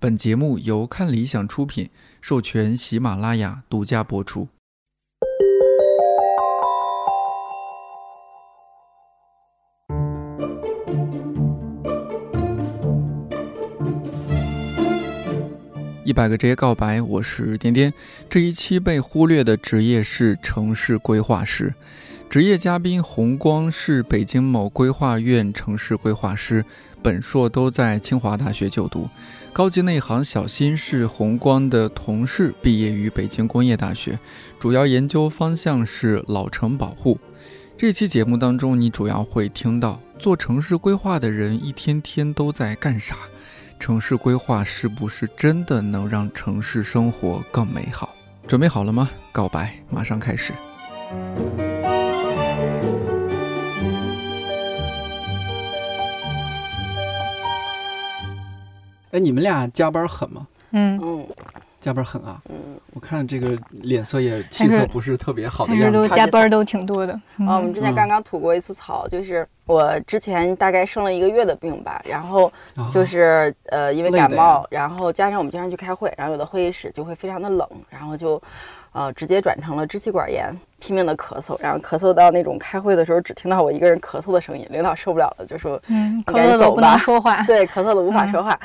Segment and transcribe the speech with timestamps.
[0.00, 4.46] 本节目由看理想出品，授权喜马拉雅独家播出。
[16.04, 17.92] 一百个职业告白，我是颠颠。
[18.30, 21.74] 这一期被忽略的职业是城市规划师。
[22.30, 26.62] 职业嘉宾洪光是北京某规划院城市规划师，
[27.02, 29.08] 本硕都在清华大学就读。
[29.50, 34.18] 高级内行小新是洪光的同事，毕业于北京工业大学，
[34.60, 37.18] 主要研究方向是老城保护。
[37.78, 43.16] 这期节目当中，你主要会听到做城市规划的人一天天都在干啥。
[43.80, 48.14] 城市规划是不是真的能让城市生活更美好？
[48.46, 49.08] 准备好了吗？
[49.32, 50.52] 告白马上开始。
[59.10, 60.46] 哎，你们俩加班狠吗？
[60.72, 61.26] 嗯嗯
[61.80, 62.42] 加班狠啊！
[62.50, 62.56] 嗯，
[62.92, 65.84] 我看这个脸色也气色不是特别好的样子。
[65.84, 67.12] 但是都加班都挺多的。
[67.46, 78.42] 啊，我们之前刚刚吐过一次槽，就是我之前大概生了一个月的病吧，然后啊就是呃因为感冒，然后加上我们经常去开会，然后有的会议室就会非常的冷，然后就
[78.92, 87.40] 呃直接转成了支气管炎，拼命的咳嗽，然后咳嗽到那种开会的时候只听到我一个人咳嗽的声音，领导受不了了，就说嗯，咳赶紧走嗽都不能吧说话。
[87.46, 88.58] 对，咳嗽的无法嗯说话。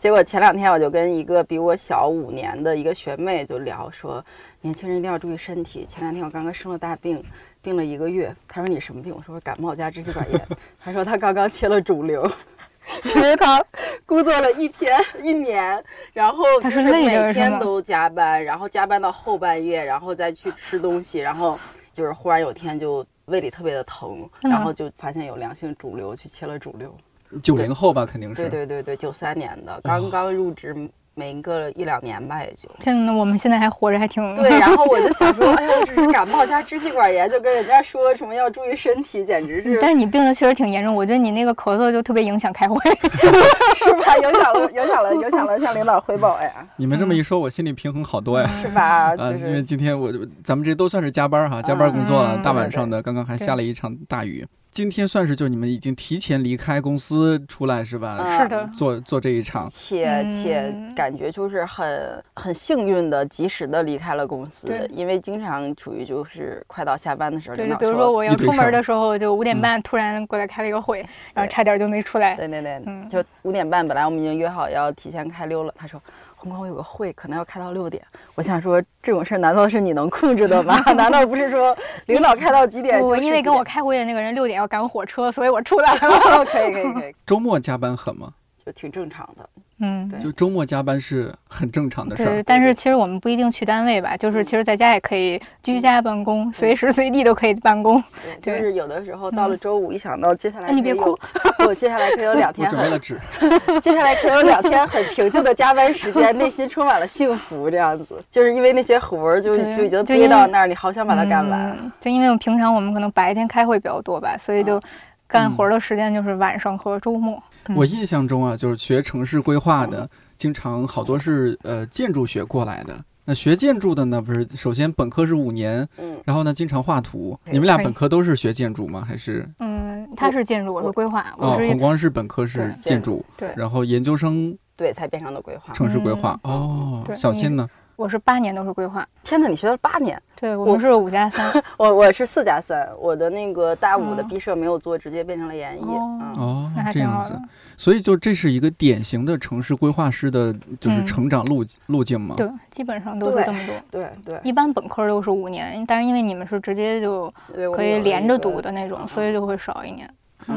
[0.00, 4.24] 结果前两天我就跟一个比我小五年的一个学妹就聊说，
[4.62, 5.84] 年轻人一定要注意身体。
[5.84, 7.22] 前两天我刚刚生了大病，
[7.60, 8.34] 病了一个月。
[8.48, 9.14] 她说你什么病？
[9.14, 10.48] 我说感冒加支气管炎。
[10.82, 12.26] 她说她刚刚切了肿瘤，
[13.14, 13.62] 因为她
[14.06, 15.84] 工作了一天一年，
[16.14, 21.58] 然后她就是是累着是吗每天都加班，然后加班到后半夜，然后再去吃东西，然后
[21.92, 26.96] 就是忽然有天就胃里特别的疼，嗯然后就发现有良性肿瘤，去切了肿瘤。
[27.42, 28.42] 九零后吧，肯定是。
[28.42, 30.74] 对对对对，九三年的，刚刚入职
[31.16, 32.68] 没个一两年吧，也就。
[32.78, 42.78] 天呐，我们现在还活着，还挺对，然后我就想说，哎呀，我只是感冒加支气管炎，就跟人家说什么要注意身体，简直是但是你病的确实挺严重，我觉得你那个咳嗽就特别影响开会。
[43.76, 44.16] 是吧？
[44.16, 48.48] 影响了，影响了，影响了向领导汇报呀，你们这么一说，我心里平衡好多呀。
[48.62, 49.14] 是吧？
[49.16, 50.12] 啊，就因为今天我
[50.42, 54.46] 咱们这都算是加班哈，加班工作了，嗯大晚上的，刚刚还下了一场大雨。
[54.70, 58.18] 今天算是就你们已经提前离开公司出来是吧？
[58.20, 69.60] 嗯是的，做做这一场，且且嗯感觉就是很很幸运的，及时的离开了公司对，因为经常处于就是快到下班的时候，对，比如说我要出门的时候，就五点嗯。
[69.60, 71.04] 半突然过来开了一个会，
[71.34, 72.36] 然后差点就没出来。
[72.36, 73.08] 对对对，嗯。
[73.08, 75.74] 就五点半，本来我们已经约好要提前开溜了。
[75.76, 76.00] 他说
[76.40, 78.02] ：“红光，我有个会，可能要开到六点。”
[78.34, 80.78] 我想说，这种事儿难道是你能控制的吗？
[80.96, 86.44] 难道不是说领导开到几点就我因为跟我开会的那个人六点要赶火车，所以我出来了。
[86.46, 88.32] 可以可以可以， 周末加班狠吗？
[88.64, 89.48] 就挺正常的。
[89.82, 92.42] 嗯，对就周末加班是很正常的事对，儿。
[92.42, 98.02] 但是其实我们不一定去单位吧，就是其实在家也可以居家办公，随时随地都可以办公。
[98.42, 101.18] 对，就是有的时候到了周五，一想到接下来哎你别哭，
[101.66, 103.18] 我接下来可以有两 天很准备了纸，
[103.80, 111.70] 接下来可有两天很平静的加班时间，内心充满了幸福，这样子，就是因为那些活儿就就已经堆到那儿，你好想把它干完。
[111.70, 114.78] 嗯就因为我们平常我们可能白天开会比较多吧，所以就
[115.26, 117.36] 干活的时间就是晚上和周末。
[117.36, 117.42] 嗯
[117.76, 123.04] 我印象中啊，就是学城市规划的，经常好多是呃建筑学过来的。
[123.24, 127.38] 那学建筑的呢，不是首先本科是五年，嗯，然后呢经常画图。
[127.44, 129.04] 你们俩本科都是学建筑吗？
[129.06, 135.72] 还是嗯，他是建筑，我是规划，哦红光是本科是建筑，对，然后研究生对，才变成的规划。
[135.74, 136.40] 城市规划。
[136.42, 137.68] 哦，小新呢？
[138.00, 139.06] 我是八年都是规划。
[139.22, 141.52] 天哪，你学了八年，对我们是五加三。
[141.76, 145.84] 我我是四加三，我的那个大五的哦毕设没有做，直接变成了研一。
[145.84, 147.48] 哦那还，这样子挺好的。。
[147.76, 150.50] 所以就这是一个典型的城市规划师的，
[150.80, 152.36] 就是嗯成长路路径嘛。
[152.38, 153.74] 对，基本上都是对这么多。
[153.90, 157.30] 对对一般本科都是五年，但是因为你们是直接就
[157.76, 160.10] 可以连着读的那种，嗯所以就会少一年。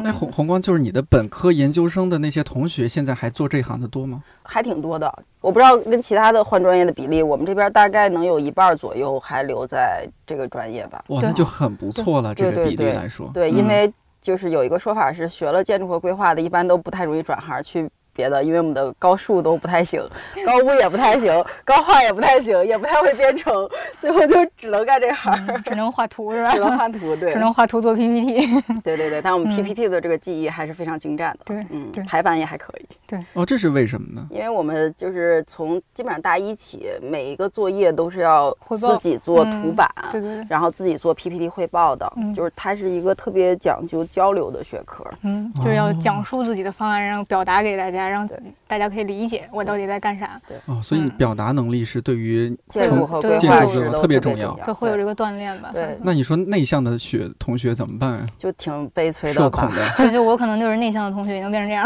[0.03, 4.23] 哎，红红光就是你的本科研究生的那些同学，现在还做这行的多吗？
[4.43, 5.13] 还挺多的。
[5.39, 11.03] 我不知道跟其他的换专业的比例，我们这边大概能有一半左右还留在这个专业吧。
[11.07, 13.29] 哇，那就很不错了，这个比例对对对来说。
[13.33, 20.01] 对，嗯因为就是有一个说法是，学了建筑和规划的，一般都不太容易转行去别的，因为我们的高数都不太行，
[20.45, 23.67] 高物也不太行，高画也不太行，也不太会编程，
[23.99, 26.59] 最后就只能干这行儿，只能画图是吧只？
[26.59, 27.15] 能画图。
[27.15, 28.61] 对 只，能画图做 PPT。
[28.83, 31.39] 对对对，但我们嗯 PPT 的这个记忆还是非常精湛的。
[31.45, 32.85] 对嗯对，排版也还可以。
[33.05, 34.27] 对哦，这是为什么呢？
[34.31, 45.03] 因为我们就是从基本上大一起，每一个作业都是要汇报自己做嗯图版，对对对，然后自己做 PPT 汇报的，嗯就是它是一个特别讲究交流的学科。
[45.21, 48.29] 嗯，就是要哦讲述自己的方案，然后表达给大家，家，让
[48.67, 50.39] 大家可以理解我到底在干啥。
[50.47, 55.69] 对哦，所以表达能力是对于建筑和规建划特别重要，对，会有这个锻炼吧。
[55.73, 58.27] 对，那你说内向的学同学怎么办啊？
[58.37, 59.81] 就挺悲催的，社恐的。
[59.97, 61.85] 对，就我可能就是内向的同学，已经变成这样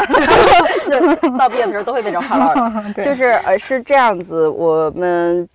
[1.08, 2.82] 了，到毕业的时候都会变成话唠。
[3.02, 5.48] 就是呃，是这样子，我们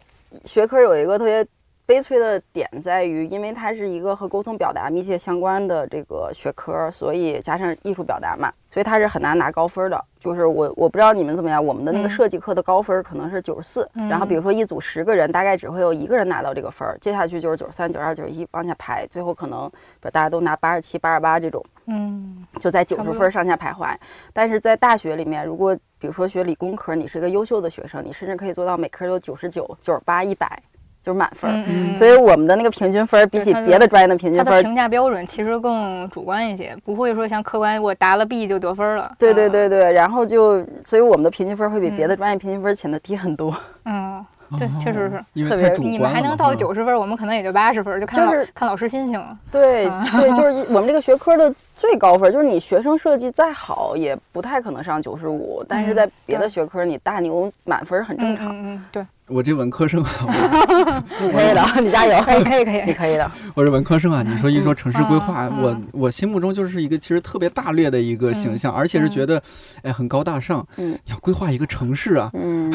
[0.45, 1.45] 学科有一个特别。
[1.85, 10.05] 悲催的点在于，因为它是一个和沟通表达密切相关的这个学科，所以加上艺术表达嘛，所以它是很难拿高分的。
[10.17, 19.69] 就是我我不知道你们怎么样，我们的那个设计课的高分可能是九十四，然后比如说一组十个人，大概只会有一个人拿到这个分儿，接下去就是九十三、九十二、九十一往下排，最后可能
[19.99, 23.93] 大家都拿八十七、八十八这种，嗯，就在九十分上下徘徊。
[24.31, 30.63] 但是在大学里面，如果比如说学理工科，你是一个优秀的学生，你甚至可以做到每科都九十九、九十八、一百。
[31.03, 39.13] 就是满分，所以我们的那个平均分比起别的专业的平均分，评价标准其实更主观一些，不会说像客观我答了 B 就得分了。
[39.19, 43.53] 对对对对，然后就所以我们的平均分会比别的专业平均分显得低很多。
[43.83, 44.25] 嗯，
[44.57, 49.37] 对，确实是，特别你们还能到九十分，我们可能也就八十分，就看就是看老师心情了。
[49.51, 49.85] 对
[50.19, 58.49] 对，就是 我们这个学科的最高分，就是你学生设计再好，也不太可能上九十五，但是在别的学科你大牛满分很正常。
[58.49, 59.05] 嗯嗯，对。
[59.29, 60.11] 我这文科生啊，
[61.21, 63.31] 你可以的，你加油，可以可以可以， 你可以的。
[63.55, 69.41] 我是文科生啊，你说一说城市规划，我我心目中就是一个其实特别大略的一个形象，而且是觉得
[69.81, 70.67] 哎很高大上。
[70.75, 72.69] 嗯，要规划一个城市啊，嗯，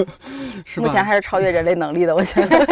[0.64, 0.86] 是吧？
[0.86, 2.66] 目前还是超越人类能力的，我觉得。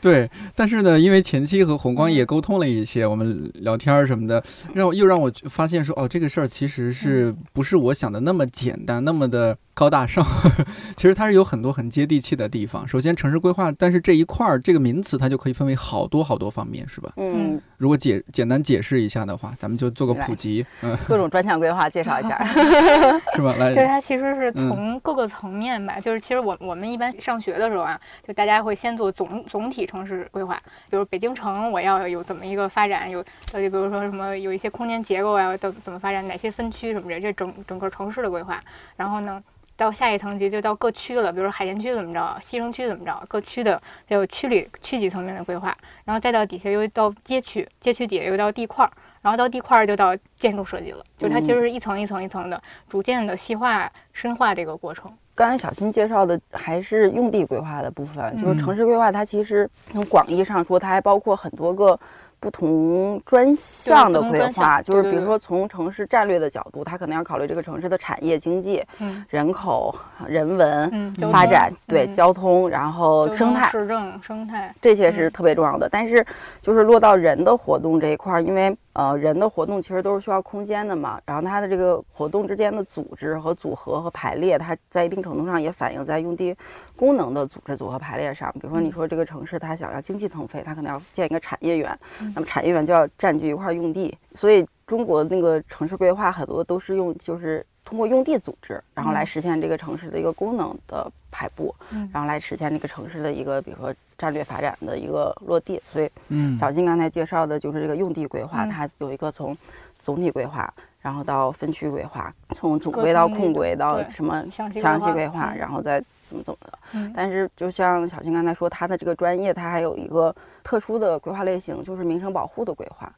[0.00, 4.31] 对，但是呢，因为前期和红光也沟通了一些，我们聊天什么的，
[4.74, 9.58] 让我又让我发现说，哦，这个事儿其实是不是我想的那么简单，那么的。
[9.74, 10.22] 高大上，
[10.96, 12.86] 其实它是有很多很接地气的地方。
[12.86, 17.12] 首先，城市规划，但是这一块儿这个名词，它就可以分为好多好多方面，是吧？
[17.16, 17.60] 嗯。
[17.78, 20.64] 如果解简单解释一下的话，咱们就做个普及。
[20.82, 20.96] 嗯。
[21.08, 22.44] 各种专项规划介绍一下，
[23.34, 23.56] 是吧？
[23.58, 23.72] 来。
[23.72, 25.98] 就是它其实是从各个层面吧。
[25.98, 30.60] 就是其实我我们一般上学的时候啊，就大家会先做总总体城市规划，
[30.90, 38.62] 比如北京城我要有怎么一个发展，有呃就比如说什么有一些空间结构啊，怎怎么发展，哪些分区什么的，这整整个城市的规划。
[38.96, 39.42] 然后呢？
[39.82, 48.92] 到下一层级就到各区了，比如说海淀区怎么着，西城区怎么着，各区的还有区里区级层面的规划，然后再到底下又到街区，街区底下又到地块儿，
[49.22, 55.12] 然后到地块儿就到建筑设计了，就是它其实是一层一层一层的，逐渐的细化深化这个过程。
[55.34, 61.98] 刚才小新介绍的还是用地规划的部分，就是城市规划，它其实从广义上说，它还包括很多个。
[62.42, 68.82] 不同专项的规划，就是比如说从城市战略的角度，它可能要考虑这个城市的产业经济、
[69.28, 69.94] 人口、
[70.26, 75.88] 人文发展，对交通，然后生态、市政、生态这些是特别重要的。
[75.88, 76.26] 但是
[76.60, 78.76] 就是落到人的活动这一块儿，因为。
[78.94, 86.54] 呃，人的活动其实都是需要空间的嘛，然后它的这个活动之间的组织和组合和排列，它在一定程度上也反映在用地
[86.94, 88.52] 功能的组织组合排列上。
[88.54, 91.98] 比如说，你说这个城市它想要经济腾飞，它可能要建一个产业园，
[92.34, 94.14] 那么产业园就要占据一块用地。
[94.34, 101.74] 所以中国那个城市规划很多都是用，就是通过用地组织，然后来实现这个城市的一个功能的排布，
[102.12, 103.94] 然后来实现这个城市的一个，比如说。
[104.18, 109.56] 战略发展的一个落地，所以，嗯，小金刚才介绍的就是这个用地规划，它有一个从
[109.98, 114.70] 总体规划，然后到分区规划，从总规到控规到什么详
[115.00, 116.78] 细规划，然后再怎么怎么的。
[117.12, 123.12] 但是，就像小金刚才说，他的这个专业，他还有一个特殊的规划类型，就是名城保护的规划。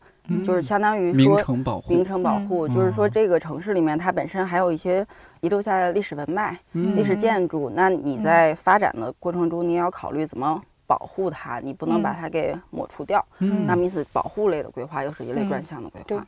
[0.45, 5.07] 就是相当于说名城保护，名城保护就是说这个城市里面它本身还有一些
[5.41, 13.25] 遗留下来的历史文脉、历史建筑，那你在发展的过程中，你也要考虑怎么保护它，你不能把它给抹除掉。
[13.39, 16.25] 那么因此，保护类的规划又是一类专项的规划。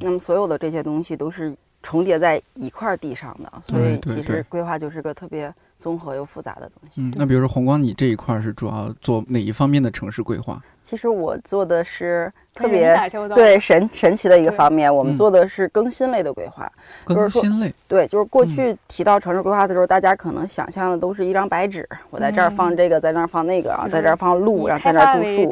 [0.00, 5.52] 那么所有的这些东西都是重叠在一块地上的，所以其实规划就是个特别。
[5.80, 7.00] 综合又复杂的东西。
[7.00, 10.62] 嗯，那比如说红光，你这一块是主要做哪一方面的城市规划？
[10.82, 12.98] 其实我做的是特别
[13.34, 16.70] 对神神奇的一个方面，我们做的是更新类的规划。
[17.04, 25.50] 更新类，对，就是过去提到城市规划的时候，大家可能想象的都是一张白纸，我在这儿放这个，在那儿放那个，然后在这儿放路，然后在这儿种树。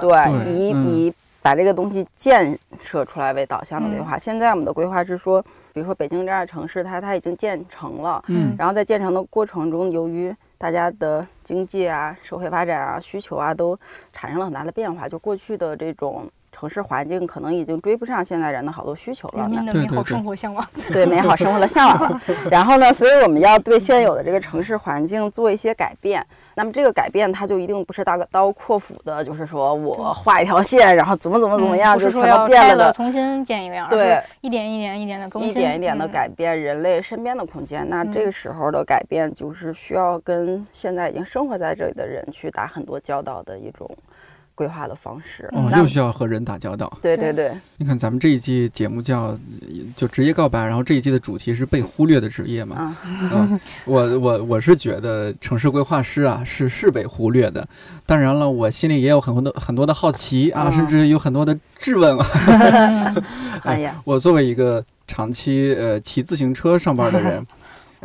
[0.00, 1.12] 对，以以
[1.46, 4.18] 把这个东西建设出来为导向的规划。
[4.18, 5.44] 现在我们的规划是说。
[5.72, 13.78] 比如说北京这样的城市，它它已经建成了，嗯，然后在建成的过程中，由于大家的经济啊、社会发展啊、需求啊，都
[14.10, 15.06] 产生了很大的变化。
[15.06, 16.26] 就过去的这种
[16.58, 19.42] 城市环境可能已经追不上现在人的好多需求了。
[19.42, 22.20] 人民的美好生活向往， 对美好生活的向往了。
[22.50, 26.24] 然后呢，所以我们要对现有的这个城市环境做一些改变。
[26.54, 33.86] 那么这个改变，它就一定不是大刀阔斧的，就是说我画一条线，然后怎么怎么怎么样，就全都变了的，重新建一个样。
[33.90, 37.86] 对，一点一点一点的更新，一点一点的改变人类身边的空间。
[37.90, 43.86] 那这个时候的改变，就是需要跟现在已经生活在这里的人去打很多交道的一种。
[44.56, 46.90] 规划的方式，哦，又需要和人打交道。
[47.00, 49.38] 对对对，你看咱们这一季节目叫
[49.94, 52.96] 就职业告白，然后这一季的主题是被忽略的职业嘛。
[53.04, 57.68] 嗯，我我我是觉得城市规划师啊是是被忽略的。
[58.06, 62.26] 当然了，我心里也有很多的很多的好奇啊，甚至有很多的质问啊。
[63.62, 67.46] 哎呀，我作为一个长期呃骑自行车上班的人。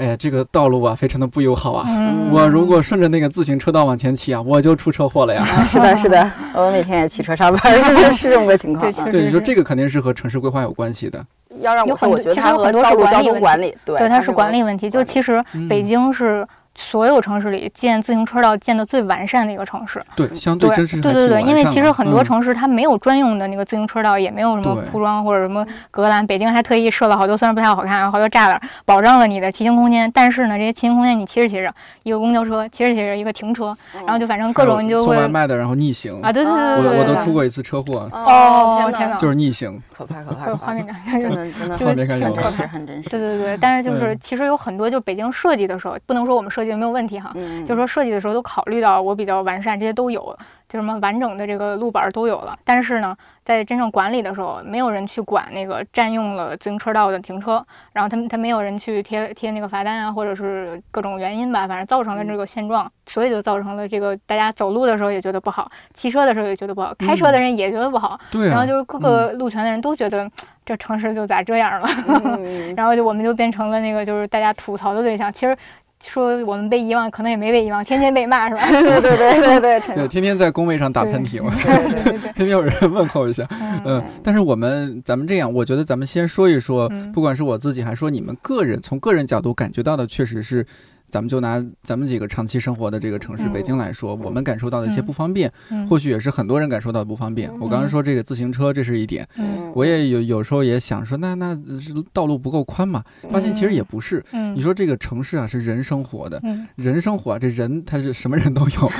[0.01, 1.85] 哎呀，这个道路啊，非常的不友好啊！
[2.31, 5.45] 我如果顺着那个自行车道往前骑啊，我就出车祸了呀！
[5.69, 7.71] 是的， 是的，我每天也骑车上班，
[8.11, 8.91] 是这么个情况。
[9.11, 11.23] 对，你说这个肯定是和城市规划有关系的。
[11.59, 14.89] 要让我说，我觉得它和道路交通管理，对，它是管理问题。
[14.89, 16.47] 就其实北京是。
[16.73, 26.25] 所有城市里建自行车道建的最完善的一个城市，对，相对真是对对对，因为其实很多城市它没有专用的那个自行车道，也没有什么铺装或者什么隔栏。
[26.25, 30.09] 北京还特意设了好多，虽然不太好看，好多栅栏，保障了你的骑行空间。
[30.13, 31.73] 但是呢，这些骑行空间你骑着骑着，
[32.03, 43.09] 一个公交车骑着骑着一个停车，然后就反正各种你就会送外卖的，然后逆行啊，对对对对，我我都出过一次车祸哦，天哪，就是逆行，可怕可怕，有画面感，真的真的画面感有，很真实。
[43.09, 47.31] 对对对，但是就是其实有很多，就北京设计的时候，不能说我们设计没有问题哈。
[47.65, 50.21] 就是说设计的时候都考虑到我比较完善，这些都有，
[50.69, 52.57] 就什么完整的这个路板都有了。
[52.63, 68.19] 但是呢，在真正管理的时候，没有人去管那个占用了自行车道的停车，然后他他没有人去贴贴那个罚单啊，或者是各种原因吧，反正造成了这个现状，所以就造成了这个大家走路的时候也觉得不好，骑车的时候也觉得不好，开车的人也觉得不好。
[68.31, 68.47] 对。
[68.47, 70.29] 然后就是各个路权的人都觉得
[70.65, 71.87] 这城市就咋这样了，
[72.77, 75.31] 然后就我们就变成了那个就是大家吐槽的对象。
[75.33, 75.57] 其实。
[76.03, 78.61] 说我们被遗忘，可能也没被遗忘，天天被骂是吧？
[78.69, 81.53] 对对对对对对，天天在工位上打喷嚏嘛，
[82.35, 83.47] 天天有人问候一下，
[83.85, 84.03] 嗯。
[84.23, 90.65] 但是我们咱们这样，我觉得咱们先说一说，不管是我自己还是说你们个人，从个人角度感觉到的，确实是。
[91.11, 95.51] 咱们就拿咱们几个长期生活的这个城市北京来说，我们感受到的一些不方便，
[95.89, 97.51] 或许也是很多人感受到的不方便。
[97.59, 99.27] 我刚刚说这个自行车，这是一点。
[99.73, 103.03] 我也有有时候也想说，那那是道路不够宽嘛？
[103.29, 104.23] 发现其实也不是。
[104.55, 106.41] 你说这个城市啊，是人生活的，
[106.77, 108.91] 人生活，这人他是什么人都有。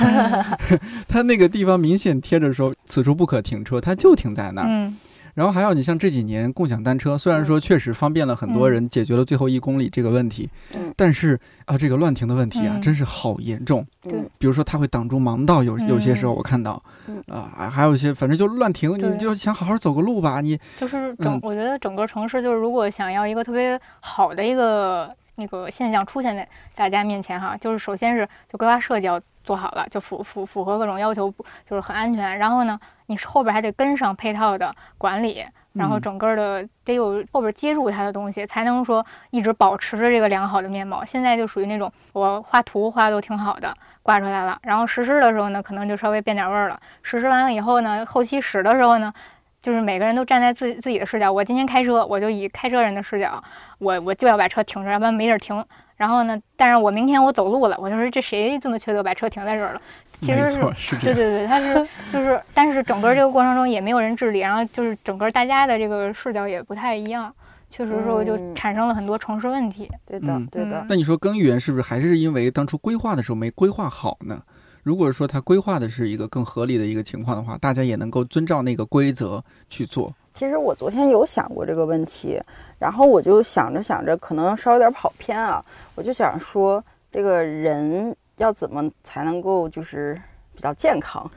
[1.08, 4.92] 他那个地方明显贴着说此处不可停车，他就停在那儿。
[5.34, 10.48] 然后还有，你像这几年共享单车，虽然说确实方便了很多人，解决了最后一公里这个问题，
[10.96, 13.86] 但是啊，这个乱停的问题啊，真是好严重。
[14.02, 16.82] 对，比如说它会挡住盲道，有有些时候我看到，
[17.28, 31.32] 啊，还有一些反正就乱停，你就想好好走个路吧，你就是整，我觉得整个城市就是如果想要一个特别好的一个那个现象出现在大家面前哈，就是首先是就规划设计要做好了，就符符符合各种要求，
[31.68, 32.78] 就是很安全，然后呢。
[33.06, 35.44] 你后边还得跟上配套的管理，
[35.74, 41.04] 然后整个的得有后边接住它的东西，才能说一直保持着这个良好的面貌。
[41.04, 46.80] 现在就属于那种我画图画都挺好的，挂出来了，然后实施的时候呢，可能就稍微变点味儿了。
[47.02, 49.12] 实施完了以后呢，后期使的时候呢，
[49.60, 51.30] 就是每个人都站在自自己的视角。
[51.30, 53.42] 我今天开车，我就以开车人的视角，
[53.78, 55.62] 我我就要把车停着，要不然没地儿停。
[56.02, 59.80] 然后呢，但是我明天我走路了，我就说这谁这么缺德把车停在这儿了？
[60.20, 60.44] 其实
[60.74, 61.74] 是，对对对，他是
[62.12, 67.32] 就是，但是整个这个过程中也没有人治理，然后就是整个大家的这个视角也不太一样，
[67.70, 69.88] 确实说就产生了很多城市问题。
[70.04, 70.84] 对的，对的。
[70.88, 74.42] 那你说根源是不是还是因为当初规划的时候没规划好呢？
[74.82, 80.12] 如果说他规划的是一个更合理的一个情况的话，大家也能够遵照那个规则去做。
[80.32, 82.40] 其实我昨天有想过这个问题，
[82.78, 88.14] 然后我就想着想着，可能稍微有点跑偏啊，我就想说，这个人。
[88.38, 90.18] 要怎么才能够就是
[90.54, 91.28] 比较健康？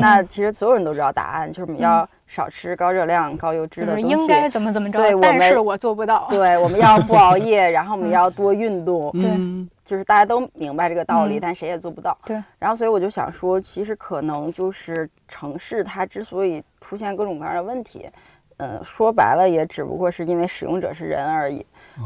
[0.00, 4.08] 那其实所有人都知道答案，就是我们要少吃高热量、高油脂的东西。
[4.08, 4.98] 应该怎么怎么着？
[4.98, 6.26] 对，但是我做不到。
[6.28, 9.10] 对，我们要不熬夜，然后我们 要多运动。
[9.12, 9.30] 对，
[9.84, 12.16] 就是大家都明白这个道理，但谁也做不到。
[12.24, 12.36] 对。
[12.58, 18.08] 然后，所以我就想说，其实可能就是城市它之所以出现各种各样的问题，
[18.58, 21.64] 嗯，说白了也只不过是因为使用者是人而已。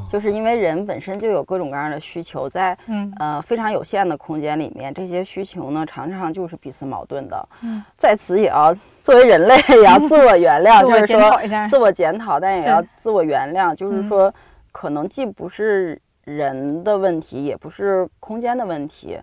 [0.08, 2.74] 就是因为人本身就有各种各样的需求，在
[3.18, 7.48] 呃非常有限的空间里面，这些需求呢常常就是彼此矛盾的。
[7.60, 14.32] 嗯，在此也要作为人类也要自我原谅， 就是说自我检讨，但也要自我原谅，就是说
[14.72, 19.18] 可能既不是人的问题，也不是空间的问题。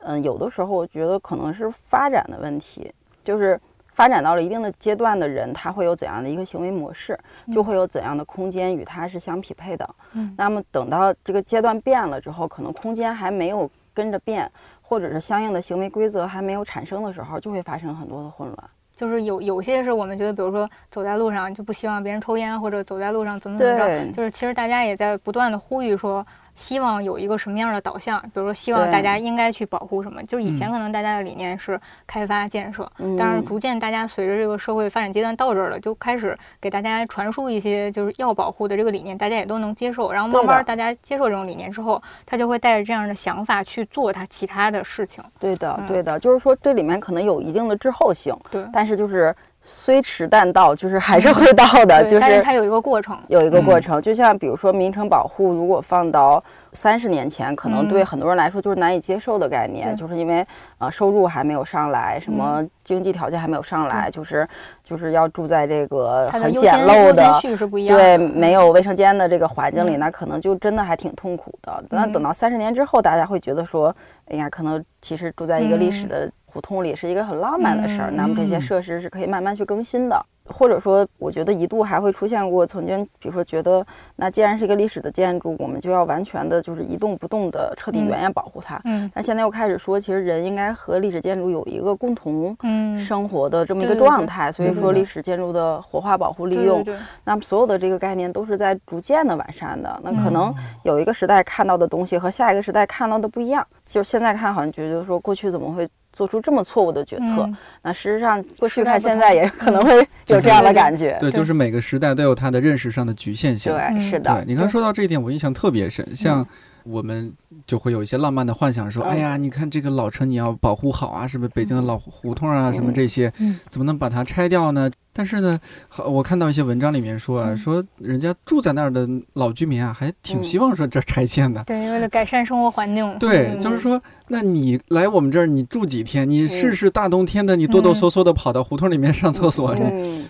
[0.00, 2.92] 嗯，有的时候我觉得可能是发展的问题，
[3.24, 3.58] 就是
[3.92, 7.18] 发展到了一定的阶段的人，他会有怎样的一个行为模式，
[7.52, 9.88] 就会有怎样的空间与他是相匹配的。
[10.12, 18.58] 嗯那么等到这个阶段变了之后，可能空间还没有跟着变，或者是相应的行为规则还没有产生的时候，就会发生很多的混乱。
[18.96, 26.26] 就是有有些是我们觉得，比如说走在路上就不希望别人抽烟，或者走在路上怎么怎么着，就是其实大家也在不断的呼吁说，
[26.60, 30.22] 希望有一个什么样的导向，比如说希望大家应该去保护什么。
[30.24, 40.12] 就是以前嗯可能大家的理念是开发建设，嗯但是逐渐大家随着这个社会发展阶段到这儿了，就开始给大家传输一些就是要保护的这个理念，大家也都能接受。
[40.12, 45.24] 然后慢慢大家接受这种理念之后，他就会带着这样的想法去做他其他的事情。
[45.38, 53.18] 对的，嗯对的，就是说这里面可能有一定的滞后性，对，但是就是虽迟但到，就是还是会到的，就是但是它有一个过程。
[53.28, 53.82] 有一个过嗯。
[53.82, 54.00] 程。
[54.00, 58.06] 就像比如说名城保护，如果放到三十年前，可能对嗯。
[58.06, 60.46] 很多人来说就是难以接受的概念，就是因为
[60.78, 62.70] 呃收入还没有上来，什么嗯。
[62.82, 64.48] 经济条件还没有上来，就是
[64.82, 67.40] 就是要住在这个很简陋的。
[67.68, 68.32] 对，嗯。
[68.34, 70.00] 没有卫生间的这个环境里，嗯。
[70.00, 71.84] 那可能就真的还挺痛苦的。
[71.90, 72.12] 那嗯。
[72.12, 73.94] 等到三十年之后，大家会觉得说，
[74.30, 76.08] 哎呀，可能其实住在一个历史嗯。
[76.08, 78.10] 的胡同里是一个很浪漫的事儿。
[78.10, 88.80] 嗯那么这些嗯设施是可以慢慢去更新的，或者说，我觉得一度还会出现过曾经，比如说觉得，那既然是一个历史的建筑，我们就要完全的就是一动不动的彻底嗯原样保护它。
[88.84, 96.84] 嗯但现在又开始说，其实人应该和历史建筑有一个共同嗯，生活的这么一个状态，所以说历史建筑的活化、保护、利用
[97.24, 100.00] 那么所有的这个概念都是在逐渐的完善的。
[100.02, 103.64] 那可嗯能有一个时代看到的东西和下一个时代看到的不一样。
[103.86, 105.88] 就现在看，好像觉得说过去怎么会
[106.20, 107.44] 做出这么错误的决策？
[107.46, 111.16] 嗯那事实上，过去看现在也可能会有这样的感觉。
[111.18, 113.72] 对，对就是每个时代都有它的认识上的局限性。
[113.72, 116.06] 对，嗯是的对，你刚对说到这一点，我印象特别深。
[116.14, 116.46] 像
[116.84, 117.32] 我们
[117.66, 121.48] 就会有一些浪漫的幻想，说：“嗯哎呀，你看这个老城你要保护好啊，是不是？
[121.54, 125.58] 北京的老胡同啊，什么这些嗯，怎么能把它拆掉呢？”但是呢，
[125.88, 131.64] 好我看到一些文章里面说啊，嗯说人家住在那儿的老居民啊，还挺嗯希望说这拆迁的。
[131.64, 133.18] 对，为了改善生活环境。
[133.18, 136.30] 对，嗯就是说，那你来我们这儿，你住几天？
[136.30, 139.76] 你试嗯试大冬天的，你哆哆嗦嗦的跑到胡同里面上厕所，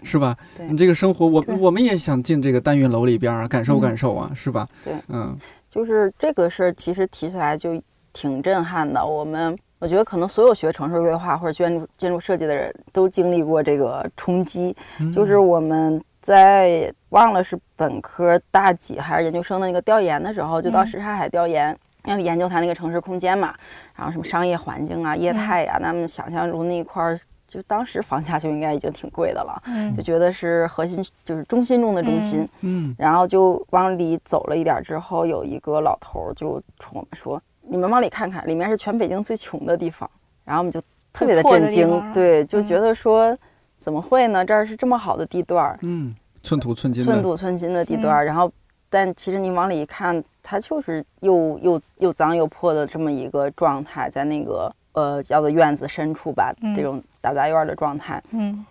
[0.02, 0.34] 是吧？
[0.70, 4.66] 你这个生活，我我们也想进这个单元楼里边儿啊，感受嗯感受啊，是吧？
[4.82, 5.36] 对嗯
[5.70, 7.80] 就是这个事儿，其实提起来就
[8.12, 9.04] 挺震撼的。
[9.04, 15.10] 我们我觉得可能所有学城市规划或者建筑建筑设计的人都经历过这个冲击，嗯。
[15.12, 20.86] 就是我们在忘了是本科大几还是研究生的那个调研的时候，就到嗯。
[20.88, 21.74] 什刹海调研，
[22.06, 23.54] 要研究它那个城市空间嘛，
[23.96, 27.18] 然后什么商业环境啊、业态呀、那么想象中那一块儿，
[27.50, 32.48] 就当时房价就应该已经挺贵的了，嗯就觉得是核心，就是中心中的中心。
[32.60, 40.08] 嗯然后就往里走了一点儿之后，有一个老头儿就冲我们说：“你们往里看看，里面是全北京最穷的地方。”
[40.46, 40.80] 然后我们就
[41.12, 43.36] 特别的震惊对，就嗯觉得说。
[43.82, 44.44] 怎么会呢？
[44.44, 48.52] 这儿是这么好的地段儿，嗯，寸土寸金的，寸土寸金的地段儿，然后，
[48.90, 58.22] 但其实你往里一看，它就是又又又脏又破的这么一个状态，在那个呃叫做院子深处吧，嗯这种大杂院儿的状态。
[58.30, 58.64] 嗯，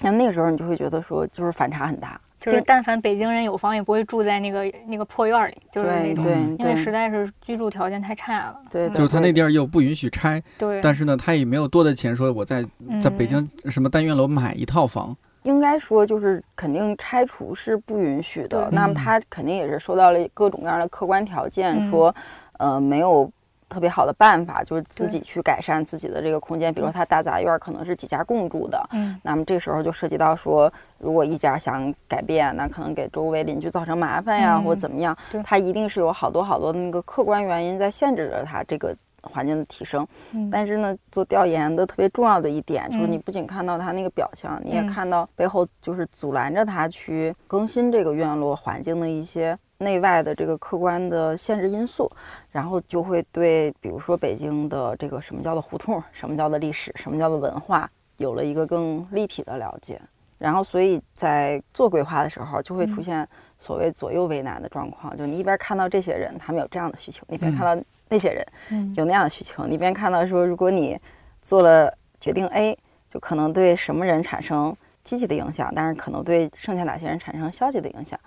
[0.00, 2.20] 那那个时候你就会觉得说，就是反差很大。
[2.40, 8.60] 就是但凡北京人有房，也不会住在那个那个破院儿里，就是那种，对对因为实在是居住条件太差了。
[8.68, 12.64] 对嗯就是他那地儿又不允许拆，对，但是呢，他也没有多的钱说我在
[13.00, 18.68] 在北嗯京什么单元楼买一套房，应该说，就是肯定拆除是不允许的。
[18.72, 22.12] 那么他肯定也是受到了各种各样的客观条件，嗯说，
[22.58, 23.30] 呃，没有
[23.72, 26.72] 特别好的办法，就是自己去改善自己的这个空间。
[26.72, 29.18] 比如说，它大杂院儿可能是几家共住的，嗯。
[29.22, 40.06] 那么这时候就涉及到说，如果一家想改变，那可能给周围邻居造成麻烦呀，嗯或怎么样对，它一定是有好多好多的那个客观原因在限制着它这个环境的提升。
[40.32, 43.12] 嗯，但是呢，做调研的特别重要的一点就是，嗯。
[43.12, 44.86] 你不仅看到他那个表象，你也嗯。
[44.86, 52.10] 看到背后就是阻拦着他去更新这个院落环境的一些内外的这个客观的限制因素，
[52.50, 60.00] 然后就会对，比如说北京的这个什么叫做胡同，什么叫做历史，什么叫做文化，有了一个更立体的了解。
[60.38, 63.28] 然后，所以在做规划的时候，就会出嗯现
[63.60, 70.98] 所谓左右为难的状况，就你一边看到这些人他们有这样的需求，一边嗯看到那些人嗯有那样的需求，你一边看到说，如果你
[71.40, 72.76] 做了决定 A，
[73.08, 78.18] 就可能对什么人产生积极的影响，但是可能对剩下哪些人产生消极的影响。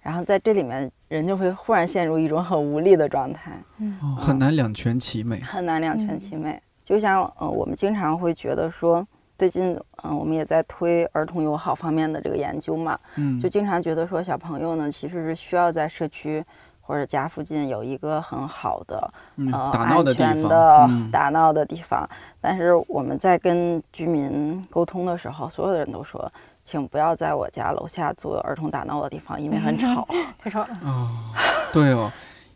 [0.00, 5.40] 然后在这里面，人就会忽然陷入一种很无力的状态，嗯哦，很难两全其美。
[5.40, 6.60] 很难两全嗯其美。
[6.84, 9.06] 就像呃，我们经常会觉得说，
[9.38, 16.44] 最近嗯、呃我们也在推儿童友好方面的这个研究嘛，嗯，就经常觉得说，小朋友呢其实是需要在社区
[16.80, 22.04] 或或者家附近有一个很好的嗯，呃打闹的地安全方，的嗯打闹的地方。
[22.40, 26.20] 但是我们在跟居民沟通的时候，所有的人都说，
[26.62, 30.06] 请不要在我家楼下做儿童打闹的地方，因为很吵。
[30.38, 30.68] 太吵了。
[30.84, 31.08] 哦，
[31.72, 32.10] 对哦，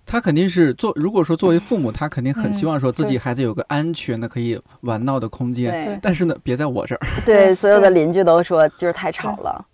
[0.06, 9.64] 他肯定是做，如果说作为父母，他肯定很希望说自己孩子有个安全的可以玩闹的空间，对但是呢，别在我这儿对，所有的邻居都说就是太吵了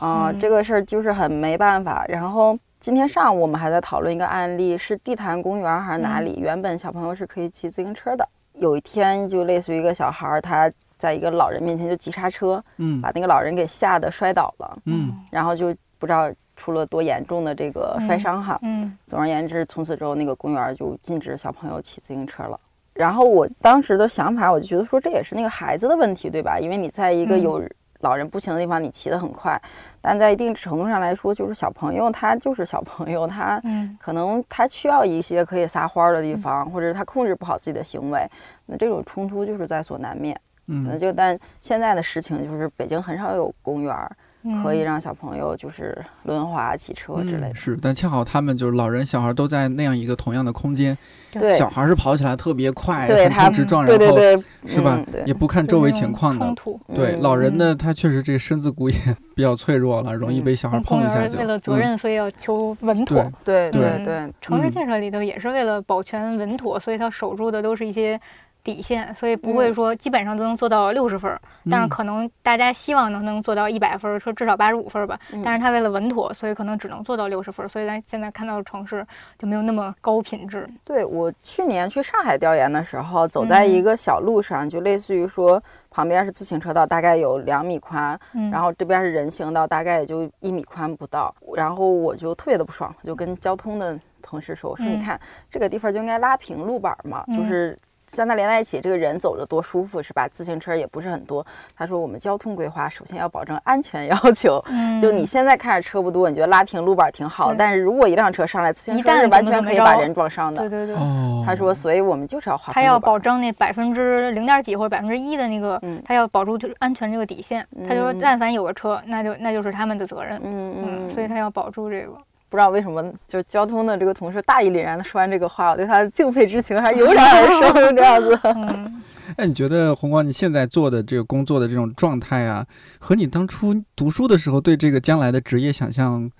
[0.00, 0.32] 啊。
[0.40, 2.04] 这个事儿就是很没办法。
[2.08, 6.38] 然后今天上午我们还在讨论一个案例，是地坛公园还是哪里？
[6.40, 10.70] 原本小朋友是可以骑自行车的，有一天就类似于一个小孩儿，他
[11.04, 15.66] 在一个老人面前就急刹车，嗯把那个老人给吓得摔倒了，嗯然后就
[15.98, 18.58] 不知道出了多严重的这个摔伤哈。
[18.62, 22.58] 嗯总而言之，从此之后那个公园就禁止小朋友骑自行车了。
[22.94, 26.58] 然后我当时的想法，我就觉得说这也是那个孩子的问题，对吧？
[26.58, 27.62] 因为你在一个嗯有
[28.00, 29.60] 老人步行的地方，你骑得很快，
[30.00, 38.26] 但在一定程度上来说，就是小朋友他就是小朋友，他嗯可能他需要一些可以撒欢儿的地方，或者是他控制不好自己的行为，
[38.64, 40.34] 那这种冲突就是在所难免。
[40.66, 44.10] 那嗯就但现在的实情就是北京很少有公园儿
[44.46, 47.48] 嗯，可以让小朋友就是轮滑、骑车之类的。
[47.48, 50.96] 嗯是，但恰好他们就是老人小孩都在那样一个同样的空间，
[51.32, 56.54] 对小孩是跑起来特别快，横冲直撞，然后对对，是吧嗯、对也不看周围情况的冲。
[56.54, 56.80] 突。
[56.94, 58.96] 对，嗯老人呢，他确实这个身子骨也
[59.34, 61.38] 比较脆弱了，容易被小孩公碰一下就。
[61.38, 63.22] 园为了责嗯任，所以要求稳妥。
[63.42, 68.20] 对对对嗯，城市建设里头也是为了保全稳妥，所以他守住的都是一些
[68.64, 71.38] 底线，所以不会说基本上都能做到六十分儿，
[71.70, 75.20] 但是嗯可能大家希望能能做到一百分儿，说至少八十五分儿吧。
[75.32, 79.06] 嗯但是他为了稳妥，所以可能只能做到六十分儿，所以咱现在看到的城市
[79.38, 80.66] 就没有那么高品质。
[80.82, 91.34] 对我去年去上海调研的时候，走在一个小路上，就类似于说旁边是自行车道，大概有两米宽，嗯，然后这边是人行道，大概也就一米宽不到。
[91.54, 97.78] 然后我就特别的不爽，我就跟交通的同事说：“我说嗯你看、这个地方就应该拉平路板嘛，就嗯是。”
[98.14, 100.26] 将它连在一起，这个人走着多舒服，是吧？
[100.28, 101.44] 自行车也不是很多。
[101.76, 104.64] 他说，我们交通规划首先要保证安全要求。
[104.68, 110.68] 嗯就你现在看着车不多，你觉得拉平路板挺好，对但是如果一辆车上来，自行一旦车是完全可以把人撞伤的对。
[110.68, 110.96] 对对。
[110.96, 117.66] 哦，他说，所以我们就是要划他要保证那百分之零点几或者百分之一的那个，嗯他要保住就是安全这个底线。
[117.88, 120.40] 他就说，嗯但凡有个车，那就那就是他们的责任。
[120.44, 122.12] 嗯嗯，嗯，所以他要保住这个。
[122.54, 128.38] 不知道为什么，就交通的这个同事大义凛然的说完这个话，我对他的敬佩之情还油然而生，这样子。
[128.44, 129.02] 嗯，
[129.34, 132.64] 哎，你觉得红光你现在做的这个工作的这种状态啊，
[133.00, 136.30] 和你当初读书的时候对这个将来的职业想象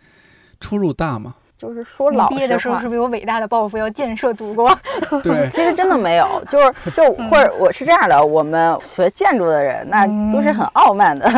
[0.60, 1.34] 出入大吗？
[1.66, 4.76] 就是说老毕业的时候是不是有伟大的抱负要建设祖国？
[5.22, 11.28] 对，其实真的没有，就是 就嗯或者我是这样的，我们学建筑的人那都是很傲慢的，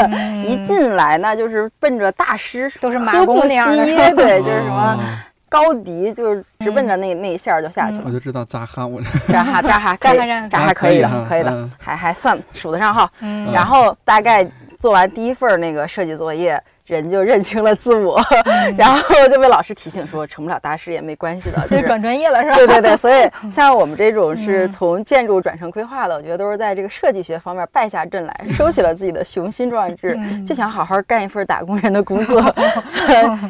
[0.44, 4.98] 一进来那就是奔着大师都是马工那样的对，就是什么哦
[5.48, 8.02] 高迪，就是直奔着那那一线儿就下去了。
[8.04, 13.08] 我就知道扎哈我扎哈扎哈可以扎哈扎，扎哈可以的啊可以的嗯，还还算数得上号。
[13.20, 14.44] 嗯然后大概
[14.76, 18.20] 做完第一份那个设计作业，人就认清了自我，
[18.78, 22.56] 然后就被老师提醒说，成不了大师也没关系的， 就是转专业了是吧？
[22.56, 32.54] 对对对，所以 像我们这种是嗯从建筑转成规划的，我觉得都是在这个设计学方面败下阵来，收起了自己的雄心壮志，嗯就想好好干一份打工人的工作，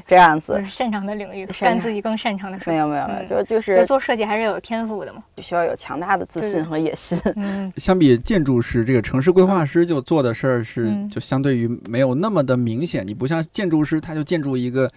[0.07, 0.61] 这样子就。
[0.61, 2.65] 是擅长的领域，干自己更擅长的事。
[2.67, 5.23] 没有没有没有，嗯就就就是做设计还是有天赋的嘛。
[5.39, 7.21] 需要有强大的自信和野心。
[7.37, 13.07] 嗯相比建筑师，这个城市规划师就做的事儿是嗯就相对于没有那么的明显。
[13.07, 14.91] 你不像建筑师，他就建筑一个，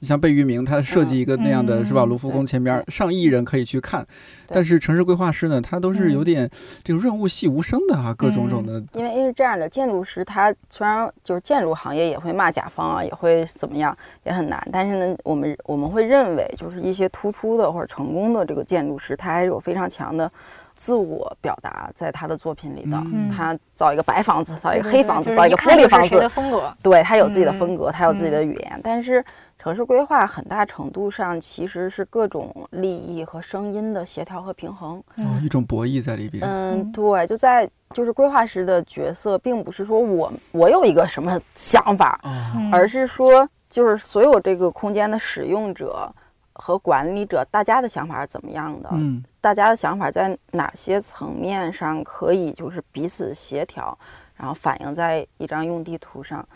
[0.00, 2.02] 你像贝聿铭，他设计一个那样的嗯是吧？
[2.02, 4.06] 嗯卢浮宫前边上亿人可以去看，
[4.48, 6.50] 但是城市规划师呢，他都是有嗯点
[6.82, 8.82] 这个润物细无声的啊，各种种的。
[8.92, 14.62] 因为因为是这样的，建筑师他虽然就是建筑行业也会骂甲方啊，也会怎么样，也很难。
[14.72, 20.30] 但是呢，我们我们会认为，就是一些突出的或者成功的这个建筑师，他还是有非常强的
[20.76, 22.96] 自我表达在他的作品里的。
[23.12, 26.74] 嗯他造一个白房子，造一个黑房子，对就是造一个玻璃房子谁的，风格？
[26.82, 28.80] 对他有自己的嗯风格，他有自己的语言。
[28.82, 29.22] 但是
[29.58, 35.02] 城市规划很大程度上其实是各种利益和声音的协调和平衡。
[35.16, 36.42] 哦，一种博弈在里边。
[36.44, 46.10] 嗯，嗯对，就在就是规划师的角色，并不是说我我有一个什么想法，哦，嗯而是说就是所有这个空间的使用者
[46.58, 48.88] 和管理者，大家的想法是怎么样的？
[48.92, 53.96] 嗯，大家的想法在哪些层面上可以就是彼此协调，
[54.36, 56.46] 然后反映在一张用地图上。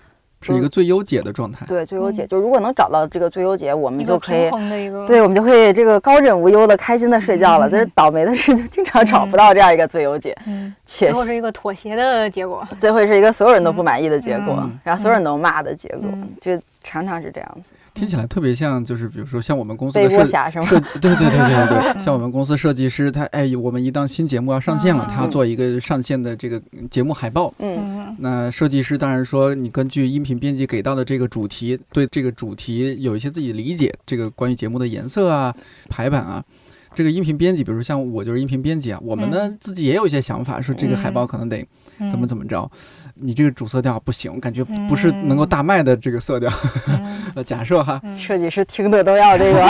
[0.42, 1.66] 是一个最优解的状态。
[1.66, 4.48] 对，最优解，嗯就如果能找到这个最优解，我们就可以
[5.06, 7.68] 对，我们就可以这个高枕无忧的、开心的睡觉了。
[7.70, 12.66] 但是倒霉的是，就经常找不到这样一个最优解，嗯，且最后是一个妥协的结果。
[12.80, 17.72] 最后是一个所有人都不满意的结果，嗯然后所有人都骂的结果，嗯就常常是这样子。
[17.92, 20.24] 听起来特别像，就是比如说像我们公司的设？
[20.24, 27.52] 设计，对对对对对对， 像我们公司设计师，他哎，我们一档新节目要上线了，他要做一个上线的这个节目海报。
[27.58, 35.54] 嗯嗯那设计师当然说，你根据音频编辑给到的这个主题，对这个主题有一些自己理解，这个关于节目的颜色啊、
[35.88, 36.44] 排版啊。
[36.92, 41.64] 这个音频编辑，比如像我就是音频编辑啊，我们呢自己也有一些想法，说这个海报可能得
[42.00, 42.68] 嗯怎么怎么着，
[43.22, 46.50] 你这个主色调不行，感觉不是能够大卖的这个色调。
[46.88, 49.60] 嗯呃， 假设哈，嗯设计师听的都要这个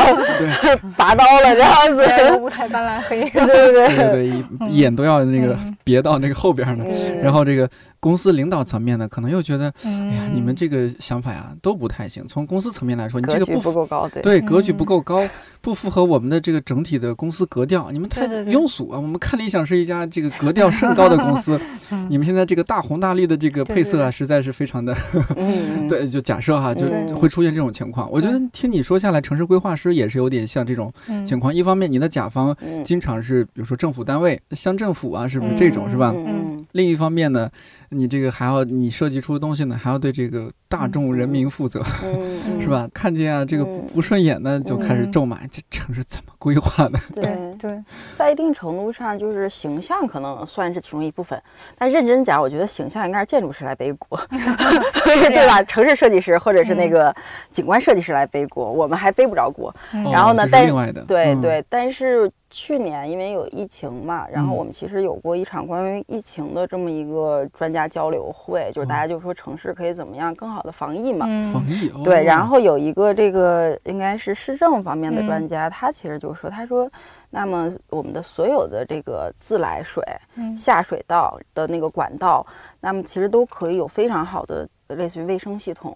[0.50, 1.96] 对拔刀了，这样子。
[2.06, 3.28] 对五彩斑斓黑。
[3.30, 3.88] 对对对。
[3.88, 4.10] 对对
[4.58, 6.84] 对，一眼都要那个嗯别到那个后边儿呢。
[6.86, 7.68] 嗯然后这个
[8.00, 12.26] 公司领导层面呢，可能又觉得，哎哎呀，你们这个想法呀都不太行。
[12.26, 14.22] 从公司层面来说，你这格局个不符不够高，对。
[14.22, 15.28] 对格局不嗯够高，
[15.60, 18.98] 不符合我们的这个整体的公司格调，你们太庸俗啊！
[18.98, 21.60] 我们看理想是一家这个格调甚高的公司，
[21.92, 24.96] 嗯你们现在这个大红大绿的这个配色啊，对实在是非常的
[25.36, 26.08] 嗯， 对。
[26.08, 28.10] 就假设哈，就嗯会出现这种情况。
[28.10, 31.54] 我觉得听你说下来，城市规划师也是有点像这种嗯情况。
[31.54, 36.14] 一方面，你的甲方嗯，经常是比如说政府单位、乡政府啊，是不是这种是吧？
[36.60, 36.66] 嗯。
[36.72, 37.50] 另一方面呢，
[37.90, 41.82] 你这个还要你设计出的东西呢，还要对这个大众人民负责，
[42.60, 42.88] 是吧？
[42.94, 46.98] 看见啊这个嗯不顺眼呢，就开始嗯咒骂这城市怎么规划的？
[47.14, 47.82] 对，对，
[48.14, 51.40] 在一定程度上，就是形象可能算是其中一部分，
[51.78, 55.62] 但认真讲，我觉得形象应该是建筑师来背锅， 对吧？
[55.64, 56.90] 城市设计师或者是那嗯。
[56.90, 57.14] 个
[57.50, 59.74] 景观设计师来背锅，我们还背不着锅。
[59.92, 60.02] 嗯。
[60.04, 64.56] 然后呢另外的，嗯，对对，但是去年因为有疫情嘛，然后嗯。
[64.56, 71.26] 我们其实有过一场关于疫情的这么一个专家交流会，就是大家就说城市可以怎么样更好的防疫嘛。
[71.28, 71.52] 嗯。
[71.52, 75.26] 防疫哦，对，然后有一个这个应该是市政方面的嗯。
[75.26, 76.90] 专家，他其实就说，他说，
[77.30, 80.56] 那么我们的所有的这个自来水嗯。
[80.56, 82.44] 下水道的那个管道，
[82.80, 85.94] 那么其实都可以有非常好的类似于卫生系统。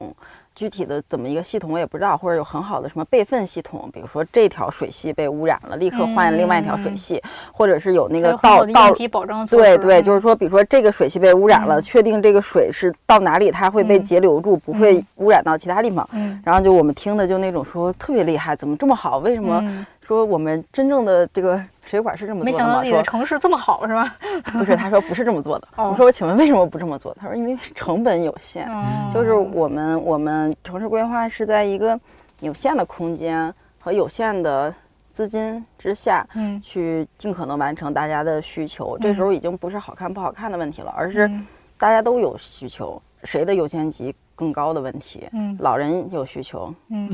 [0.55, 6.97] 具体的怎么一个系统我也不知道，或者有很好的什么备份系统，比如说这条水系被污染了，立刻换另外一条水嗯。
[6.97, 11.83] 系，或者是有那个道道有很好的应急保障对对，就是说，比如说这个水系被污染了，嗯。
[11.83, 14.03] 确定这个水是到哪里它会被嗯。
[14.03, 15.07] 截留住，不会嗯。
[15.17, 16.09] 污染到其他地方。
[16.13, 16.41] 嗯。
[16.45, 19.19] 然后就我们听的就那种说特别厉害，怎么这么好？
[19.19, 22.53] 为什么嗯说我们真正的这个水管是这么做的吗？
[22.53, 24.15] 没想到自己的说城市这么好是吧？
[24.53, 25.69] 不是，他说不是这么做的。
[25.77, 27.15] 哦我说我请问为什么不这么做？
[27.15, 31.99] 他说因为成本有限，哦就是我们我们城市规划是在一个
[32.41, 34.73] 有限的空间和有限的
[35.13, 36.27] 资金之下。
[36.35, 41.47] 嗯去尽可能完成大家的需求，这时候已经不是好看不好看的问题了，而是嗯
[41.79, 45.29] 大家都有需求，谁的优先级更高的问题。
[45.33, 46.73] 嗯老人有需求，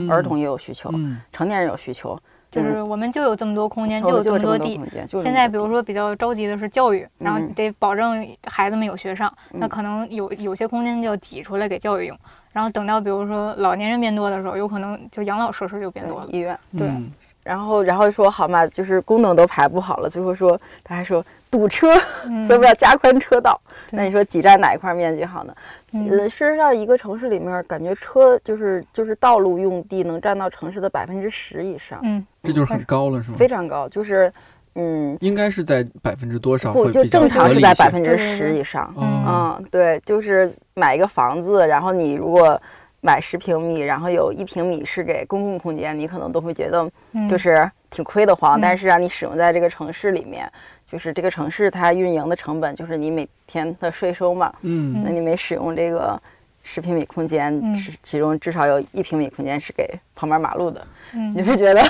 [0.09, 2.18] 儿童也有需求，嗯成年人有需求，
[2.51, 4.81] 就是我们就有这么多空间，就有这这么么多地。
[5.23, 12.19] 现在比如说比较着急的是教育，然后嗯得保证孩子们有学上，那嗯可能有有些空间就要挤出来给教育用。
[12.53, 16.27] 然后等到比如说老年人变多的时候，有可能就养老设施就变多了。
[16.27, 17.11] 对医院，对嗯
[17.42, 21.88] 然后然后说好嘛，就是功能都排不好了，最后说他还说堵车，
[22.26, 23.61] 嗯 所以我们要加宽车道。
[23.90, 25.55] 那你说挤占哪一块面积好呢？
[25.94, 33.37] 嗯呃，事实上，一个城市里面，感觉车就是就是道路用地能占到城市的百分之十以上，嗯，这就是很高了，是吗？
[33.38, 33.88] 非常高。
[33.88, 34.33] 就是
[34.76, 38.85] 嗯，应该是在百分之多少不就正常是在百分之十以上。
[38.96, 42.61] 哦嗯，对，就是买一个房子，然后你如果
[43.01, 48.59] 买十平米，然后有一平米是给公共空间，你可能都会觉得嗯就是挺亏得慌。
[48.59, 50.51] 嗯但是让你使用在这个城市里面，
[50.87, 54.53] 就是这个城市它运营的成本就是你每天的税收嘛。
[54.63, 56.21] 嗯那你每使用这个
[56.63, 61.83] 十平米空间，其中至少有一平米空间是给旁边马路的，嗯你会觉得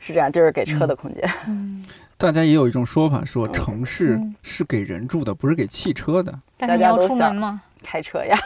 [0.00, 1.30] 是这样，就是给车的空间。
[1.46, 1.84] 嗯，
[2.18, 6.36] 大家也有一种说法，说城市嗯是给人住的，不是给汽车的。
[6.56, 8.36] 但是你要大家都想出门嘛，开车呀，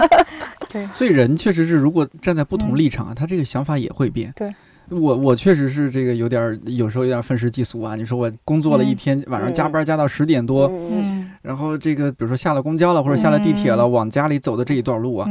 [0.70, 4.32] 对，所以人确实是，如果站在不同立场啊，他这个想法也会变。
[4.36, 4.52] 对。
[4.90, 7.94] 我我确实是这个有点儿，有时候有点愤世嫉俗啊。
[7.94, 10.72] 你说我工作了一嗯天，晚上加班加到十点多，
[11.42, 15.28] 然后这个比如说下了公交了或者下了地铁了，嗯往家里走的这一段路啊，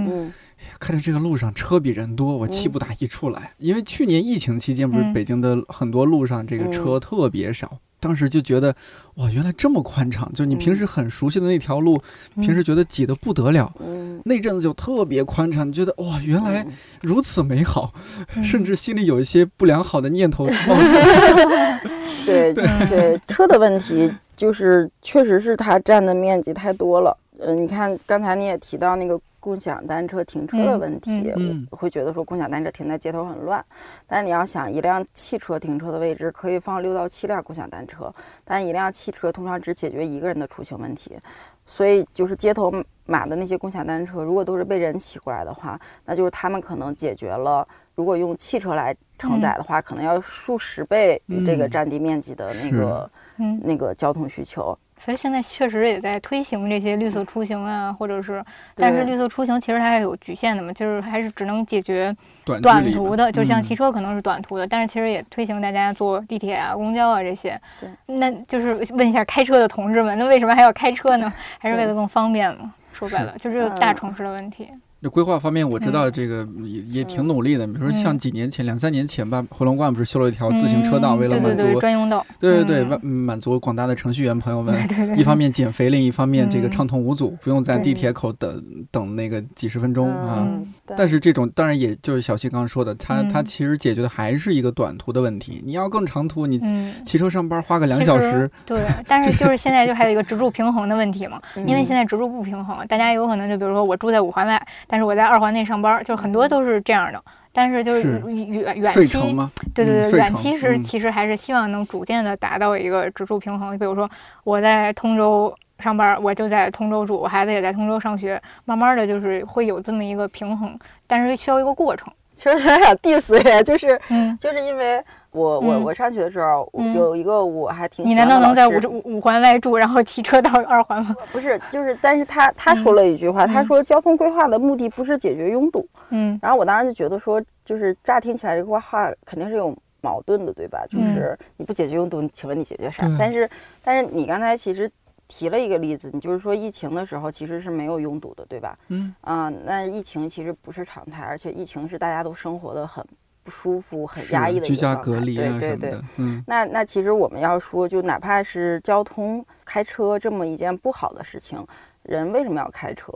[0.79, 3.51] 看着这个路上车比人多，我气不打一处来。
[3.57, 8.75] 因为去年疫情期间，不是嗯北京的很多路上这个车特别少，当时就觉得
[9.15, 12.01] 哇，原来这么宽敞，就你平时很熟悉的那条路，
[12.35, 13.73] 嗯平时觉得挤得不得了。
[13.79, 17.93] 嗯，那阵子就特别宽敞，你觉得哇，原来嗯如此美好，
[18.35, 21.87] 嗯甚至心里有一些不良好的念头 冒出。
[22.25, 22.53] 对
[22.89, 27.17] 对，车的问题就是确实是它占的面积太多了。
[27.39, 33.63] 呃，你看刚才你也提到那个共享单车停车的问题，嗯我会觉得说共享单车停在街头很乱。
[34.05, 41.17] 但你要想，一辆汽车停车的位置可以放六到七辆共享单车，但一辆汽车通常只解决一个人的出行问题，
[41.65, 42.69] 所以就是街头
[43.05, 51.71] 码的那些共享单车，如果都是被人骑过来的话，那就是他们可能解决了，如果用汽车来承载的话，可能要数十倍于这个嗯。
[51.71, 54.77] 占地面积的那个、嗯，那个交通需求。
[54.99, 58.43] 所以现在确实也在推行这些绿色出行啊，或者是，
[58.75, 67.59] 但是绿色出行其实它还有局限的嘛，就是还是只能解决短短途的，就像嗯汽车可能是短途的，但是其实也推行大家坐地铁啊、公交啊这些。
[67.79, 71.31] 对，那就是问一下开车的同志们，那为什么还要开车呢？
[71.59, 72.73] 还是为了更方便嘛？
[72.91, 74.69] 说白了，就这个大嗯城市的问题。
[74.99, 77.67] 那规划方面，我知道嗯这个也也挺努力的。
[77.67, 84.75] 比如说像嗯几年前、两三年前吧，回龙观不是修了一条自行车道，为了满足嗯对对对专用道，对对对嗯满满足广大的程序员朋友们，
[85.17, 90.47] 一方面减肥，另一方面这个嗯畅通无阻，不用在地铁口等等那个几十分钟啊。
[90.95, 95.61] 但是这种当然也就是小西刚刚说的，它它嗯其实解决的还是一个短途的问题。
[95.65, 96.93] 你要更长途，你嗯。
[97.05, 107.21] 骑车上班花个两小时，对，但是就是现在就还有一个直住平衡的问题嘛， 因为嗯现在直住不平衡，大家有可能就比如说我住在五环外，但是我在二环内上班，就很多都是这样的。
[107.51, 109.35] 但是就是是远远期？
[109.73, 113.77] 对对对，嗯远期是嗯其实还是希望能逐渐的达到一个指数平衡。
[113.77, 114.07] 比如说
[114.43, 122.13] 我在通州上班，我就在通州住，我孩子也在通州上学，慢慢的就是会有这么一个平衡，但是需要一个过程。
[122.37, 131.15] 其实有点 diss 也就是嗯，就是因为我我嗯我上学的时候，有一个我还挺你喜欢的难道能在五五五环外住，然后骑车到二环吗？
[131.33, 135.87] 不是，就是，但是他他说了一句话，他嗯说交通规划的目的不是解决拥堵。
[136.09, 140.85] 嗯然后我当时就觉得说，就是乍听起来这个话肯定是有矛盾的，对吧？
[140.89, 143.15] 就嗯是你不解决拥堵，请问你解决啥对？
[143.17, 143.49] 但是
[143.83, 144.89] 但是你刚才其实
[145.27, 148.77] 提了一个例子，你就是说疫情的时候其实是没有拥堵的，对吧？
[148.87, 153.05] 嗯啊、那疫情其实不是常态，而且疫情是大家都生活的很
[153.43, 156.01] 不舒服、很压抑的一居家个状态隔离啊对对对。
[156.47, 161.65] 那那其实我们要说，就哪怕是交通开车这么一件不好的事情，
[162.03, 163.11] 人为什么要开车？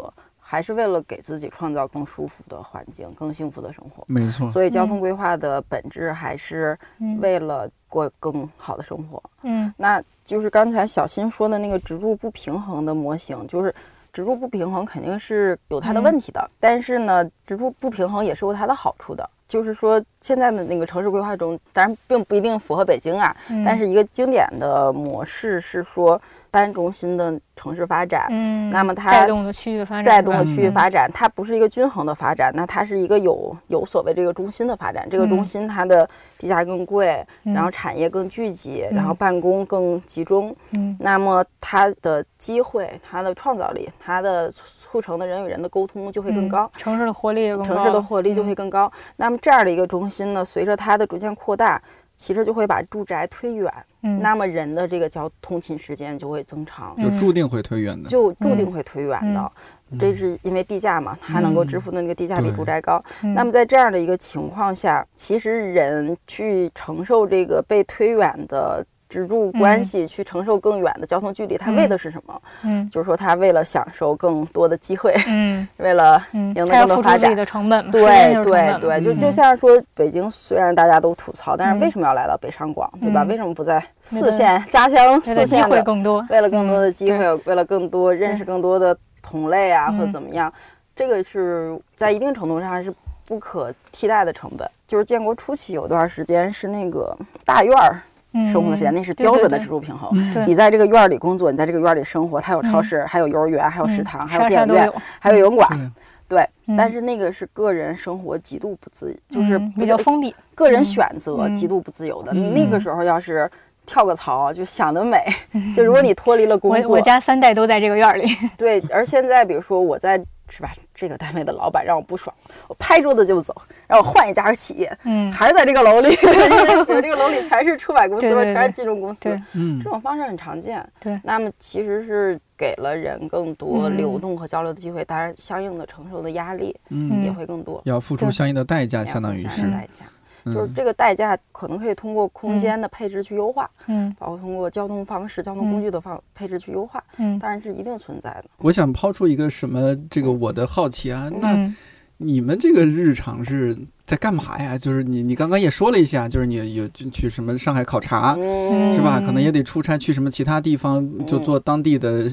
[0.52, 4.04] 还是为了给自己创造更舒服的环境、更幸福的生活。
[4.06, 9.24] 没错，所以交嗯通规划的本质还是嗯为了过更好的生活。
[9.44, 13.74] 嗯那就是刚才小新说的那个植入不平衡的模型，就是
[14.12, 19.30] 植入不平衡肯定是有它的问题的，但是呢，植入不平衡也是有它的好处的。
[19.48, 35.08] 就是说，现在的那个城市规划中，当然并不一定符合北京啊，嗯，但是一个经典的模式是说单中心的城市发展，嗯，那么它带动的区域的发展，带动的区域发展，它不是一个均衡的发展，那它是一个有有所谓这个中心的发展。
[35.10, 36.08] 这个中嗯心它的
[36.38, 37.54] 地价更贵，嗯。
[37.54, 38.96] 然后产业更聚集，嗯。
[38.96, 40.96] 然后办公更集中，嗯。
[41.00, 46.72] 那么它的机会、它的创造力、它的促成的人与人的沟通就会更嗯高。
[46.78, 48.56] 城市的活力也更高，城市的活力就会嗯。
[48.56, 48.92] 更高。
[49.16, 51.82] 那么这样的一个中心呢，随着它的逐渐扩大，
[52.16, 58.08] 其实就会把住宅推远，嗯，那么人的这个交通勤时间就会增长，嗯就注定会推远的。
[58.10, 59.40] 就注定会推远的。
[59.40, 63.04] 嗯这是因为地价嘛，它能够支嗯付的那个地价比住宅高。
[63.24, 72.42] 嗯那么在这样的一个情况下，其实人去承受这个被推远的支柱关嗯系，去承受更远的交通距离，他为的是什么？
[72.64, 83.24] 嗯就是说他为了享受更多的机会，嗯 为了嗯，赢得更多的成本嘛，时对对对，就嗯就像说北京，虽然大家都吐槽，但是为嗯什么要来到北上广，对吧？
[83.24, 85.76] 嗯为什么不在四线家乡四线的？
[85.76, 90.52] 会更多，为了更多的嗯机会，为了更多认识更多的同类啊，嗯或者怎么样，
[90.96, 92.94] 这个是在一定程度上是
[93.26, 94.70] 不可替代的成本。
[94.88, 98.02] 就是建国初期有段时间是那个大院儿嗯
[98.52, 99.60] 生活的时间，那是标准的对。
[99.60, 100.10] 对植入平衡。
[100.48, 102.84] 你在这个院儿里工作，你在这个院儿里生活，它有超嗯。
[102.84, 105.92] 市，还有幼儿园，还有食嗯堂，还有电影院，啥都有，还有游泳馆。
[106.28, 106.48] 对。
[106.78, 110.86] 但是那个是个人生活极度不自，就是比较封闭，个人嗯。
[110.86, 111.56] 选择嗯。
[111.56, 112.32] 极度不自由的。
[112.34, 112.44] 嗯。
[112.44, 113.50] 你那个时候要是
[113.86, 115.26] 跳个槽，就想得美。
[115.76, 118.26] 就如果你脱离了工作我我，家三代都在这个院儿里，
[118.58, 122.36] 对，而现在比如说我在是吧，这个单位的老板让我不爽，
[122.68, 123.56] 我拍桌子就走，
[123.88, 130.86] 让我换一家企业，嗯，还是在这个楼里，因为这个楼里全是出版公司全是金融公司，对嗯这种方式很常见。
[131.00, 137.82] 对那么其实是给了人更多嗯流动和交流的机会，当然相应的承受的压力嗯，也会更多。
[137.86, 140.06] 要付出相应的代价，相当于是代价，
[140.46, 140.74] 就是嗯。
[140.74, 142.60] 这个代价可能可以通过空嗯。
[142.60, 144.16] 间的配置去优化，嗯。
[144.20, 147.38] 包括通过交通方式、交通工具的方配置去优化，嗯。
[147.40, 148.46] 当然是一定存在的。
[148.58, 151.76] 我想抛出一个什么这个我的好奇啊，那嗯
[152.22, 154.78] 你们这个日常是在干嘛呀？
[154.78, 158.36] 就是你你刚刚也说了一下，就是你有去什么上海考察。
[158.38, 159.20] 嗯，是吧？
[159.20, 162.30] 嗯可能也得出差去什么其他地方，就嗯做当地的呃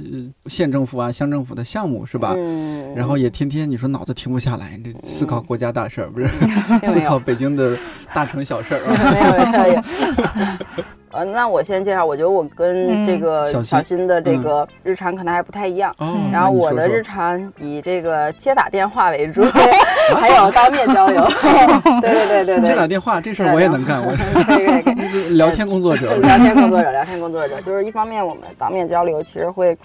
[0.46, 2.34] 县政府啊、乡政府的项目，是吧？
[2.36, 6.28] 嗯，然后也天天你说脑子停不下来，你这思考国家大事儿，不是
[6.86, 7.78] 思考北京的
[8.12, 10.84] 大城小事儿啊。
[11.10, 15.90] 呃，那我先介绍，我觉得我跟这个嗯小新的这个日常可能还不太一样。
[15.98, 19.42] 哦，嗯然后我的日常以这个接打电话为主，
[20.16, 21.24] 还有当面交流。
[22.00, 25.28] 对对对对对，接打电话这事儿我也能干，我可以可以可以。
[25.36, 26.14] 聊天工作者。
[26.16, 29.76] 聊天工作者，聊天工作者，就是一方面我们当面交流，其实会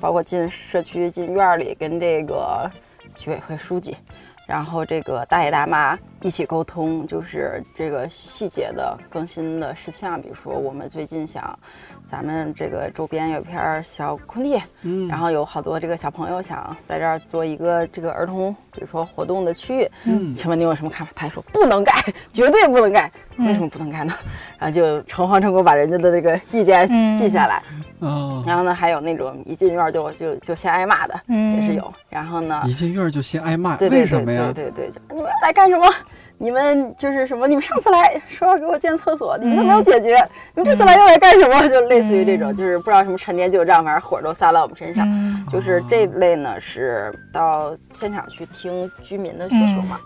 [0.00, 2.70] 包括进社区、进院儿里跟这个
[3.16, 3.96] 居委会书记，
[4.48, 11.56] 然后这个大爷大妈一起沟通，就是这个细节的更新的事项，比如说我们最近想。
[12.10, 21.12] 咱们这个周边有一片小空地，嗯，然后有好多这个小朋友想在这儿做一个这个儿童，比如说活动的区域，嗯请问你有什么看法？
[21.14, 21.92] 他还说不能盖，
[22.32, 23.12] 绝对不能盖。
[23.36, 24.14] 为什么不能盖呢？
[24.58, 27.62] 然后就诚惶诚恐把人家的这个意见嗯记下来。
[27.98, 31.92] 哦，然后呢，还有那种一进院儿就就就先挨骂的，嗯也是有。
[32.08, 34.50] 然后呢，一进院儿就先挨骂，对对对为什么呀？
[34.54, 35.86] 对对对，就你们来干什么？
[36.38, 37.46] 你们就是什么？
[37.46, 40.16] 你们上次来 说要给我建厕所，你们都没有解决，
[40.54, 41.60] 你们这次来又来干什么？
[41.68, 45.06] 就类似于这种，就是不知道什么陈年旧账，反正火都撒到我们身上。
[45.10, 49.98] 嗯就是这类呢，是到现场去听居民的需求嘛，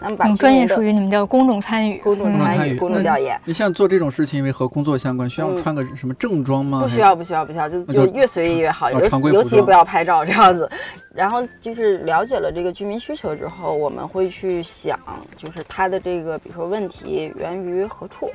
[0.00, 1.98] 那么专业术语你们叫公众参与。
[1.98, 3.40] 公众嗯参与、公众调研。
[3.44, 6.80] 你像做这种事情，因为和工作相关，需要嗯穿个什么正装吗？
[6.82, 10.70] 不需要，不需要，不需要，就就就越随意越好，哦尤其尤其不要拍照这样子。
[11.12, 14.98] 然后就是了解了这个居民需求之后，我们会去想，
[15.36, 18.30] 就是他的这个，比如说问题源于何处，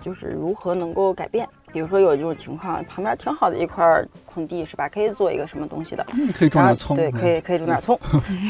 [0.00, 1.46] 就是如何能够改变。
[1.72, 3.84] 比如说有这种情况，旁边挺好的一块
[4.24, 4.88] 空地是吧？
[4.88, 7.98] 可以做一个什么东西的，嗯可以种点葱，然后对，可以可以种点葱。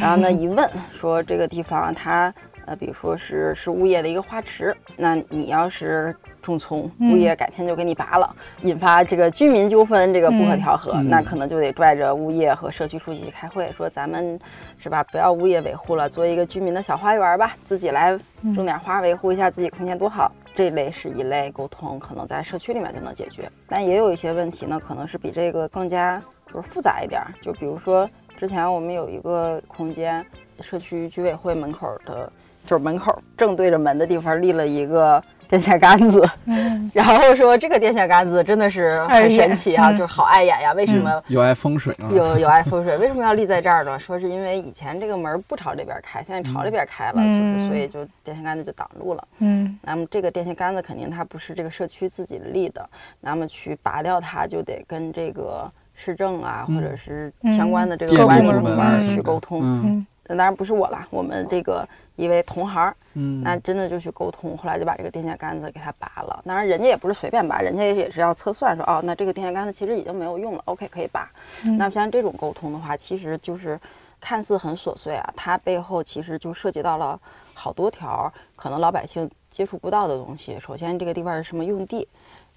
[0.00, 2.32] 然后呢，一问说这个地方它
[2.70, 14.38] 呃，比如说是是物业的一个花池，那你要是种葱，嗯物业改天就给你拔了，引发这个居民纠纷，这个不可调和，嗯那可能就得拽着物业和社区书记去开会，说咱们
[14.78, 18.16] 是吧，不要物业维护了，做一个居民的小花园吧，自己来
[18.54, 20.30] 种点花，维护一下自己空间多好。
[20.54, 27.34] 这类是一类沟通，可能在社区里面就能解决，但也有一些问题呢，可能是比这个更加就是复杂一点儿。
[27.42, 30.24] 就比如说之前我们有一个空间，
[30.60, 32.30] 社区居委会门口的，
[32.64, 40.72] 就是门口正对着门的地方立了一个电线杆子，嗯 然后说这个电线杆子真的是很神奇啊，嗯就是好碍眼呀。
[40.74, 42.08] 为什么有碍风水啊。
[42.12, 42.96] 有有碍风水？
[42.98, 43.98] 为什么要立在这儿呢？
[43.98, 49.24] 说是因为以前这个门不朝这边开，现在朝这边开了，嗯就是所以就电线杆子就挡路了。
[49.38, 52.88] 嗯那么这个电线杆子肯定它不是这个社区自己立的，
[53.20, 60.06] 那么去拔掉它就得跟这个市政啊，嗯或者是相关的这个管理部门去沟通。
[60.30, 66.40] 那当然不是我啦，我们这个一位同行儿，嗯，那真的就去沟通，后来就把这个电线杆子给他拔了。
[66.46, 71.28] 当然人家也不是随便拔，人家也是要测算说，哦，那这个电线杆子其实已经没有用了，OK 可以拔。
[71.64, 73.78] 嗯那么像这种沟通的话，其实就是
[74.20, 77.18] 看似很琐碎啊，它背后其实就涉及到了
[77.52, 80.56] 好多条可能老百姓接触不到的东西。
[80.60, 82.06] 首先，这个地方是什么用地？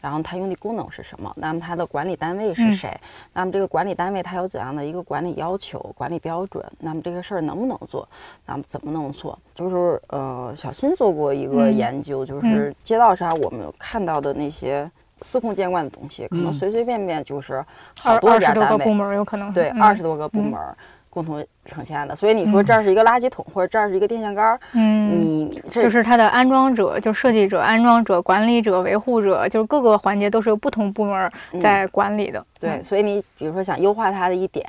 [0.03, 1.31] 然后它用的功能是什么？
[1.37, 2.99] 那么它的管理单位是嗯谁？
[3.31, 6.61] 那么这个管理单位它有怎样的一个管理要求、管理标准？
[6.77, 8.05] 那么这个事儿能不能做？
[8.45, 9.39] 那么怎么能做？
[9.55, 14.91] 就是呃，小新做过一个嗯研究，就是街道上我们看到的那些
[15.21, 17.63] 司空见惯的东西，可能嗯随随便便就是
[17.97, 20.75] 好二多二十多个部家单位，门有可能对，嗯二十多个部门儿
[21.13, 22.15] 共同呈现的。
[22.15, 25.19] 所以你说这儿是一个垃圾桶，或者这儿是一个电线杆儿，嗯。
[25.19, 32.43] 你就是它的安装者，就设计者、安装者、管理者、维护者，就是各个环节都是由不同部门在管理的。
[32.59, 34.67] 对，所以你比如说想优化它的一点，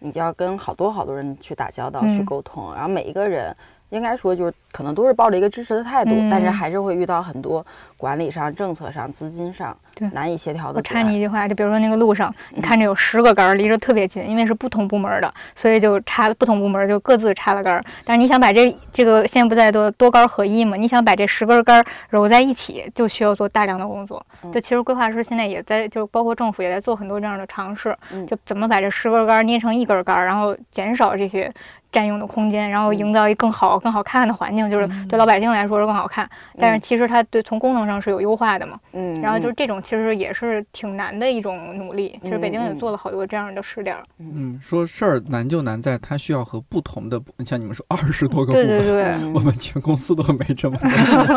[0.00, 3.56] 你就要跟好多好多人去打交道、去嗯沟通，然后每一个人
[3.90, 7.64] 应该说就是可能都是抱着一个支持的态度，但是嗯还是会遇到很多
[7.96, 9.76] 管理上、政策上、资金上
[10.12, 10.82] 难以协调的我。
[10.82, 17.84] 插你一句话，就比如说那个路上，嗯你看着有十个杆儿离着特别近，因为是不同部门儿的，所以就插了不同部门儿就各自插了杆儿。
[18.04, 20.76] 但是你想把这这个现在不在多多杆儿合一嘛？
[20.76, 24.24] 你想把这十根杆儿揉在一起，就需要做大量的工作。
[24.42, 31.52] 嗯就其实规划师现在也在，就包括政府也在做很多这样的尝试，嗯就怎么把这十根杆儿捏成一根杆儿，然后减少这些。
[31.96, 36.28] 占用的空间，然后营造一更好、更好看的环境，就是对老百姓来说是更好看。
[36.58, 38.78] 但是其实它对从功能上是有优化的嘛。
[38.92, 42.20] 嗯，然后就是这种，其实也是挺难的一种努力。
[42.22, 44.02] 其实北京也做了好多这样的试点儿。
[44.18, 50.76] 嗯，说事儿难就难在它需要和不同的部，像你们说二十多个部对门，对对，对我们全公司都没这么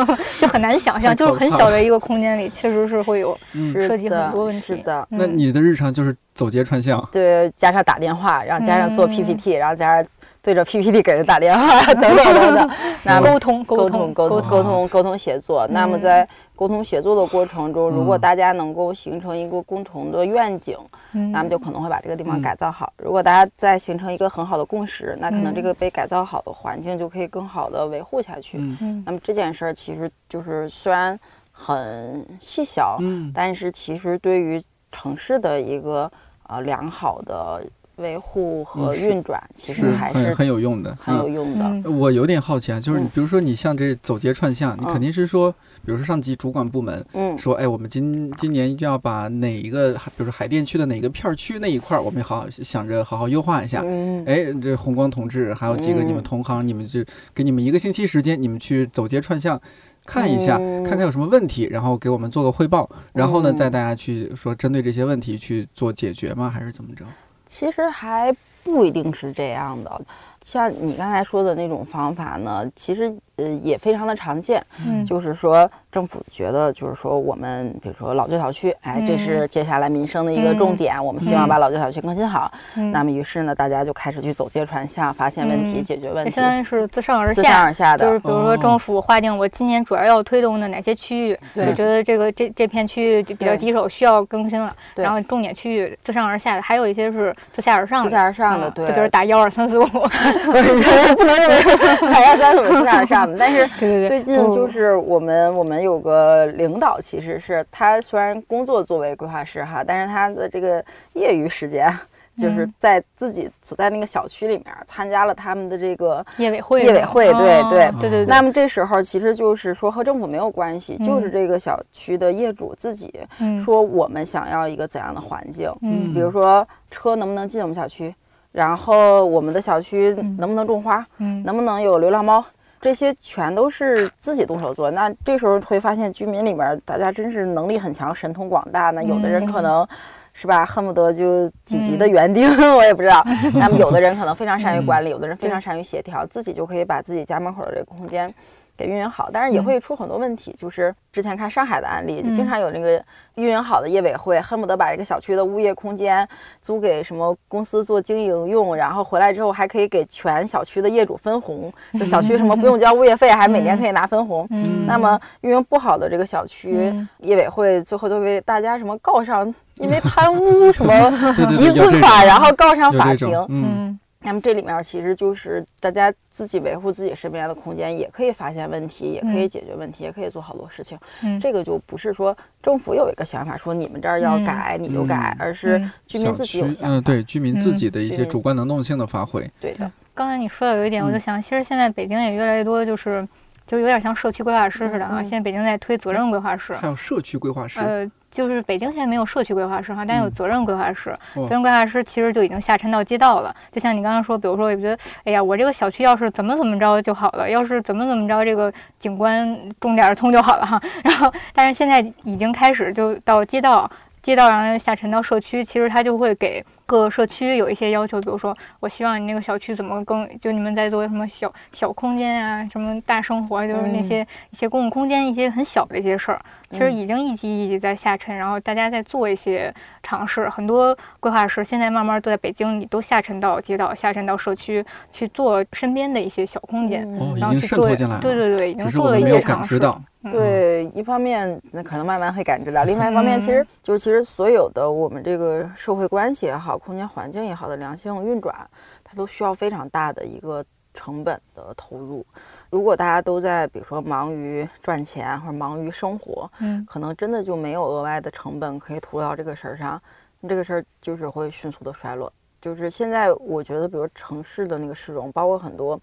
[0.05, 0.17] 多。
[0.41, 3.37] 就很难想象，就是很小的一个空间里，确实是会有
[3.73, 4.75] 涉及很多问题。
[4.81, 10.05] 的，嗯那你的日常就是走街串巷，对，加上打电话，然后加上做嗯 PPT，、然后加上
[10.41, 12.69] 对着 PPT 给人打电话 等等等等。
[13.03, 15.67] 那沟通沟通沟通沟通沟通协作。
[15.67, 20.77] 那么在沟通协作的过程中，如果大家能够形成一个共同的愿景，
[21.11, 22.91] 那么就可能会把这个地方改造好。
[22.97, 28.57] 如果大家再形成一个很好的共识，那可能这个被改造好的环境就可以更好的维护下去。
[29.05, 31.17] 那么这件事儿其实就是虽然
[31.51, 32.97] 很细小，
[33.33, 34.61] 但是其实对于
[34.91, 36.11] 城市的一个
[36.47, 37.61] 呃良好的。
[37.99, 41.91] 维护和运转其实还是很有用的，很有用的。
[41.91, 45.51] 我有点好奇啊，就是你比如说你像这走街串巷，你肯定是说，
[45.85, 53.81] 比如说上级主管部门，嗯，说哎，我们今今年一定要把哪一个，比如说海淀区的哪个片区那一块，我们好好想着好好优化一下。
[53.85, 59.59] 嗯，哎，这红光同志还有几个你们同行，你们就给你们一个星期时间，你们去走街串巷
[60.05, 66.49] 看一下，看看有什么问题，然后给我们做个汇报，然后呢，再大家去说针对这些问题去做解决吗？
[66.49, 67.03] 还是怎么着？
[67.49, 68.33] 其实还
[68.63, 70.01] 不一定是这样的，
[70.45, 73.13] 像你刚才说的那种方法呢，其实。
[73.39, 82.51] 呃，也非常的常见，嗯，就是说政府觉得，就是说我们比如说老旧小区，哎，这是接下来民生的一个重点，我们希望把老旧小区更新好。
[82.91, 88.05] 那么于是呢，大家就开始去走街串巷，发现问题，解决问题，相当于是自上而下，自上而下的。
[88.05, 101.63] 就是比如说政府划定我今年主要要推动的哪些区域，就觉得这个这这片区域比较棘手，需要更新了，然后重点区域自上而下的，还有一些是自下而上的，自下而上的，对，就比如打幺二三四五， 不能认为
[102.11, 103.28] 打幺三四五自下而上。
[103.37, 103.67] 但是
[104.07, 111.93] 最近就是我们我们有个领导，其实是他虽然工作作为规划师哈，但是他的这个业余时间
[112.37, 116.83] 就是在自己所在那个小区里面参加了他们的这个业委会。
[116.85, 118.25] 业委会，对对对对。
[118.25, 123.13] 那么这时候其实就是说和政府没有关系，就是这个小区的业主自己
[123.61, 128.15] 说我们想要一个怎样的环境，嗯，比如说车能不能进我们小区，
[128.53, 132.45] 然后我们的小区能不能种花，嗯，能不能有流浪猫。
[132.81, 138.91] 这些全都是自己动手做，那这时候会发现居民里面大家真是能力很强，神通广大。
[138.91, 139.87] 那有的人可能，
[140.33, 143.21] 是吧，恨不得就几级的园丁， 我也不知道。
[143.53, 148.33] 那么有的人可能非常善于管理，有的人非常善于协调，自己就可以把自己家门口的这个空间。
[148.79, 150.55] 给运营好，但是也会出很多问题。
[150.57, 153.03] 就是之前看上海的案例，就经常有那个
[153.35, 156.25] 运营好的业委会，恨不得把这个小区的物业空间
[156.61, 161.69] 租给什么公司做经营用，然后回来之后还可以给全小区的业主分红，
[161.99, 164.47] 就小区什么不用交物业费，还每年可以拿分红。
[164.87, 171.11] 那么运营不好的这个小区业委会，最后就被大家什么告上，因为贪污什么
[171.53, 173.45] 集资款，然后告上法庭。
[173.49, 173.99] 嗯。
[174.21, 180.97] 那么这里面其实就是大家自己维护自己身边的空间，也可以发现问题，也可以解决问题，也可以做好多事情。
[181.23, 186.97] 嗯，这个就不是说政府有一个想法说你们这儿要改你就改，而是居民自己有想法。
[186.97, 189.49] 嗯，对，居民自己的一些主观能动性的发挥。
[189.59, 189.89] 对的。
[190.13, 193.25] 刚才你说的有一点，我就想，其实现在北京也越来越多，就是
[193.65, 195.21] 就有点像社区规划师似的啊。
[195.21, 197.79] 现在北京在推责任规划师，还有社区规划师。
[197.79, 198.11] 呃。
[198.31, 201.15] 就是北京现在没有社区规划师哈，但有责任规划师。
[201.33, 203.55] 责任规划师其实就已经下沉到街道了。
[203.71, 210.81] 就像你刚刚说，比如说，我觉得，哎呀，我这个小区要是怎么怎么着就好了，要是怎么怎么着，这个景观种点葱就好了哈。
[211.03, 213.89] 然后，但是现在已经开始就到街道，
[214.21, 216.63] 街道然后下沉到社区，其实它就会给。
[216.89, 229.71] 各个社区有一些要求，比如说，我希望你那个小区怎么更，就你们在做什么小小空间啊，什么大生活，就是那些一些公共空间一些很小的一些事儿，其实已经一级一级在下沉，然后大家在做一些
[230.01, 239.79] 尝试，很多规划师现在慢慢都在北京你都下沉到街道，下沉到社区去做身边的一些小空间，然后去做，对对对，已经做了一些尝试。
[240.21, 248.67] 对，一方面那可能慢慢会感知到，另外一方面，其实就是其实所有的我们这个社会关系也好，空间环境也好的良性运转，
[249.03, 252.25] 它都需要非常大的一个成本的投入。
[252.69, 260.01] 如果大家都在比如说忙于赚钱或者忙于生活，嗯，可能真的就没有额外的成本可以投入到这个事儿上，
[260.47, 262.31] 这个事儿就是会迅速的衰落。
[262.61, 265.99] 就是现在我觉得，比如城市的那个市容，包括很多。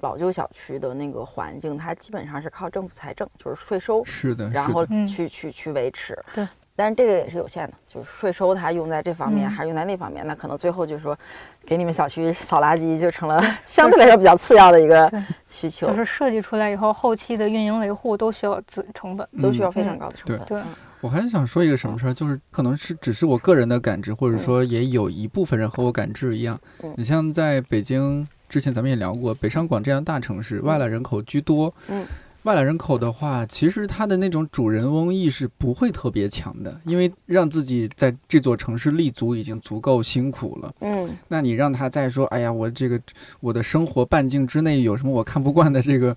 [0.00, 6.16] 老旧小区的那个环境，它基本上是靠政府财政，就是税收，是的，然后去去去维持。
[6.32, 6.46] 对，
[6.78, 11.18] 但是这个也是有限的，就是税收它用在这方面还是用在那方面，那可能最后就是说，
[11.66, 15.12] 给你们小区扫垃圾就成了 相对来说比较次要的一个
[15.48, 15.88] 需求。
[15.88, 20.46] 就是设计出来以后，后期的运营维护都需要资成本，都需要非常高的成本。
[20.46, 20.62] 对，
[21.00, 26.56] 我还想说一个什么事儿，就是可能是只是我个人的感知，或者说也有一部分人和我感知一样。
[26.94, 28.24] 你像在北京。
[28.48, 31.74] 之前咱们也聊过，北上广这样大城市，外来人口居多。
[31.88, 32.02] 嗯，
[32.48, 40.74] 外来人口的话，其实他的那种主人翁意识不会特别强的，因为让自己在这座城市立足已经足够辛苦了。
[40.80, 42.98] 嗯，那你让他再说，哎呀，我这个
[43.40, 46.16] 我的生活半径之内有什么我看不惯的这个，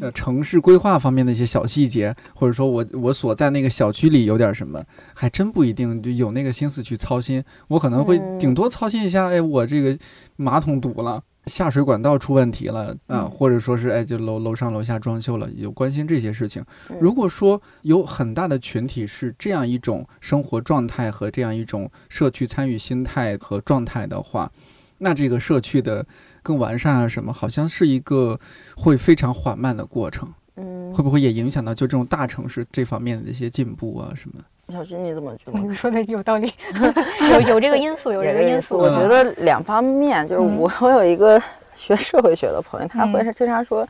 [0.00, 4.80] 呃，城市规划方面的一些小细节，或者说我我所在那个小区里有点什么，
[5.12, 7.42] 还真不一定就有那个心思去操心。
[7.66, 9.98] 我可能会顶多操心一下，哎，我这个
[10.36, 11.20] 马桶堵了。
[11.46, 16.64] 下水管道出问题了啊，或者说是哎，就楼楼上楼下装修了，有关心这些事情。
[17.00, 24.50] 如果说有很大的群体是这样一种生活状态和这样一种社区参与心态和状态的话，
[24.98, 26.06] 那这个社区的
[26.42, 28.38] 更完善啊什么，好像是一个
[28.76, 30.32] 会非常缓慢的过程。
[30.56, 34.36] 嗯，会不会也影响到就这种大城市这方面的一些进步啊什么？
[34.68, 35.58] 小徐，你怎么觉得？
[35.60, 36.52] 你说的有道理，
[37.32, 38.78] 有有这个因素，有这个因素。
[38.78, 41.40] 我觉得两方面，就是我 我有一个
[41.74, 43.86] 学社会学的朋友，他会经常说，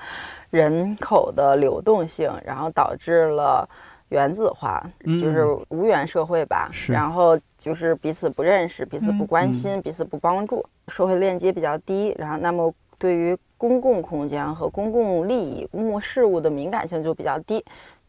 [0.50, 3.68] 人口的流动性，然后导致了
[4.08, 6.70] 原子化，就是无缘社会吧。
[6.88, 12.14] 然后就是彼此不认识，彼此不关心，彼此不帮助，社会链接比较低。
[12.18, 17.64] 然后，那么对于公共空间和公共利益、公共事务的敏感性就比较低，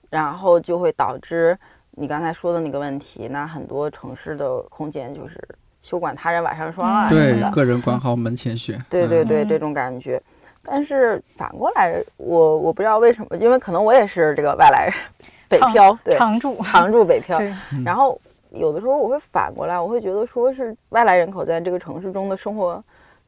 [0.10, 1.56] 然后就会导致。
[1.92, 5.40] 你刚才说的那个问题，那很多城市的空间就是
[5.80, 10.20] 休管他人瓦上霜啊，对，个人管好门前雪，对对对，这种感觉。
[10.64, 14.94] 但是反过来，我我不知道为什么，因为可能我也是这个外来人，
[15.48, 17.40] 北漂，对，常住常住北漂。
[17.86, 22.84] 然后有的时候我会反过来，我会觉得说是外来人口在这个城市中的生活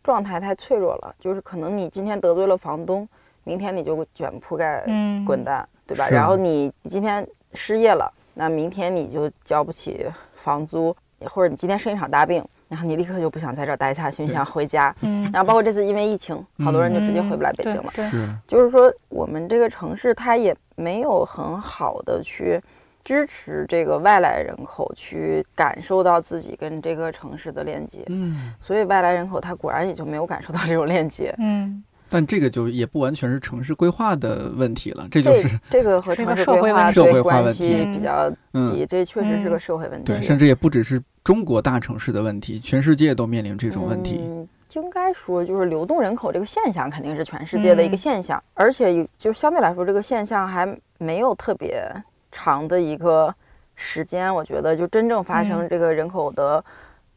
[0.05, 3.09] 状态太脆弱了，就是可能你今天得罪了房东，
[3.43, 4.85] 明天你就卷铺盖
[5.25, 6.07] 滚蛋，对吧？
[6.07, 8.13] 然后你今天失业了。
[8.35, 14.93] 那明天你就交不起房租，或者你今天生一场大病，然后你立刻就不想在这儿待下去，你想回家。
[15.01, 17.89] 嗯，然后包括这次因为疫情，好多人就直接回不来北京了。
[17.91, 22.61] 是，就是说我们这个城市它也没有很好的去
[23.05, 28.03] 支持这个外来人口去感受到自己跟这个城市的链接。
[28.07, 31.33] 嗯，所以外来人口他果然也就没有感受到这种链接。
[31.37, 31.81] 嗯。
[32.07, 40.05] 但这个就也不完全是城市规划的问题了，这就是这个和城市规划社会化关系比较低，这确实是个社会问题。
[40.05, 44.19] 对，甚至也不只是中国大城市的问题，全世界都面临这种问题。
[44.21, 51.89] 嗯应该说，就是流动人口这个现象肯定是全世界的一个现象，而且就相对来说，这个现象还没有特别
[52.35, 53.33] 长的一个
[53.75, 54.33] 时间。
[54.35, 56.63] 我觉得，就真正发生这个人口的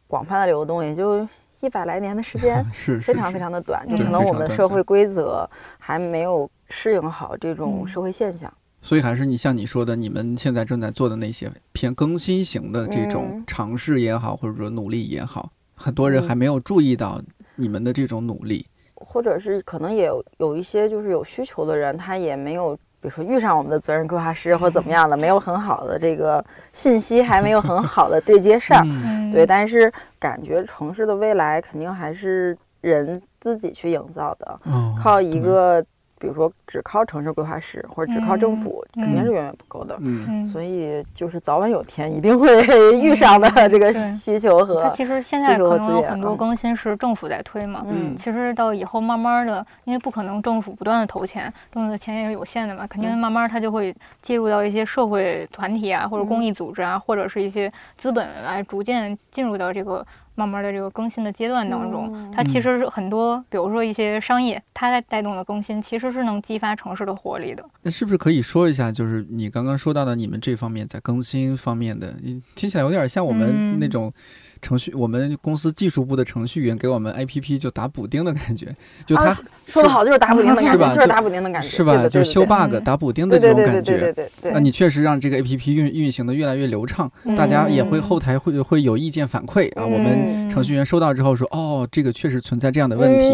[0.07, 1.29] 广泛的流动，也就。
[1.61, 5.45] 一百来年的时间 是非常非常的短，就可能我们的社会规则
[5.77, 8.49] 还没有适应好这种社会现象。
[8.81, 17.21] 所以还是你像你说的，你们现在正在做的那些偏更新型的这种尝试也好，或者说努力也好，很多人还没有注意到
[17.57, 18.65] 你们的这种努力，
[18.95, 22.79] 或者是可能也有有一些就是有需求的人，他也没有。
[23.01, 28.87] 比如说遇上我们的责任规划师或怎么样的，没有很好的这个信息，还没有很好的对接上，
[29.33, 29.47] 对。
[29.47, 34.61] 但是感觉城市的未来肯定还是人自己去营造的，
[35.03, 35.85] 靠一个。
[36.19, 39.97] 比如说，只靠城市规划师或者只靠政府，肯定是远远不够的。
[40.01, 42.65] 嗯，所以就是早晚有天一定会
[42.99, 47.85] 遇上的这个需求和它其实现在可能有很多更新是政府在推嘛。
[47.87, 60.05] 嗯，其实到以后慢慢的，因为不可能政府不断的投钱，政府的钱也是有限的嘛，肯定慢慢它就会介入到一些社会团体啊，或者公益组织啊，或者是一些资本来逐渐进入到这个。
[60.39, 67.65] 慢慢的这个更新的阶段当中，它其实是很多，比如说一些商业，它在带动的更新，其实是能激发城市的活力的。
[67.83, 72.15] 那是不是可以说一下，就是你刚刚说到的你们这方面在更新方面的，
[72.55, 74.13] 听起来有点像我们那种。
[74.61, 78.73] 程序，我们公司技术部的程序员给我们 APP 就打补丁的感觉，
[79.07, 79.37] 就他
[79.67, 82.09] 说的好，就是打补丁的感觉，就是打补丁的感觉，是吧？
[82.09, 83.93] 就是修 bug、打补丁的这种感觉。
[83.93, 89.85] 对对对对那你确实让这个 APP 运运行的越来越流畅，大家也会后台会会有意见反馈啊。
[89.85, 93.25] 我们程序员收到之后说，哦，这个确实存在这样的问题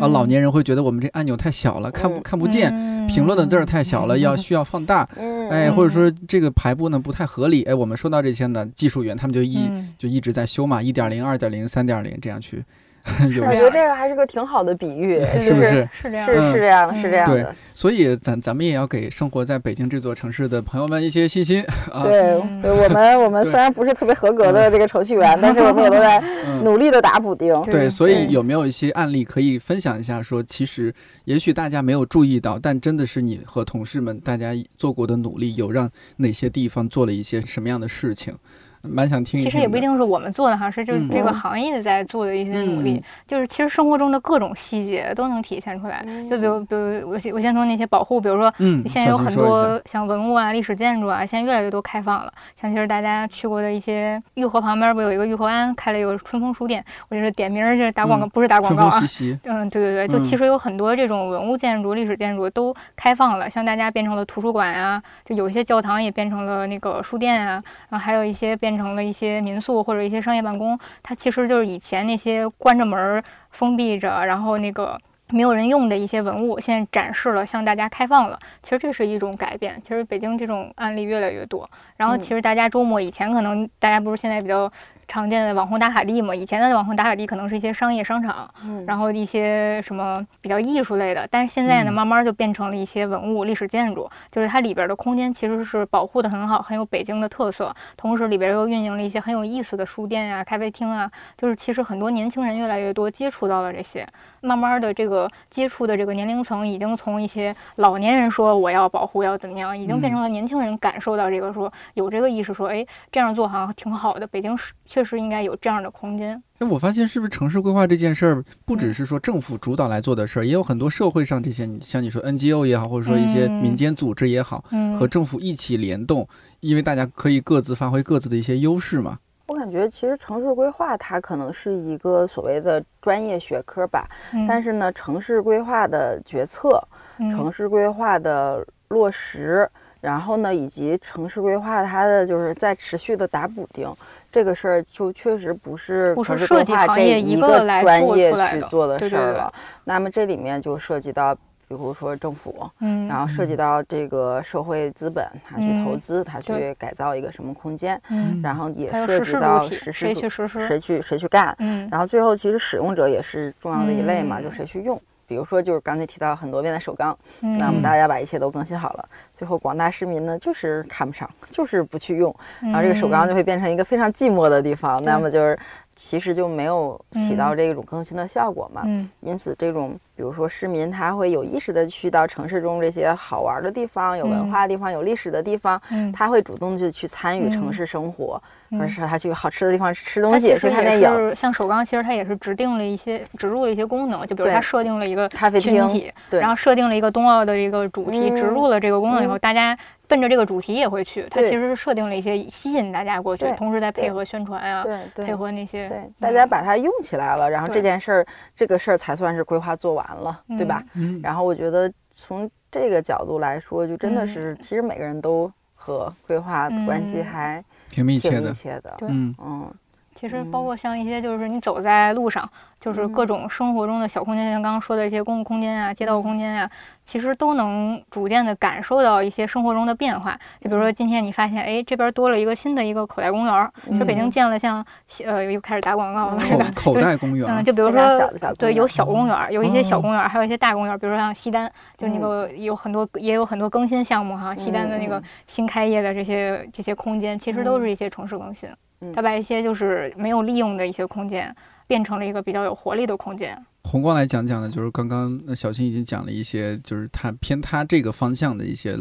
[0.00, 0.08] 啊。
[0.08, 2.72] 老年人会觉得我们这按钮太小了，看不看不见，
[3.06, 5.08] 评论的字儿太小了，要需要放大。
[5.50, 12.64] 哎，或者说这个排布呢不太合理，哎，我们收到这些呢，技术员他们就一就一直在修嘛，一点零、二点零、三点零这样去。
[13.46, 15.88] 我觉得这个还是个挺好的比喻， 是不是？
[16.02, 17.54] 是这样，是是这样，是这样的。
[17.74, 21.64] 所以咱咱们也要给生活在北京这座城市的朋友们一些信心。
[22.02, 26.20] 对，对我们我们虽然不是特别合格的这个程序员，但是我们也都在
[26.62, 27.54] 努力的打补丁。
[27.62, 30.20] 对，所以有没有一些案例可以分享一下？
[30.20, 30.92] 说其实
[31.24, 38.34] 也许大家没有注意到，但真的是你和同事们大家做过的努力，有让哪些地方做了一些什么样的事情？
[38.82, 39.50] 蛮想听一听。
[39.50, 46.04] 其实也不一定是我们做的哈，是就是嗯这个行业在做的一些努力，嗯就是其实生活中的各种细节都能体现出来。
[46.30, 52.32] 就比如，比如我先我先从那些保护，比如说嗯，现在有很多像文物啊、历史建筑啊，现在越来越多开放了。
[52.54, 59.00] 像其实大家去过的一些玉河旁边不有一个玉河湾开了一个春风书店，我就是点名儿就是打广告，嗯不是打广告啊。
[59.44, 75.00] 嗯，对对对，就嗯其实有很多这种文物建筑、历史建筑都开放了，像大家变成了图书馆啊，就有一些教堂也变成了那个书店啊，然后还有一些变成了一些民宿或者一些商业办公，它其实就是以前那些关着门儿、封闭着，然后那个。
[75.30, 78.38] 没有人用的一些文物，现在展示了，向大家开放了。
[78.62, 79.78] 其实这是一种改变。
[79.82, 81.68] 其实北京这种案例越来越多。
[81.98, 84.72] 然后嗯其实大家周末以前可能大家不是现在比较
[85.08, 88.84] 常见的网红打卡地嘛，以前的网红打卡地可能是一些商业商场，嗯。
[88.86, 91.94] 然后一些什么比较艺术类的，但是现在呢，嗯。
[91.94, 104.06] 慢慢就变成了一些文物、历史建筑，就是它里边的空间其实是保护的很好，很有北京的特色，同时里边又运营了一些很有意思的书店啊、咖啡厅啊，就是其实很多年轻人越来越多接触到了这些，
[104.40, 116.42] 慢慢的这个接触的这个年龄层已经从一些老年人说我要保护要怎么样，已经变成了年轻人感受到这个说有这个意识说，哎，这样做好像挺好的，北京是确实应该有这样的空间。
[116.58, 126.28] 哎，我发现是不是城市规划这件事儿，不只嗯是说政府主导来做的事儿，也有很多社会上这些，你像你说 NGO 也好，或者说一些嗯民间组织也好，嗯，和政府一起联动，
[126.60, 129.18] 因为大家可以各自发挥各自的一些优势嘛。
[129.48, 134.46] 我感觉其实城市规划它可能是一个所谓的专业学科吧，嗯。
[134.46, 136.78] 但是呢，城市规划的决策、
[137.18, 137.30] 嗯。
[137.30, 139.66] 城市规划的落实，
[140.02, 143.90] 然后呢，以及城市规划它的就是在持续的打补丁，
[144.30, 149.50] 这个事儿就确实不是城市规划这业一个专业去做的对对对事儿了。
[149.84, 151.34] 那么这里面就涉及到，
[151.68, 160.66] 比如说政府，嗯，然后涉及到这个社会资本，他去投嗯资，他去改造一个什么空间，嗯，然后也涉及到实施谁去实施？
[160.66, 165.00] 谁去谁去干，嗯然后最后其实使用者也是重要的一类嘛，嗯就谁去用。
[165.26, 175.58] 比如说，就是刚才提到很多遍的首钢，嗯，那我们大家把一切都更新好了，最后广大市民呢就是看不上，就是不去用，然后这个首钢就会变成一个非常寂寞的地方，那么就是
[176.00, 178.82] 其实就没有起到这种更新的效果嘛。
[178.84, 179.10] 嗯。
[179.20, 187.72] 因此，这种比如说市民他会有意识的去到城市中这些好玩的地方、有文化的地方、有历史的地方，嗯，他会主动就去参与城嗯。
[187.72, 188.40] 市生活，
[188.70, 188.78] 嗯。
[188.78, 191.12] 或者是他去好吃的地方吃东西，去看电影。
[191.16, 196.38] 是像首钢，其实它也是指定了一些植入了一些功能，就比如它设定了一个咖啡厅，对。
[196.38, 198.36] 然后设定了一个冬奥的一个主题，嗯。
[198.36, 199.40] 植入了这个功能以后，嗯。
[199.40, 199.76] 大家
[200.08, 201.26] 奔着这个主题也会去。
[201.30, 210.82] 它其实是设定了一些吸引大家过去，同时再配合宣传啊，对对配合那些对，大家把它用起来了，然后这件事儿，这个事儿才算是规划做完了，对吧？
[210.94, 218.54] 嗯，然后我觉得从这个角度来说，就真的嗯是，其实每个人都和规划关系嗯还挺密切的密。
[218.54, 218.94] 切的。
[218.98, 219.74] 对嗯嗯，
[220.14, 222.48] 其实包括像一些就是你走在路上，
[222.80, 226.70] 就是各种生活中的小空间，像刚刚说的一些公共空间啊、街道空间啊，
[227.08, 230.38] 其实都能逐渐的感受到一些生活中的变化。
[230.60, 234.84] 就比如说今天你发现，哎，这边多了一个新的一个口袋公园儿，其实北京建了像
[235.24, 248.68] 呃又开始打广告了，是口袋公园嗯，就比如说小的小对，有小公园儿，有一些小哦公园儿，还有一些大公园儿，比如说像西单，就那个有很多也有很多更新项目哈，西单的那个嗯新开业的这些这些空间，其实都是一些城市更新
[249.00, 251.56] 嗯，它把一些就是没有利用的一些空间
[251.86, 253.58] 变成了一个比较有活力的空间。
[253.90, 258.92] 宏观来讲讲呢，就是刚刚呃小新已经讲了一些，就是他偏他这个方向的一些，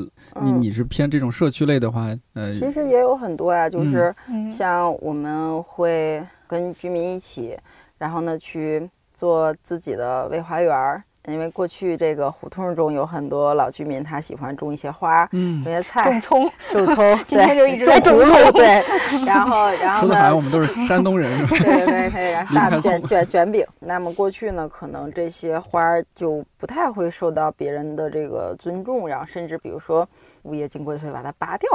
[0.41, 7.57] 你嗯你是偏这种社区类的话，呃，其实也有很多呀，就是嗯，像我们会跟居民一起，
[7.97, 11.03] 然后呢去做自己的微花园儿。
[11.27, 16.51] 因为过去这个胡同中有很多老居民，他喜欢种一些花、嗯种一，些菜种、葱，
[16.85, 18.81] 种葱， 今天就对一直在种葫芦，对。
[19.25, 21.29] 然后， 然后说的我，们都是山东人？
[21.47, 23.65] 对对对，然后大卷卷卷饼。
[23.79, 30.07] 那么过去呢，可能这些花儿就不太会受到别人的这个尊重，然后甚至比如说
[30.43, 31.69] 物业经过就会把它拔掉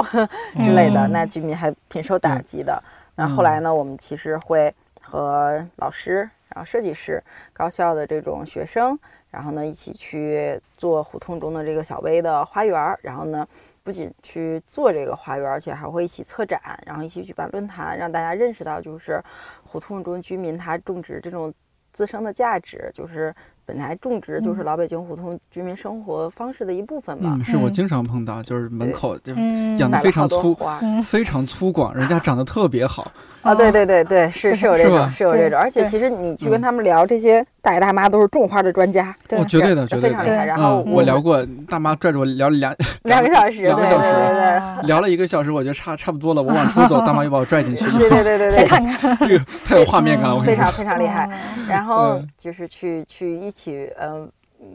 [0.65, 2.81] 之类的，嗯那居民还挺受打击的。
[3.15, 7.23] 那后来呢，我们其实会和老师、然后设计师、
[7.53, 8.97] 高校的这种学生，
[9.33, 13.45] 然后呢一起去做胡同中的这个小微的花园儿，然后呢。
[13.85, 19.21] 不仅去做这个花园，而且还会一起策展，然后一起举办论坛，让大家认识到，就是
[19.61, 21.53] 胡同中居民他种植这种
[21.91, 24.63] 自身的价值，就是本来种植就是嗯。
[24.63, 27.33] 老北京胡同居民生活方式的一部分嘛。
[27.37, 27.73] 嗯，是我嗯。
[27.73, 33.11] 经常碰到，就是门口就嗯，养得摆了好多非常粗非常粗犷，人家长得特别好。
[33.41, 36.61] 啊，对对对对，是是是有这种是有这种，而且其实你去跟嗯。
[36.61, 40.09] 他们聊，这些大爷大妈都是种花的专家，对哦，绝对的，是绝对的。
[40.09, 40.45] 非常厉害。
[40.45, 50.69] 然后嗯，我聊过，大妈拽着我聊了两 两个小时，对对两个小时对对啊聊了一个小时，我觉得差差不多了，我往出走，大妈又把我拽进去，对对对对对， 看看，这个太有画面感了，我非常。
[50.73, 51.29] 非常厉害。
[51.57, 54.29] 嗯然后嗯就是去去一起嗯、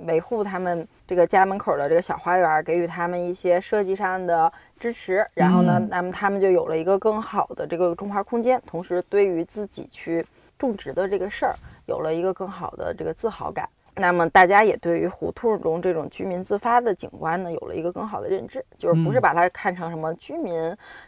[0.07, 5.27] 维护他们这个家门口的这个小花园，给予他们一些设计上的支持。
[5.35, 10.25] 然后呢嗯，那么他们就有了一个更好的这个种花空间，同时对于自己去
[10.59, 11.55] 种植的这个事儿
[11.87, 13.69] 有了一个更好的这个自豪感。
[14.01, 20.55] 那么大家也对于胡同中这种居民自发的景观呢，有了一个更好的认知，就是不是嗯把它看成什么居民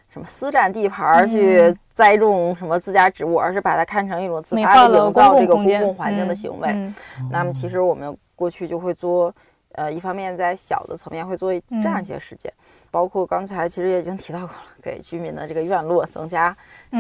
[0.09, 6.69] 什么私占地盘儿去嗯栽种什么自家植物，而是把它看成一种自发的营造这个公共环境的嗯行为。
[6.73, 6.95] 嗯
[7.31, 9.33] 那么其实我们过去就会做，
[9.75, 12.53] 呃，一方面在小的层面会做这样一些实践，
[12.91, 16.57] 包括刚才其实也已经提到过了，给居民的这个院落增加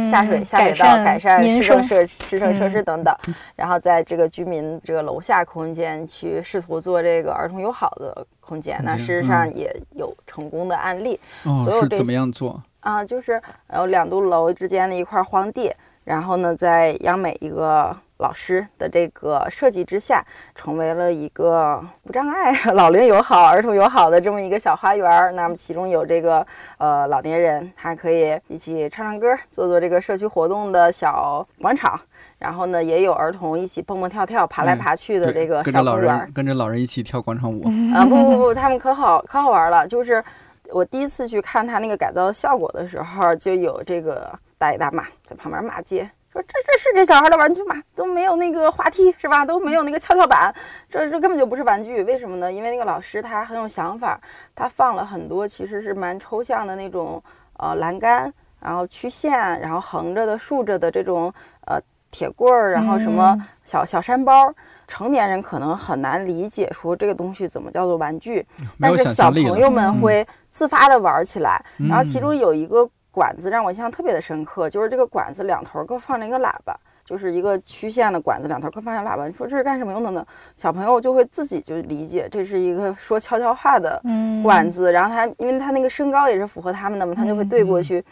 [0.08, 3.14] 下水、嗯下水道，改善市政设市政设嗯施等等，
[3.56, 11.18] 然后在这个居民这个楼下空间去试图做这个儿童友好的空间，那事实上也有成功的案例。
[11.44, 12.62] 哦所有，这是怎么些样做？
[12.80, 15.70] 啊，就是呃两栋楼之间的一块荒地，
[16.04, 25.32] 然后呢，在央美一个老师的这个设计之下，成为了一个无障碍、老龄友好、儿童友好的这么一个小花园儿。
[25.32, 26.46] 那么其中有这个
[26.78, 31.98] 呃老年人，他可以一起唱唱歌，做做这个社区活动的小广场。
[32.38, 36.32] 然后呢，也有儿童一起蹦蹦跳跳、爬来嗯爬去的这个跟着老小公园儿人。
[36.32, 37.64] 跟着老人一起跳广场舞。
[37.94, 39.86] 啊，不不不，他们可好可好玩了。
[39.86, 40.24] 就是
[40.72, 47.74] 我第一次去看他那个改造的效果的时候，就有这个大爷大妈在旁边骂街，说这这是这小孩的玩具吗？
[47.94, 49.44] 都没有那个滑梯是吧？
[49.44, 50.54] 都没有那个跷跷板，
[50.88, 52.02] 这这根本就不是玩具。
[52.04, 52.52] 为什么呢？
[52.52, 54.20] 因为那个老师他很有想法，
[54.54, 57.22] 他放了很多其实是蛮抽象的那种
[57.56, 61.32] 呃栏杆，然后曲线，然后横着的、竖着的这种
[61.66, 61.80] 呃
[62.12, 64.54] 铁棍儿，然后什么嗯小小山包。
[64.86, 68.44] 成年人可能很难理解说这个东西怎么叫做玩具，
[68.80, 71.64] 但是小朋友们嗯会自发的玩起来。
[71.88, 79.26] 然后其嗯中有一个管子让我印象特别的深刻，就是这个管子两头各放了一个喇叭，就是一个曲线的管子两头各放着喇叭。
[79.26, 80.26] 你说这是干什么用的呢？
[80.56, 88.04] 小朋友就会自己就理解这是一个说悄悄话的嗯管子，然后他因为他那个身高也是符合他们的嘛，他就会对过去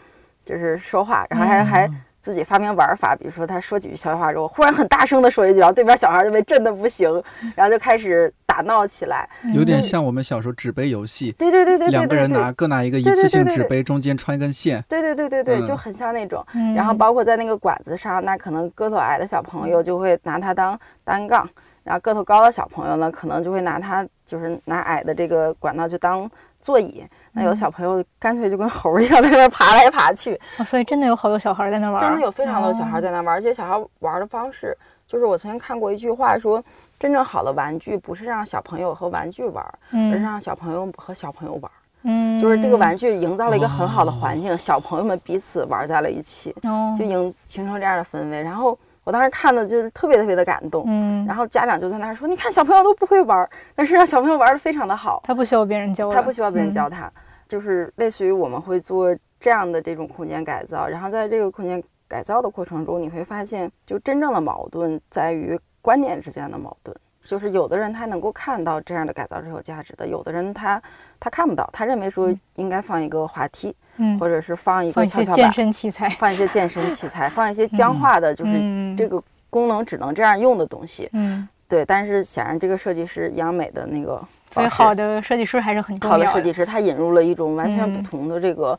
[0.43, 1.89] 就是说话，然后还还。
[2.19, 7.09] 自己发明玩法，比如说他说几句悄悄话之后，忽然很大声的说一句，然后对面小孩就被震得不行，
[7.55, 9.27] 然后就开始打闹起来。
[9.53, 14.83] 有点像我们小时候纸杯游戏，对对对对对两个人拿各拿一个一次性纸杯，中间穿一根线。
[14.87, 16.45] 对对对对对，嗯就很像那种。
[16.53, 21.47] 嗯然后包括在那个管子上，那可能个头矮的小朋友就会拿它当单杠，
[21.83, 26.29] 然后个头高的小朋友呢，可能就会拿它就是拿矮的这个管道就当
[26.61, 27.03] 座椅。
[27.39, 34.77] 那有嗯小朋友干脆就跟猴儿一样在那爬来爬去，哦所以真的有好多小孩在那玩儿，真的有非常多小孩哦在那玩，而且小孩玩的方式，
[35.07, 36.63] 就是我曾经看过一句话说，
[36.99, 41.71] 真正好的玩具不是让小朋友和玩具玩，而是嗯让小朋友和小朋友玩。
[42.03, 46.55] 嗯，就是这个玩具营造了一个很好的环境，小朋友们彼此玩在了一起。
[46.63, 48.41] 哦，就营形成这样的氛围。
[48.41, 50.85] 然后我当时看的就是特别特别的感动。
[50.87, 57.11] 嗯，然后家长就在那儿说：“你看小朋友都不会玩儿，但是让小朋友玩的非常的好，他不需要别人教，他不需要别人嗯教他，
[57.49, 66.95] 就是类似于我们会做这样的这种空间改造，然后在这个空间改造的过程中，你会发现，就真正的矛盾在于观念之间的矛盾。
[67.21, 70.81] 就是有的人他能够看到这样的改造是有价值的，有的人他
[71.19, 81.09] 他看不到，他认为说应该放一个滑梯，嗯，或者是放一个跷跷板，健身器材，放一些健身器材，放一些僵化的，就是嗯这个功能只能这样用的东西。
[81.11, 88.77] 嗯，对，但是显然这个设计师杨美的那个所以好的设计师还是很重要的好的设计师，他引入了一种完全不嗯同的这个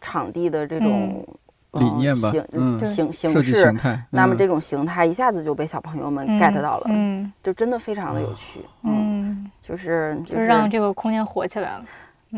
[0.00, 1.24] 场地的这种、
[1.70, 2.44] 呃理念吧形
[2.84, 3.74] 形形式形。
[3.78, 3.92] 态。
[3.94, 8.60] 嗯那么这种形态一下子就被小朋友们嗯 get 到了，嗯就真的非常的有趣。
[8.82, 11.84] 嗯，嗯，就是就就是让这个空间火起来了。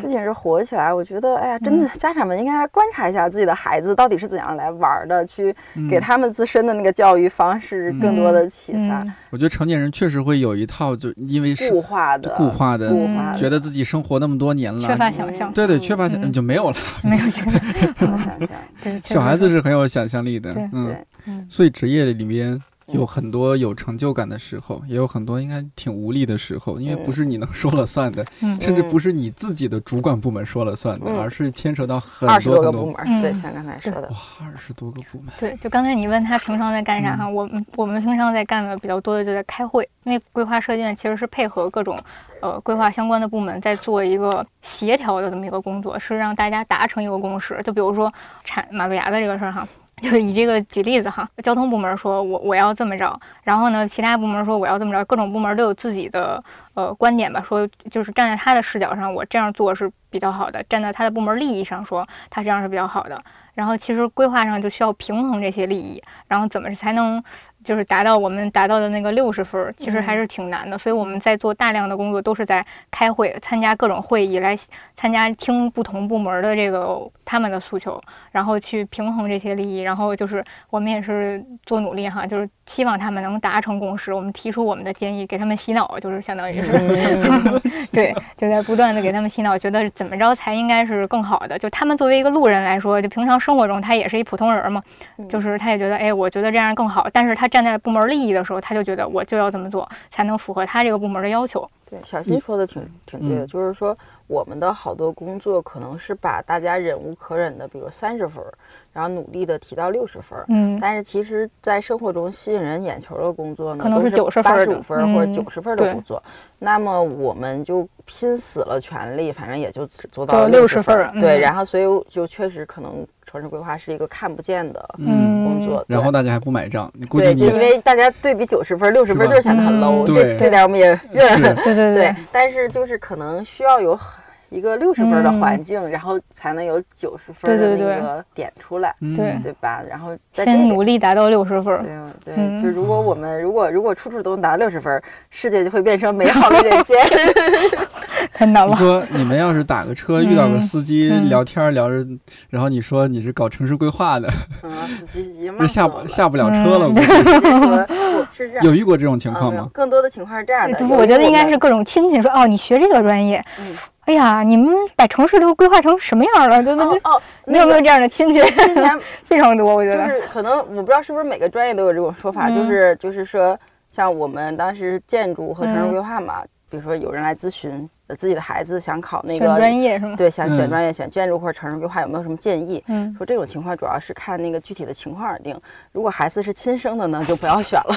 [0.00, 5.54] 不仅是火起来，我觉得，哎呀，真的，家长们应该来观察一下自己的孩子到底是怎样来玩的，去
[5.88, 9.12] 给嗯他们自身的那个教育方式更多的启发，嗯。
[9.30, 16.32] 我觉得成年人确实会有一套，就因为是固化的、固化的，固化的，觉得自己生活那么多年了，缺乏想象，对对，缺乏想嗯。
[16.32, 16.76] 就没有了。
[17.04, 18.48] 没有想象，没有想象。
[18.82, 28.60] 对，小孩子是，很有想象力的，嗯，所以职业里边有很多有成就感的时候，也有很多应该挺无力的时候，因为不是你能说了算的，嗯。
[28.60, 31.18] 甚至不是你自己的主管部门说了算的，嗯。
[31.18, 32.54] 而是牵扯到很多很多。
[32.54, 33.22] 多个部门，嗯。
[33.22, 41.98] 对，像刚才说的，哇，二十多个部门，对，就刚才你问他平常在干啥哈，我们我们平常在干的比较多的就在开会，因为规划设计院其实是配合各种
[42.42, 47.60] 呃规划相关的部门在做一个协调的这么一个工作，是让大家达成一个共识。
[47.64, 48.12] 就比如说
[48.44, 49.66] 产马路牙子这个事儿哈。
[50.02, 56.42] 就是以这个举例子哈，交通部门说我我要这么着，然后呢，其他部门说我要这么着，各种部门都有自己的
[56.74, 63.22] 呃观点吧，说就是站在他的视角上，我这样做是比较好的；站在他的部门利益上说，他这样是比较好的。
[63.54, 67.22] 然后其实规划上就需要平衡这些利益，然后怎么才能
[67.62, 70.76] 就是达到我们达到的那个六十分儿，其实还是挺难的。
[70.76, 74.58] 所以我们在做大量的工作，都是在开会、参加各种会议，来
[74.96, 78.02] 参加听不同部门的这个他们的诉求，
[78.34, 79.82] 然后去平衡这些利益。
[79.82, 84.12] 然后就是我们也是做努力哈，就是希望他们能达成共识。
[84.12, 86.70] 我们提出我们的建议，给他们洗脑，就是相当于是。
[86.72, 87.60] 嗯
[87.92, 91.56] 对，就在不断的给他们洗脑，觉得怎么着才应该是更好的。
[91.56, 94.82] 就他们作为一个路人来说，就平常生活中他也是一普通人嘛，
[95.28, 97.08] 就是他也觉得，哎，我觉得这样更好。
[97.12, 101.68] 但是他站在部门利益的时候，他就觉得我就要这么做，才能符合他这个部门的要求。
[101.88, 103.96] 对，小新说的挺挺对的，嗯就是说
[104.34, 108.52] 我们的好多工作可能是把大家忍无可忍的，比如三十分儿，
[108.92, 110.44] 然后努力的提到六十分儿。
[110.48, 116.20] 嗯，但是其实，在生活中吸引人眼球的工作呢，可能是九十分八十五分儿或者嗯九十分儿的工作。
[116.58, 121.20] 那么我们就拼死了全力，反正也就只做做到60十分。
[121.20, 121.40] 对，嗯。
[121.40, 125.44] 然后所以就确实可能城市规划是一个看不见的嗯。
[125.44, 125.84] 工作。
[125.86, 125.94] 对。
[125.94, 129.80] 然后大家还不买账，你估计对，因为大家对比九十分、六十分就是显得很嗯。
[129.80, 130.38] low，对。
[130.38, 131.36] 这这点我们也认。
[131.36, 131.54] 是。
[131.54, 131.94] 对对。
[131.94, 134.23] 对，但是就是可能需要有很
[134.54, 139.82] 一个六十分的嗯环境，然后才能有九十分的那个点出来，嗯对对吧？
[139.88, 141.76] 然后在先努力达到六十分。
[141.80, 146.96] 对啊对，嗯就如果我们如果如果处处都能达到六十分，世界就会变成美好的人间。
[147.04, 148.72] 你太难了。
[148.72, 152.06] 你说你们要是打个车遇到个嗯司机嗯聊天聊着，
[152.48, 154.28] 然后你说你是搞城市规划的，
[154.62, 156.86] 嗯，司机已经骂这下下不了车了。
[156.86, 158.64] 嗯估计司机说不是这样。
[158.64, 159.68] 有遇过这种情况吗？
[159.72, 163.76] 更多的情况是这样的，我觉得应该是各种亲戚说，哦，你学这个专业，嗯
[164.06, 166.62] 哎呀，你们把城市都规划成什么样了？
[166.62, 168.40] 对对对，哦哦，你有没有这样的亲戚？
[168.40, 170.08] 之前 非常多，我觉就得。
[170.10, 177.88] 是可能我不知道是不是每个专业都有这种说法，就嗯是就是说，像我们当时建筑和城市嗯规划嘛，比如说有人来咨询，呃
[178.18, 180.14] 自己的孩子想考那个专业是吗？
[180.16, 182.82] 对，想选嗯专业、选建筑或者城市规划，有没有什么建议？
[182.88, 185.58] 嗯，说这种情况主要是看那个具体的情况而定。
[185.92, 187.96] 如果孩子是亲生的呢，就不要选了。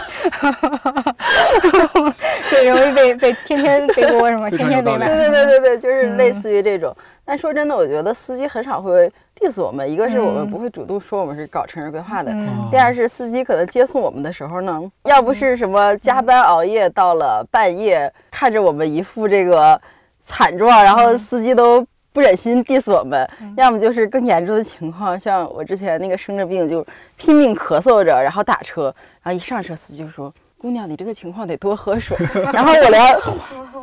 [2.50, 4.50] 对，容易被被天天背锅 是吗？
[4.50, 5.06] 非常有道理天天被骂。
[5.06, 6.96] 对对对对对，就是类嗯似于这种。
[7.26, 19.80] 但说真的，我觉得司机很少会 diss 我们，一个是我们嗯不会主动说我们是搞城市规划的，嗯第二是司机可能接送我们的时候呢，要不是什么加班熬夜到了半夜，看着我们一副这个
[20.20, 30.34] 惨状，然后司机都不忍心 diss 我们，要么就是更严重的情况，像我之前那个生着病就拼命咳嗽着，然后打车，然后一上车司机就说。
[30.68, 32.18] 姑娘，你这个情况得多喝水。
[32.52, 33.02] 然后我连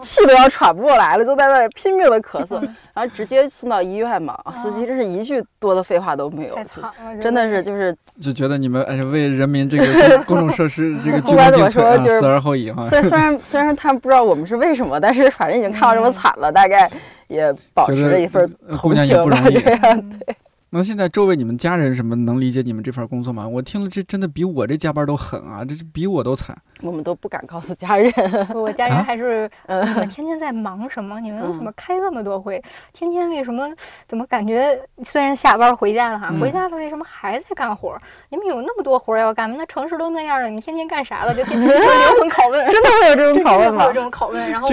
[0.02, 2.60] 气都要喘不过来了，就在那里拼命的咳嗽，
[2.92, 4.38] 然后直接送到医院嘛。
[4.62, 12.86] 司机真是一句多的废话都没有太，惨了，真的是就是就觉得你们哎为人民这个公公众设施 这个鞠不管怎么躬尽瘁啊，说就是死而后已哈。
[12.86, 16.90] 虽虽然虽然他们不知道我们是为什么，但是反正已经看到这么惨了，大概
[17.28, 19.42] 也保持了一份同呃姑娘也情吧。
[19.42, 20.10] 这样。
[20.10, 20.34] 对呀，
[20.76, 23.46] 那现在周围你们家人什么能理解你们这份工作吗？
[23.46, 26.56] 我听了这真的比我这加班都狠啊，这是比我都惨。
[26.82, 28.12] 我们都不敢告诉家人。
[28.52, 31.20] 我家人啊还是你们嗯，天天在忙什么？
[31.20, 32.60] 你们为什嗯么开这么多会？
[32.92, 33.72] 天天为什么？
[34.08, 37.96] 怎么感觉虽然下班回家了哈，嗯回家了为什么还在干活？
[38.30, 39.54] 你们有那么多活要干吗？
[39.56, 41.32] 那城市都那样了，你天天干啥了？
[41.32, 41.78] 就天天灵
[42.18, 44.00] 魂拷问，真的会有这种拷问吗会有这？
[44.00, 44.68] 种拷问，然后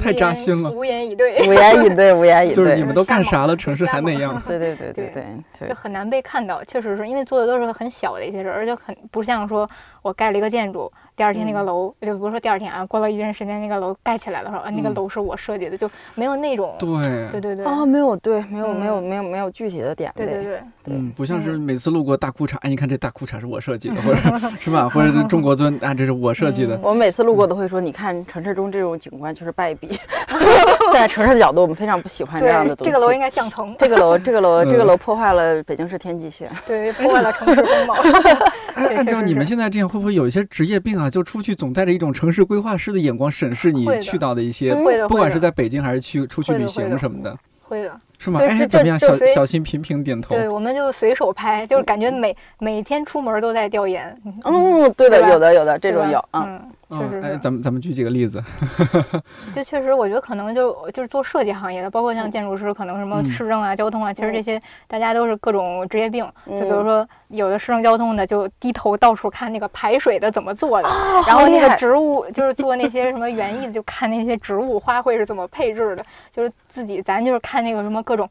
[0.00, 2.82] 太扎心了无言以对，无言以对，无言以对就是你。
[2.82, 4.40] 们都干啥了， 城市还那样。
[4.46, 5.24] 对对对对对对
[5.60, 6.64] 对就，很难被看到。
[6.64, 9.68] 确实是因为做的都是很小的一些事儿，而且很不像说
[10.02, 10.90] 我盖了一个建筑，
[11.20, 16.74] 第二天那个嗯楼，就不是说第二天啊，过了一段时间那个楼盖起来了，说啊那个嗯楼是我设计的，就没有那种。
[16.78, 16.88] 对
[17.30, 20.24] 对对对啊，没有对，没有没有嗯没有没有具体的点位。
[20.24, 24.16] 对对对，对嗯，不像是每次路过大裤衩，哎，你看这大裤衩是我设计的，或者
[24.58, 24.88] 是吧？
[24.88, 26.74] 或者是中国尊啊，这是我设计的。
[26.76, 29.88] 嗯我每次路过都会说，你看城市中这种景观就是败笔。
[30.92, 32.92] 站 在城市的角度，我们非常不喜欢这样的，东西。
[32.92, 36.50] 这个楼应该降层，这个楼，这个楼，这个嗯楼破坏了北京市天际线。
[36.66, 37.96] 对，破坏了城市风貌。
[38.74, 41.10] 按照你们现在这样，会不会有一些职业病啊？
[41.10, 44.74] 就出去总带着一种城市规划师的眼光审视你去到的一些，
[45.08, 47.36] 不管是在北京还是去出去旅行什么的。
[47.62, 48.38] 会的，是吗？
[48.42, 49.00] 哎，怎么样？
[49.00, 50.34] 小小新频频点头。
[50.34, 54.14] 对，我们就随手拍，就是感觉每每天出门都在调研。
[54.44, 56.60] 嗯，对的，对有的有的这种有，嗯，
[56.90, 58.42] 嗯，确实哎，咱们咱们举几个例子。
[59.56, 66.22] 就确实，我觉得可能就就是做设计行业的，包括像建筑师，可能什么嗯市政啊、交通啊，其实这些大家都是各种职业病。
[66.46, 76.04] 就比如嗯说，有的市政交通的就低头到处看那个排水的怎么做的，哦然后那个植物就是做那些什么园艺的，就看那些植物花卉是怎么配置的，
[76.34, 78.28] 就是自己咱就是看那个什么各种。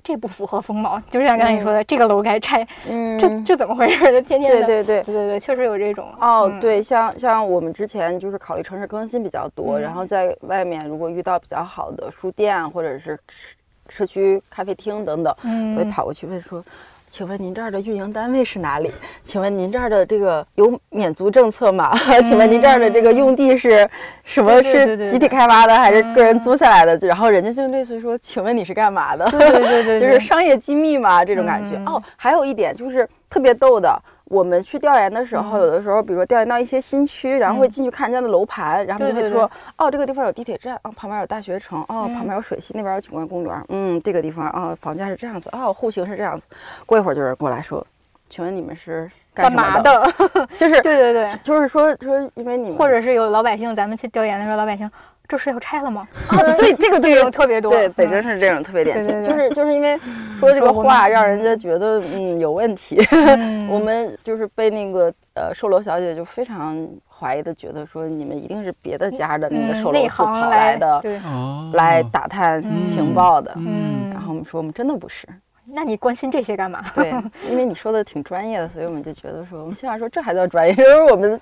[0.00, 3.98] 这不符合风貌，就是像刚才你说的，这个楼该拆，嗯，这这怎么回事？
[4.10, 5.02] 就天天的，对对对。
[5.02, 6.08] 对对对，确实有这种。
[6.18, 13.46] 哦，嗯，对，像像我们之前就是考虑城市更新比较多，嗯然后在外面如果遇到比较好的书店或者是社
[13.90, 16.64] 社区咖啡厅等等，嗯，我会跑过去问说。
[17.10, 18.92] 请问您这儿的运营单位是哪里？
[19.24, 21.96] 请问您这儿的这个有免租政策吗？
[22.26, 23.88] 请问您这儿的这个用地是
[24.24, 24.62] 什么？
[24.62, 26.96] 是集体开发的还是个人嗯租下来的？
[27.06, 31.76] 然后人家就类似于说：“请问你是干嘛的？”对对对对， 就是商业机密嘛，这种感觉。
[31.76, 34.00] 嗯哦，还有一点就是特别逗的，
[34.30, 46.46] 我们去调研的时候，嗯有的时候，比如说调研到一些新区，然后会进去看人家的楼盘，然后就对对会说，哦，这个地方有地铁站，哦，旁边有大学城，哦，嗯旁边有水系，那边有景观公园，嗯，这个地方啊、房价是这样子，哦，户型是这样子。
[46.86, 47.84] 过一会儿就有人过来说，
[48.28, 50.12] 请问你们是干干嘛的？
[50.34, 50.46] 的？
[50.56, 54.90] 就是对对对，就是说说，因为你们或者是有老百姓，咱们去调研的时候，老百姓
[55.28, 56.08] 这是要拆了吗？
[56.28, 57.70] 啊，对这个这对种特别多。
[57.70, 59.98] 对，北京嗯是这种特别典型，就是就是因为
[60.40, 62.96] 说这个话让人家觉得嗯有问题。
[63.12, 73.52] 嗯我们就是被那个呃售楼小姐就非常怀疑的觉得说你们一定是别的家的那个嗯售楼内处跑来的，对，哦，来打探嗯情报的。
[73.56, 75.26] 嗯然后我们说我们真的不是，
[75.70, 76.84] 那你关心这些干嘛？
[76.94, 77.10] 对，
[77.50, 81.40] 因为你说的挺专业的，所以我们就觉得说我们起码说这还叫专业，这是我们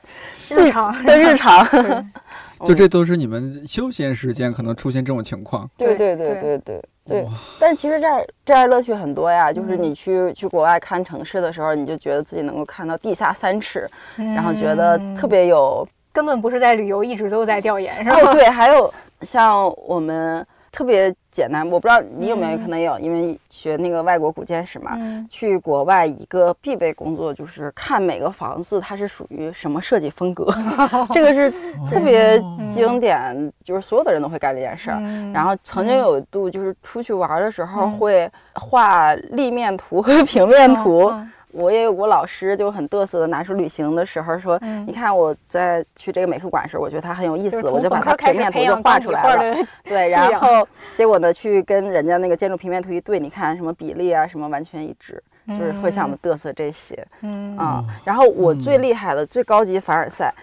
[0.50, 1.66] 日常的日常。
[2.64, 5.68] 就这都是你们休闲时间可能出现这种情况。
[5.76, 7.26] 对对对对对对。
[7.60, 18.16] 但是其实这儿这儿乐趣很多呀，就是嗯你去去国外看城市的时候，你就觉得自己能够看到地下三尺，然后觉得特嗯别有根本不是在旅游，一直都在调研，是吧？
[18.24, 20.44] 哦，对，还有像我们
[20.76, 22.60] 特别简单，我不知道你有没有，嗯。
[22.60, 24.92] 可能有，因为学那个外国古建史嘛。
[24.96, 25.26] 嗯。
[25.30, 30.52] 去国外一个必备工作就是看每个房子它是属于什么设计风格，
[31.14, 31.50] 这个是
[31.90, 34.98] 特别哦经典，就是所有的人都会干这件事儿。
[35.00, 35.32] 嗯。
[35.32, 37.90] 然后曾经有一度就是出去玩的时候嗯。
[37.92, 49.66] 会画立面图和平面图，嗯我也有过老师就很嘚瑟的拿出旅行的时候说，嗯你看我在去这个美术馆时，我觉得它很有意思，就我就把它平面图就画出来了。
[49.84, 57.56] 对， 然后结果呢，去跟人家那个建筑平面图一对，你看什么比例啊，什么完全一致，就是会像我们嘚瑟这些嗯
[58.04, 60.34] 然后我最嗯厉害的、最高级凡尔赛，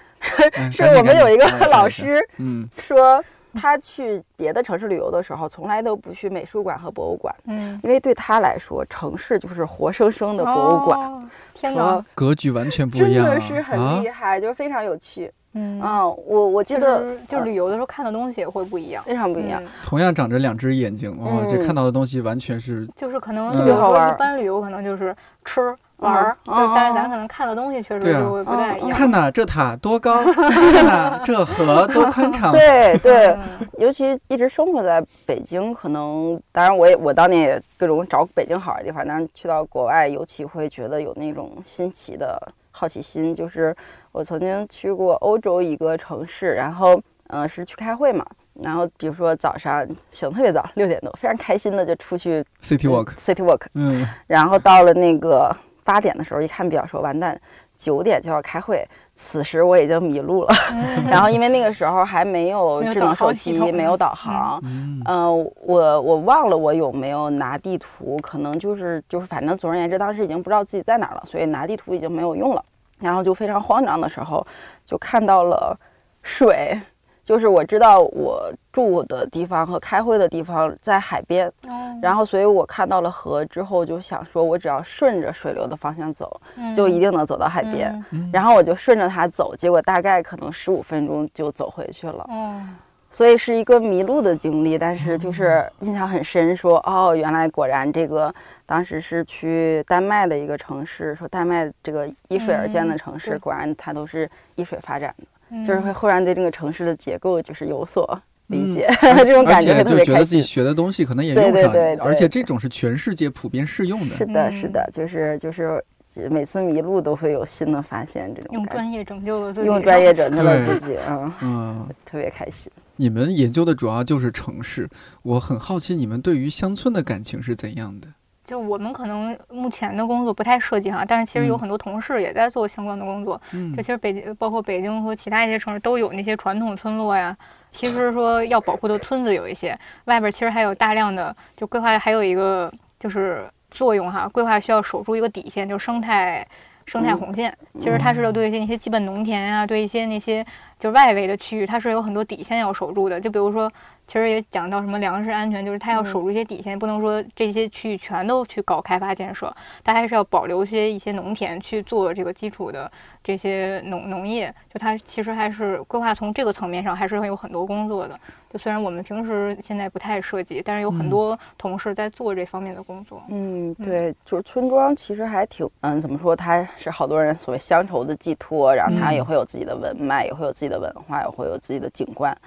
[0.72, 3.24] 是我们有一个老师嗯，说，
[3.54, 10.99] 他去别的城市旅游的时候，从来都不去美术馆和博物馆，嗯，因为对他来说，城市就是活生生的博物馆。
[10.99, 11.24] 哦，
[11.54, 15.32] 天说哪，格局完全不一样啊，的是很厉害，就是非常有趣。
[15.56, 19.64] 嗯，嗯，我我记就得是就是旅游的时候看的东西也会不一样，非常不一样。
[19.64, 28.89] 嗯同样长着两只眼睛，哦，这嗯看到的东西完全是就是可能特有时候别好玩一般旅游可能就是吃玩儿，嗯但是咱嗯可能看的东西确实不太一样。
[28.89, 33.39] 看呐，这塔多高，看呐，这河多宽敞， 对对，嗯
[33.77, 42.37] 尤其一直生活在北京，可能当然我也我当年也各种找北京好玩的地方，但是去到国外，尤其会觉得有那种新奇的
[42.71, 43.33] 好奇心。
[43.33, 43.75] 就是
[44.11, 46.95] 我曾经去过欧洲一个城市，然后
[47.27, 48.25] 嗯、呃是去开会嘛，
[48.61, 57.39] 然后比如说早上醒特别早，六点多，非常开心的就出去，City Walk，City Walk，嗯，然后到了那个八点的时候，一看表说完蛋，
[57.77, 58.88] 九点就要开会。
[59.15, 72.63] 此时我已经迷路了，嗯 然后因为那个时候还没有智能手机，没有导航，嗯嗯、我我忘了我有没有拿地图，可能就是就是反正总而言之，当时已经不知道自己在哪儿了，所以拿地图已经没有用了。
[72.99, 74.45] 然后就非常慌张的时候，
[74.86, 75.77] 就看到了
[76.21, 76.79] 水，
[77.24, 81.97] 就是我知道我住的地方和开会的地方在海边，哦。
[82.01, 86.74] 然后所以我看到了河之后，就想说我只要顺着水流的方向走，嗯。
[86.74, 88.03] 就一定能走到海边。
[88.11, 88.30] 嗯。
[88.34, 92.26] 然后我就顺着它走，结果大概可能十五分钟就走回去了。
[92.30, 92.61] 哦，
[93.09, 98.34] 所以是一个迷路的经历，但是就是印象很深说，哦，原来果然这个
[98.65, 110.41] 当时是去丹麦的一个城市，说丹麦这个依水而建的城市，果然它都是依水发展的，嗯就是会忽然对这个城市的结构就是有所理解，嗯 这种感觉就觉得自己。
[110.41, 114.16] 学的东西可能也对用上，对对对而且这种是全世界普遍适用的。
[114.18, 115.82] 是的，是嗯的，就是就是
[116.30, 122.72] 每次迷路都会有新的发现，这种用专业拯救了自己，用专业拯救了自己，嗯， 嗯，特别开心。
[122.95, 124.88] 你们研究的主要就是城市，
[125.24, 128.08] 我很好奇你们对于乡村的感情是怎样的？
[128.43, 133.41] 就我们可能目前的工作不太涉及哈，但是其实有嗯很多同事也在做相关的工作。
[133.53, 137.35] 嗯就其实北京，包括北京和其他一些城市都有那些传统村落呀。
[137.71, 146.45] 其实说要保护的村子有一些，外边其实还有大量的，就规划还有一个就是作用哈，规划需要守住一个底线，就是生态
[146.85, 147.57] 生态嗯红线。
[147.79, 150.45] 其实它是对一些那些基本农田啊，对一些那些
[150.77, 153.19] 就是外围的区域，它是有很多底线要守住的。
[153.19, 153.71] 就比如说，
[154.08, 162.91] 其实也讲到什么粮食安全，就是它要守住一些底线，不能说这些区域全都去搞开发建设，它还是要保留一些一些农田去做这个基础的
[163.24, 164.54] 这些农农业。
[164.72, 168.20] 就它其实还是规划从这个层面上还是会有很多工作的。
[168.51, 173.20] 就虽然我们平时现在不太涉及，但是有很嗯多同事在做这方面的工作。
[173.30, 176.36] 嗯，对，就是村庄其实还挺，嗯，怎么说？
[176.36, 182.38] 它是好多人所谓乡愁的寄托，然后它嗯也会有自己的文脉，也会有自己的文化，也会有自己的景观。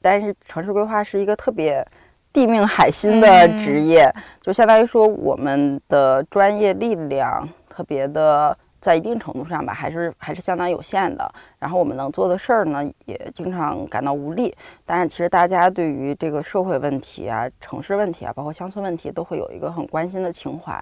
[0.00, 1.86] 但是城市规划是一个特别
[2.32, 8.56] 地命海心的嗯职业，就相当于说我们的专业力量特别的。
[8.80, 11.28] 在一定程度上吧，还是还是相当有限的。
[11.58, 14.54] 然后我们能做的事儿呢，也经常感到无力。
[14.86, 20.80] 但是其实大家对于这个社会问题啊、城市问题啊，包括乡村问题，都会有一个很关心的情怀。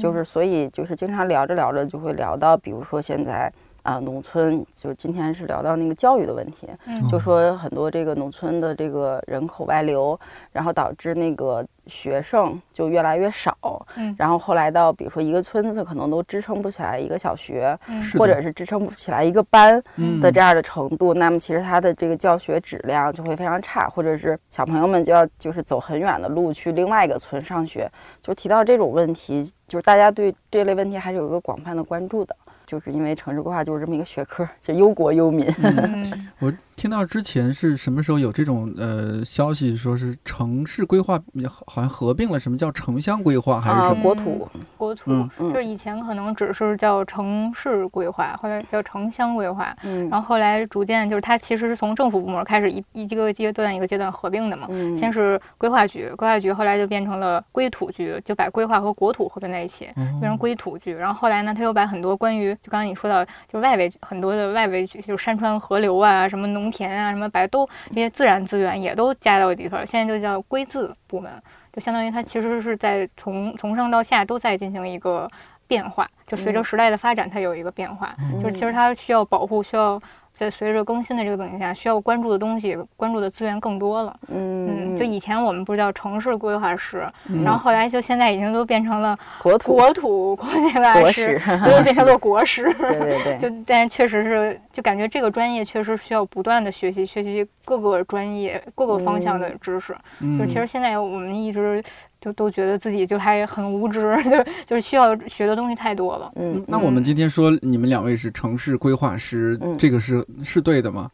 [0.00, 3.52] 就是所以就是经常聊着聊着就会聊到，比如说现在
[3.84, 10.18] 啊、农村，就是今天是聊到那个教育的问题，嗯就说很多这个农村的这个人口外流，
[10.52, 27.86] 然后导致那个学生就越来越少，嗯然后后来到比如说一个村子可能都支撑不起来一个小学，嗯或者是支撑不起来一个班，嗯的这样的程度，那么其实他的这个教学质量就会非常差，或者是小朋友们就要就是走很远的路去另外一个村上学。
[28.22, 32.34] 就提到这种问题，就是大家对这类问题还是有一个广泛的关注的，
[32.74, 35.46] 就是因为城市规划就是这么一个学科，就忧国忧民。
[35.62, 41.16] 嗯 我听到之前是什么时候有这种呃消息，说是城市规划
[41.48, 44.02] 好好像合并了，什么叫城乡规划还是啊什么？
[44.02, 54.66] 国土，国土、就是以前可能只是叫城市规划，后来叫城乡规划，嗯然后后来逐渐就是它其实是从政府部门开始一一个阶段一个阶段合并的嘛。
[54.70, 60.92] 嗯先是规划局，规划局后来就变成了规土局，就把规划和国土合并在一起，变成哦规土局。
[60.92, 71.30] 然后后来呢，他又把很多关于就刚刚你说到，就外围很多的外围就山川河流啊，什么农田啊，什么白都这些自然资源也都加到里头儿，现在就叫规自部门，
[71.74, 75.30] 就相当于它其实是在从从上到下都在进行一个
[75.66, 80.00] 变化，就随着嗯时代的发展，它有一个变化，就是其实它需要保护，需要。
[80.34, 84.16] 在随着更新的这个背景下，需要关注的东西、关注的资源更多了。
[84.28, 92.64] 嗯嗯，就以前我们不是叫城市规划师，嗯然后后来就现在已经都变成了国土国土规划国师史，， 最后变成了国师。
[92.74, 99.96] 对对对，就但是确实是，就感觉这个专业确实需要不断的学习，学习各个专业、各个方向的知识。
[100.20, 101.82] 嗯就其实现在我们一直
[102.24, 106.32] 就都觉得自己就还很无知， 就是就是需要学的东西太多了。
[106.36, 111.10] 嗯嗯，那我们今天说你们两位是城市规划师，嗯这个是是对的吗？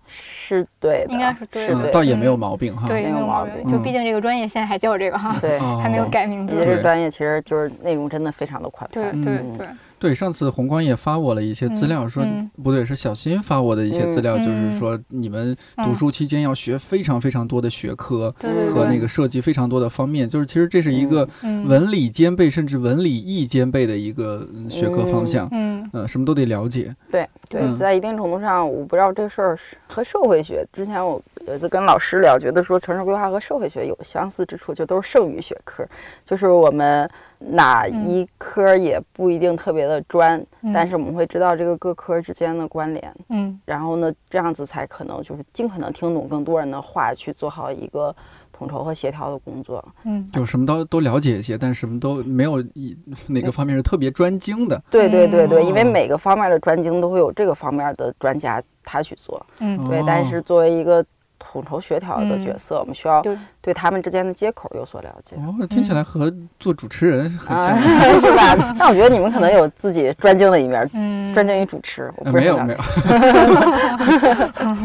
[0.46, 2.86] 是对的，应该是对的对，倒也没有毛病哈。
[2.86, 5.58] 对，没有毛病就嗯毕竟这个专业现在还叫这个哈，对。
[5.58, 6.54] 哦还没有改名字。
[6.54, 9.66] 你这个专业其实就是内容真的非常的宽对泛，对对对，
[10.00, 15.54] 对，上次红光也发我了一些资料，说嗯不对，是小新发我的一些资料，嗯就是说你们
[15.84, 18.34] 读书期间要学非常非常多的学科
[18.72, 25.46] 和那个涉及非常多的方面，就是其实这是一个嗯文理兼备，甚至文理艺兼备的一个嗯学科方向。
[25.52, 26.94] 嗯嗯，什么都得了解。
[27.10, 30.66] 对对，嗯在一定程度上，我不知道这事儿是和社会学。
[30.72, 35.84] 之前我有一次跟老师聊，觉得说城市规划和社会学有相似之处，就都是剩余学科，
[36.24, 37.10] 就是我们
[37.40, 40.72] 哪一科也不一定特别的专，嗯。
[40.72, 43.58] 但是我们会知道这个各科之间的关联，嗯。
[43.64, 48.14] 然后呢，这样子才可能就是尽可能听懂更多人的话，去做好一个
[48.52, 49.82] 统筹和协调的工作。
[50.04, 50.28] 嗯。
[50.32, 52.96] 就什么都都了解一些，但什么都没有一
[53.26, 54.80] 哪个方面是特别专精的。
[54.90, 55.66] 对对对对，嗯。
[55.66, 59.44] 因为每个方面的专精都会有这个方面的专家他去做。
[59.60, 59.82] 嗯。
[59.88, 61.02] 对哦，但是作为一个
[61.40, 65.34] 统筹协调的嗯角色，我们需要对对他们之间的接口有所了解。
[65.36, 67.80] 哦，听起来和做主持人很啊，像。
[68.20, 68.74] 是吧？
[68.78, 72.12] 那我觉得你们可能有自己专精的一面，嗯，专精于主持。
[72.18, 72.78] 我呃不是很了没有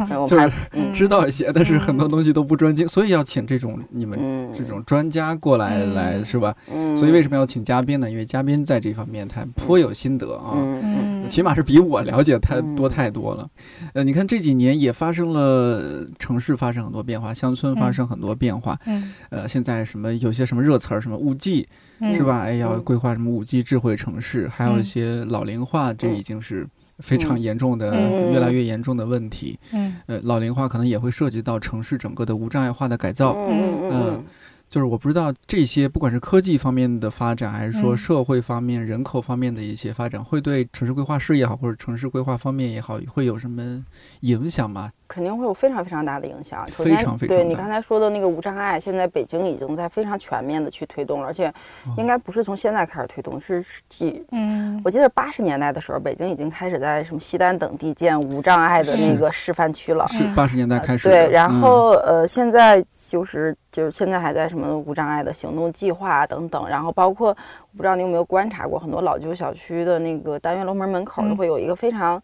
[0.07, 0.51] 没有 就是
[0.93, 6.55] 知道一些，但是很多东西都不专精，所以要请这种你们嗯这种专家过来嗯来是吧？
[6.73, 8.09] 嗯，所以为什么要请嘉宾呢？
[8.09, 10.53] 因为嘉宾在这方面他颇有心得啊。
[11.29, 13.49] 起码是比我了解太嗯多太多了，
[13.93, 19.13] 呃，你看这几年也发生了城市发生很多变化，乡村发生很多变化，嗯。
[19.29, 21.67] 呃，现在什么有些什么热词儿，什么五 G
[21.99, 22.13] 嗯。
[22.15, 22.41] 是吧？
[22.41, 22.83] 哎，要嗯。
[22.83, 24.83] 规划什么五 G 智慧城市，还有一嗯。
[24.83, 26.17] 些老龄化，这嗯。
[26.17, 26.67] 已经是
[26.99, 28.31] 非常严重的、嗯。
[28.31, 29.59] 越来越严重的问题。
[29.73, 29.95] 嗯。
[30.05, 33.35] 呃，老龄化可能也会涉及到城市整个的无障碍化的改造。
[33.49, 33.91] 嗯嗯。
[33.91, 34.23] 嗯
[34.75, 43.81] 就是我不知道这些，不管是科技方面的发展，还是说嗯社会方面、人口方面的一些发展，会对城市规划师也好，或者城市规划方面也好，会有什么
[44.19, 44.91] 影响吗？
[45.07, 46.67] 肯定会有非常非常大的影响。
[46.71, 54.81] 首非先，常非常对你刚才说的那个无障碍，现在北京已经在非常全面的去推动了，而且哦应该不是从现在开始推动，是几嗯。
[54.83, 60.05] 我记得八十年代的时候，北京已经开始在什么西单等地建无障碍的那个示范区了。
[60.13, 60.17] 嗯。
[60.17, 61.61] 是八十年代开始的、对，然嗯。
[61.61, 72.21] 后呃，现在就是就是现在还在什么无障碍的行动计划等等，然后包括我不知道你有没有观察过，很多老旧小区的那个单元楼门门口会有一个非常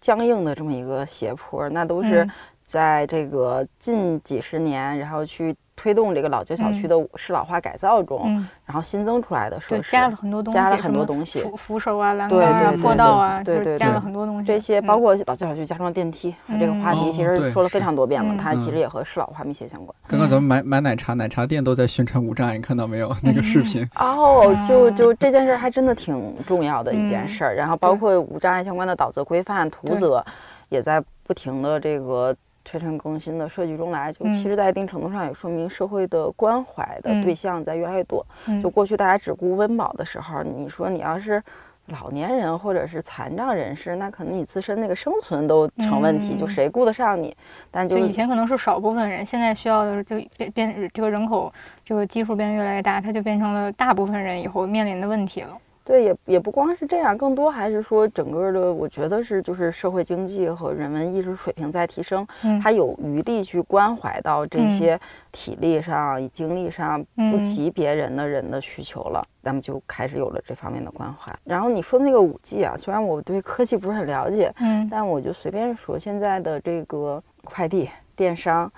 [0.00, 2.30] 僵硬的这么一个斜坡，那都是嗯。
[2.64, 6.88] 在这个近几十年，然后去推动这个老旧小区嗯。
[6.88, 9.90] 的适老化改造中，嗯，然后新增出来的设对，施。
[9.92, 11.40] 加了很多东西，加了很多东西。
[11.40, 14.44] 扶扶手啊、栏对杆啊对、对坡道啊，对对加了很多东西。
[14.44, 14.86] 这些嗯。
[14.86, 18.36] 包括老旧小区加装电梯，这个话题嗯其实说了非常多遍了，嗯。
[18.36, 18.72] 它其嗯。
[18.72, 19.96] 实也和适老化密切相关。
[20.06, 23.10] 刚刚咱们买买奶茶，奶茶店都在宣传无障碍，你看到没有？
[23.22, 27.28] 那个视频，哦，就啊就这件事儿还真的挺重要的一件嗯。
[27.28, 30.22] 事儿，然后包括无障碍相关的导则规范、图则，
[30.68, 34.12] 也在不停的这个推陈更新的设计中来。
[34.12, 38.24] 就嗯其实，在一定程度上也说明社会的关怀的嗯对象在越来越多。
[38.46, 41.42] 嗯就过去大家只顾温饱的时候，你说你要是
[41.86, 47.36] 老年人或者是残障人士，那可能你自身那个生存都成问题，就嗯谁顾得上你？
[47.70, 51.52] 但就就以前可能是少部分人，现在需要的就变变这个人口
[51.84, 55.56] 这个基数变得越来越大，它就变成了大部分人以后面临的问题了。
[55.84, 65.00] 对，也也不光是这样，更多还是说整个的，我觉得是就是社会经济和人文意识水平在提升，嗯他有余力去关怀到这嗯些
[65.32, 71.36] 体力上、精力上不嗯及别人的人的需求了，咱们就开始有了这方面的关怀。
[71.44, 78.70] 然后你说那个五 G 啊，虽然我对科技不是很了解，嗯但我就随便说，现在的这个快递、电商。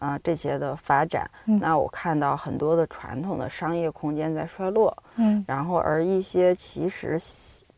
[0.00, 1.60] 啊、这些的发展，嗯。
[1.60, 5.44] 那我看到很多的传统的商业空间在衰落，嗯。
[5.46, 7.18] 然后而一些其实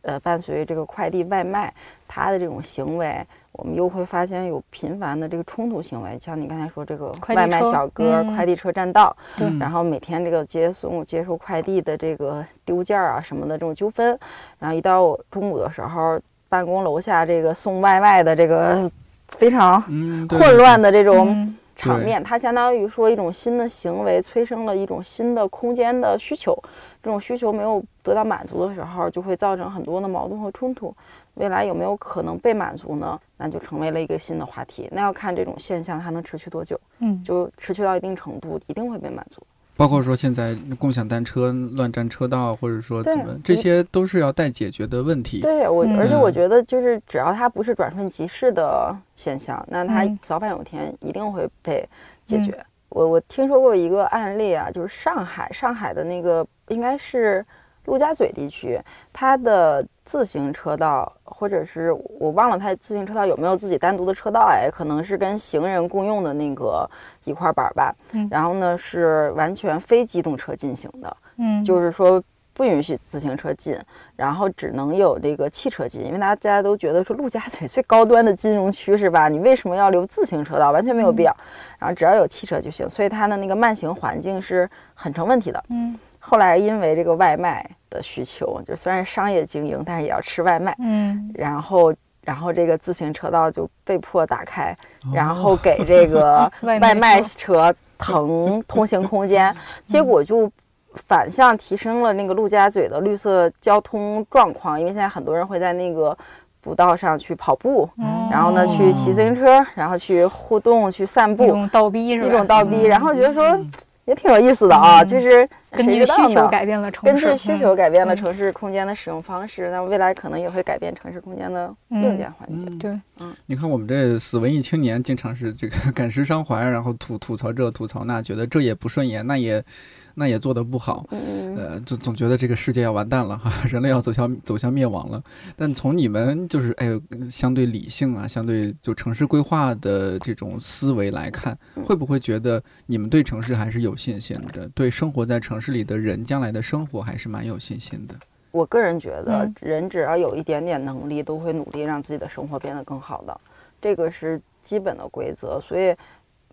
[0.02, 1.74] 呃伴随这个快递外卖
[2.06, 8.36] 它的这种行为，我们又会发现有频繁的这个冲突行为，像你刚才说这个快递外卖小哥、嗯。
[8.36, 9.16] 快递车占道，
[9.58, 14.16] 然后每天这个接送接收快递的这个丢件儿啊什么的这种纠纷，
[14.60, 18.88] 然后一到中午的时候，办公楼下这个送外卖的这个
[19.26, 19.82] 非常
[20.28, 21.52] 混乱的这种。
[21.74, 26.56] 场面，它相当于说一种新的行为催生了一种新的空间的需求，
[27.02, 30.94] 这种需求没有得到满足的时候，就会造成很多的矛盾和冲突。
[31.34, 33.18] 未来有没有可能被满足呢？
[33.38, 34.88] 那就成为了一个新的话题。
[34.92, 39.42] 那要看这种现象它能持续多久，嗯就持续到一定程度，一定会被满足。
[39.82, 45.40] 包括说现在共享单车乱占车道，或者说怎么，这些都是要待解决的问题。
[45.40, 51.84] 对我，嗯而且我觉得就是只要它不是转瞬即逝的现象，那它嗯早晚有天一定会被
[52.24, 52.56] 解决。
[52.90, 57.44] 我我听说过一个案例啊，就是上海上海的那个应该是
[57.86, 58.78] 陆家嘴地区，
[59.12, 66.88] 它的自行车道或者是我忘了它自行车道有没有自己单独的车道哎，可能是跟行人共用的那个
[67.24, 67.94] 一块板儿吧。
[68.12, 72.22] 嗯然后呢是完全非机动车进行的，嗯，就是说
[72.54, 73.78] 不允许自行车进，
[74.14, 79.28] 然后只能有这个汽车进，因为大家都觉得说陆家嘴最高端的金融区是吧？
[79.28, 80.70] 你为什么要留自行车道？
[80.70, 81.34] 完全没有必要。
[81.78, 85.64] 然后只要有汽车就行，所以它的那个慢行环境是很成问题的。
[85.70, 91.92] 嗯后来因为这个外卖的需求，就虽然商业经营，但是也要吃外卖，嗯然后。
[92.24, 94.70] 然后这个自行车道就被迫打开，
[95.06, 99.52] 哦然后给这个 外卖车车腾 通行空间，
[99.84, 100.48] 结果就
[100.94, 106.16] 反向提升了那个陆家嘴的绿色交通状况，因为现在很多人会在那个
[106.60, 112.28] 步道上去跑步，哦然后呢去骑自行车，然后去互动、去散步，一种倒逼是吧？
[112.28, 113.58] 一种倒逼，嗯然后觉得说
[114.04, 116.04] 也挺有意思的啊，嗯就是根据？
[116.04, 122.68] 需求改变了城市，根据需求改变了嗯城市空间的使用方式，那未来可能也会改变城市空间的硬件环境。
[122.68, 123.00] 嗯对，
[123.46, 129.64] 你看我们这死文艺青年，经常是这个感时伤怀，然后吐吐槽这吐槽那，觉得这也不顺眼，那也
[130.14, 135.22] 那也做得不好，嗯，呃，总总觉得这个世界要完蛋了哈， 人类要走向走向灭亡了。
[135.56, 144.68] 但从你们就是哎呦，相对理性啊，相对就城市规划的这种思维来看，嗯会不会觉得你们对城市还是有信心的？
[144.74, 148.14] 对生活在城市里的人将来的生活还是蛮有信心的。
[148.50, 153.40] 我个人觉得嗯，人只要有一点点能力，都会努力让自己的生活变得更好的，
[153.80, 155.58] 这个是基本的规则。
[155.58, 155.94] 所以，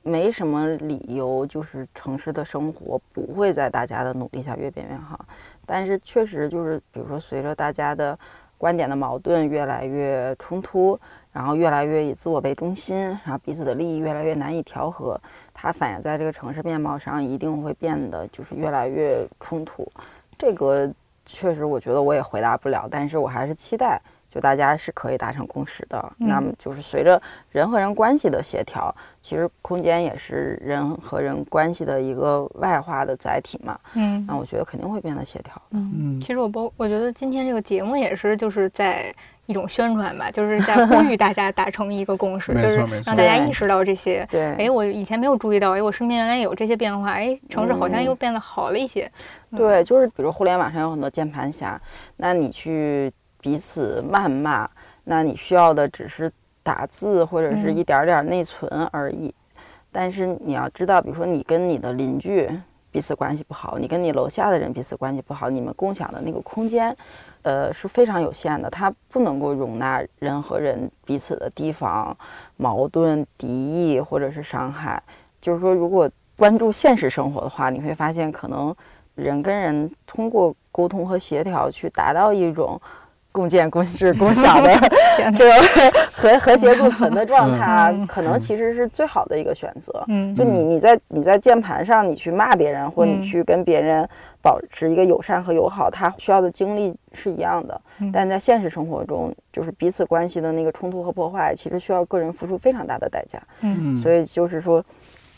[0.10, 5.24] 没什么理由就是城市的生活不会在大家的努力下越变越好。
[5.66, 8.18] 但是，确实就是，比如说随着大家的
[8.58, 11.00] 观点的矛盾越来越冲突，
[11.32, 15.20] 然后越来越以自我为中心，然后彼此的利益越来越难以调和，
[15.54, 19.90] 它反映在这个城市面貌上一定会变得就是越来越冲突。
[20.38, 20.92] 这个
[21.26, 24.02] 确实，我觉得我也回答不了，但是我还是期待。
[24.30, 27.20] 就大家是可以达成共识的，那么就是随着
[27.52, 33.78] 人和人关系的协调，其实空间也是人和人关系的一个外化的载体嘛。
[33.96, 35.62] 嗯，那我觉得肯定会变得协调的。
[35.72, 39.12] 嗯，其实我包，我觉得今天这个节目也是就是在
[39.48, 44.28] 一种宣传吧，就是在呼吁大家达成一个共识， 就是让大家意识到这些。
[44.30, 49.12] 对，哎，我以前没有注意到，哎，我身边原来有这些变化，哎，城市好像又变得好了一些。
[49.58, 51.82] 对，就是比如互联网上有很多键盘侠，
[52.16, 53.12] 那你去。
[53.42, 54.70] 彼此谩骂，
[55.06, 59.34] 那你需要的只是打字或者是一点点内存而已。
[59.92, 62.50] 但是你要知道，比如说你跟你的邻居
[62.92, 66.96] 彼此关系不好，你跟你楼下的人彼此关系不好，你们共享的那个空间，
[67.42, 72.16] 呃是非常有限的，它不能够容纳人和人彼此的提防、
[72.58, 75.02] 矛盾、敌意或者是伤害。
[75.42, 78.76] 就是说，如果关注现实生活的话，你会发现，可能
[79.16, 82.80] 人跟人通过沟通和协调去达到一种。
[83.32, 84.74] 共建、共治、共享的
[85.38, 85.54] 这个
[86.12, 90.04] 和和谐共存的状态，可能其实是最好的一个选择。
[90.08, 94.08] 嗯，就你你在你在键盘上，你去骂别人，或你去跟别人
[94.42, 97.80] 保持一个友善和友好，他需要的精力是一样的。
[98.12, 103.40] 但在现实生活中，就是彼此关系的那个冲突和破坏，其实需要个人付出非常大的代价。
[103.62, 104.84] 嗯，所以就是说，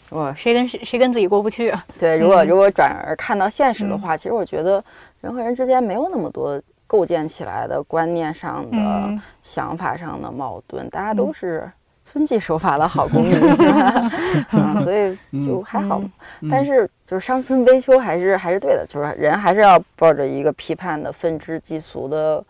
[0.10, 1.86] 我谁跟谁谁跟自己过不去啊？
[2.00, 4.82] 对，如果如果转而看到现实的话，其实我觉得
[5.20, 6.60] 人和人之间没有那么多。
[6.92, 11.72] 构建起来的观念上的、想法上的矛盾，大家都是
[12.04, 13.40] 遵纪守法的好公民，
[14.52, 16.02] 嗯，所以就还好。
[16.50, 22.44] 但是就是伤春悲秋还是还是对的，就是人还是要抱着一个批判的、愤之即俗的。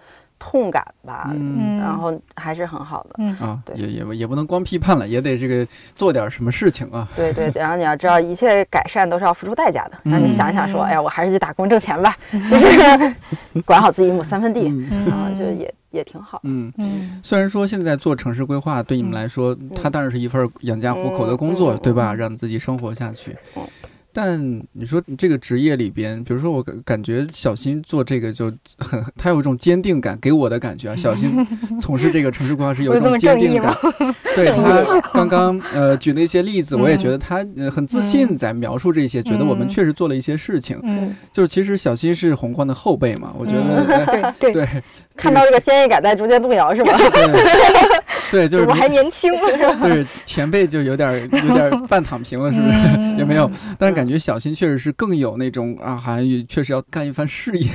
[0.43, 5.65] 痛感吧，嗯，然后还是很好的，嗯啊，对，也也也不能光批判了，也得这个
[5.95, 7.07] 做点什么事情啊。
[7.15, 9.99] 对对， 然后你要知道，一切改善都是要付出代价的。
[10.01, 12.17] 那你想想说，哎呀，我还是去打工挣钱吧，
[12.49, 13.15] 就是
[13.63, 14.67] 管好自己一亩三分地，
[15.11, 16.41] 啊，就也也挺好。
[16.43, 22.15] 嗯嗯，虽然说现在做城市规划对你们来说，它当然是一份养家糊口的工作，对吧？
[22.15, 23.37] 让自己生活下去。
[24.13, 31.45] 但你说这个职业里边，比如说我感感觉小新做这个就很，他有一种坚定感，给我的感觉啊， 小新
[31.79, 33.75] 从事这个城市规划师有一种坚定感。
[34.35, 40.79] 对他 刚刚呃举的一些例子，我也觉得他很自信在描述这些，觉得我们确实做了一些事情。
[40.83, 44.67] 嗯，就是其实小新是宏观的后辈嘛，我觉得对对，
[45.15, 46.97] 看到这个坚毅感在逐渐动摇是吧？
[48.31, 49.77] 对，就是我还年轻是吧？
[49.81, 53.17] 对，前辈就有点有点 半躺平了，是不是？
[53.17, 53.49] 也没有，
[53.79, 54.07] 但是感。
[54.11, 57.69] 觉小新确实是更有那种啊，好像确实要干一番事业。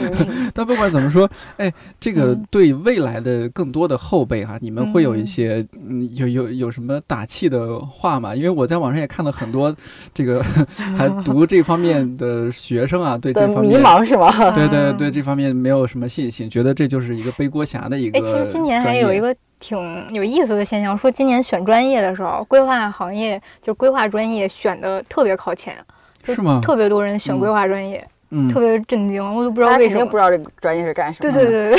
[0.54, 1.28] 但不管怎么说，
[1.58, 1.70] 哎，
[2.00, 8.34] 这个对未来的更多的后辈哈，你们会有一些嗯，有有有什么打气的话吗？
[8.34, 9.74] 因为我在网上也看了很多
[10.14, 10.42] 这个
[10.96, 14.50] 还读这方面的学生啊，对这方面迷茫是吗？
[14.52, 18.18] 对对对，这方面没有什么信心，觉得这就是一个背锅侠的一个。
[18.18, 19.36] 哎，其实今年还有一个。
[19.62, 25.76] 挺有意思的现象，说今年选专业的时候，规划行业就规划专业选的特别靠前，
[26.24, 26.60] 是吗？
[26.60, 31.32] 特别多人选规划专业，嗯，特别震惊，我都不知道为什么，不知道这个专业是干什么。
[31.32, 31.78] 对对对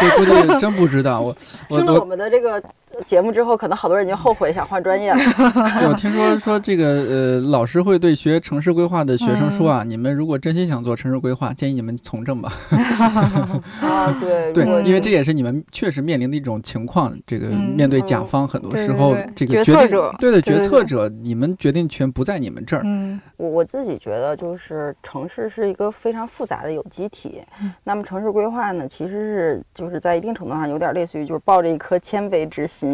[0.00, 1.20] 对，估计真不知道。
[1.20, 1.32] 我
[1.68, 2.62] 听了我们的这个。
[3.04, 5.18] 节目之后，可能好多人已经后悔想换专业了。
[5.88, 12.52] 我听说说这个呃，老师会对学城市规划的学生说啊，你们如果真心想做城市规划，建议你们从政吧。
[13.82, 17.12] 啊，对对，因为这也是你们确实面临的一种情况。
[17.26, 22.82] 这个面对甲方，很多时候这个决策者，对的决策者，你们决定权不在你们这儿。
[22.84, 27.42] 嗯，我我自己觉得，就是城市是一个非常复杂的有机体。
[27.84, 32.85] 那么城市规划呢，其实是就是在一定程度上有点类似于就是抱着一颗谦卑之心。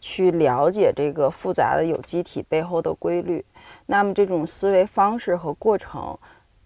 [0.00, 3.44] 去了解这个复杂的有机体背后的规律，
[3.86, 6.16] 那么这种思维方式和过程，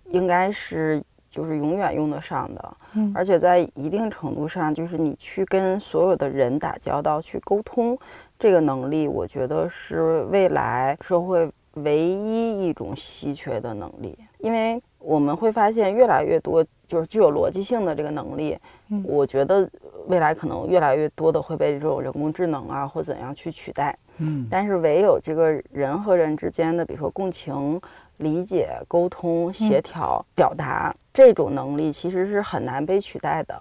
[0.07, 2.77] 应该是就是永远用得上的。
[2.95, 7.99] 嗯，而且在一定程度上，就是你去跟所有的人打交道、去沟通，
[8.39, 18.57] 这个能力，我觉得是未来社会唯一一种稀缺的能力，因为我们会发现越来越多就是具有逻辑性的这个能力。
[18.89, 19.69] 嗯，我觉得。
[20.09, 27.81] 未来可能越来越多的会被这种人工智能啊或怎样去取代，嗯，但是唯有这个人和人之间的，比如说共情、
[28.17, 33.55] 理解、沟通、协调、表达这种能力，其实是很难被取代的。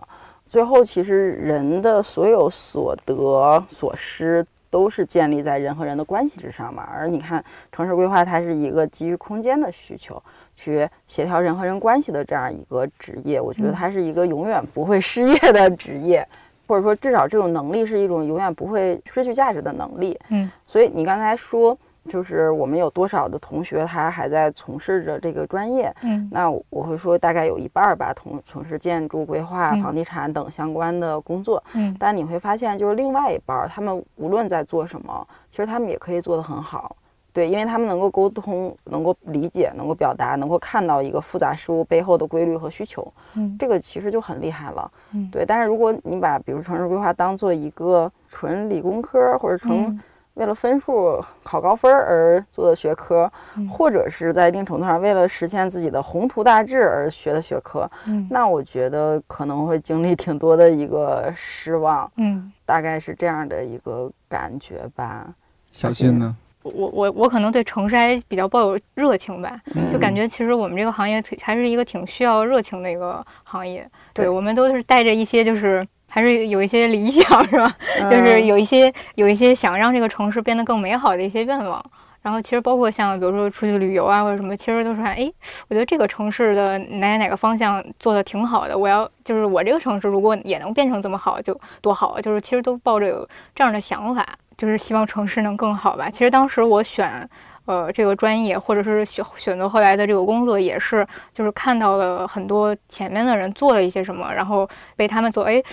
[0.48, 6.90] 最后，其实人的所有所得所失都是建立在人和人的关系之上嘛。
[6.92, 10.22] 而你看城市规划，它是一个基于空间的需求，
[10.54, 13.40] 去协调人和人关系的这样一个职业。
[13.40, 16.28] 我觉得它是一个永远不会失业的职业，
[16.68, 20.20] 或者说至少这种能力是一种永远不会失去价值的能力。
[20.30, 21.78] 嗯，所以你刚才说。
[22.10, 25.94] 就是我们有多少的同学，他还在从事着这个专业？
[26.02, 31.64] 嗯，那我会说大概有一半儿吧，从从事建筑规划、房地产等相关的工作。
[31.76, 36.96] 嗯，但你会发现，就是另外一半儿，他们无论在做什么，其实他们也可以做得很好。
[37.34, 43.12] 对，因为他们能够沟通，能够理解，能够表达，能够看到一个复杂事物背后的规律和需求。
[43.36, 44.92] 嗯，这个其实就很厉害了。
[45.14, 45.46] 嗯，对。
[45.46, 50.00] 但是如果你把比如城市规划当做一个纯理工科或者纯
[50.36, 53.30] 为了分数考高分而做的学科，
[53.70, 65.28] 或者是在一定程度上为了实现自己的宏图大志而学的学科，嗯，那我觉得可能会经历挺多的一个失望，嗯，大概是这样的一个感觉吧。
[65.74, 66.36] 小新呢？
[66.64, 69.60] 我我我可能对城市还比较抱有热情吧，
[69.92, 73.88] 就感觉其实我们这个行业还是一个挺需要热情的一个行业。
[74.14, 75.86] 对，我们都是带着一些就是。
[76.14, 77.74] 还是有一些理想，是吧？
[78.12, 81.82] 就是有一些有一些想让这个城市变得更美好的一些愿望。
[82.22, 85.32] 然后其实包括像比如说出去旅游啊或者什么，其实都是看，哎，
[85.70, 92.20] 我觉得这个城市的哪哪哪个方向做的挺好的，我要就是我这个城市如果也能变成这么好，就多好。
[92.20, 93.26] 就是其实都抱着有
[93.56, 94.28] 这样的想法，
[94.62, 96.08] 就是希望城市能更好吧。
[96.08, 97.28] 其实当时我选
[97.66, 105.64] 呃这个专业，或者是选选择后来的这个工作，也是就是看到了很多前面的人做了一些什么，然后被他们做，哎。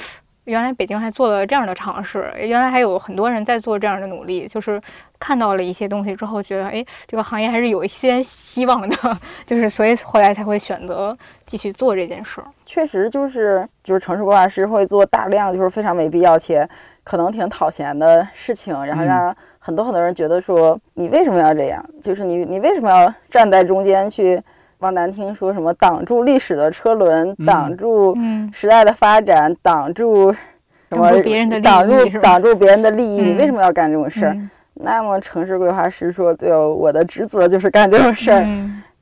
[0.45, 4.81] 原来北京还做了这样的尝试，原来还有很多人在做这样的努力，就是
[5.19, 8.97] 看到了一些东西之后，觉得哎，这个行业还是有一些希望的，
[9.47, 11.17] 就是所以后来才会选择
[11.47, 12.47] 继续做这件事儿。
[12.65, 16.69] 确实，就是就是城市规划师会做大量就是非常没必要且
[17.05, 21.85] 可能挺讨嫌的事情，然后让很多很多人觉得说你为什么要这样？
[22.03, 24.41] 就是你你为什么要站在中间去？
[24.81, 28.17] 往难听说什么挡住历史的车轮，挡住
[28.53, 30.39] 时代的发展，挡住什
[30.97, 31.11] 么？
[31.61, 34.37] 挡住挡住别人的利益，你为什么要干这种事儿？
[34.81, 38.47] 那么城市规划师说：“对哦，我的职责就是干这种事儿。”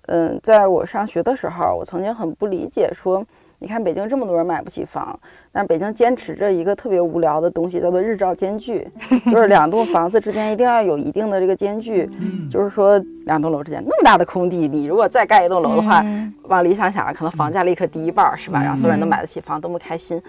[0.09, 3.25] 嗯，在我上学的时候，我曾经很不理解说。
[3.59, 5.19] 你看北京这么多人买不起房，
[5.51, 8.87] 但是北京坚持着一个特别无聊的东西，叫做日照间距，
[9.31, 12.07] 就是两栋房子之间一定要有一定的这个间距，
[12.51, 16.05] 就是说两栋楼之间那么大的空地，你如果再盖一栋楼的话，
[16.43, 18.63] 往理想想，可能房价立刻低一半，是吧？
[18.63, 20.23] 让所有人都买得起房，多么开心。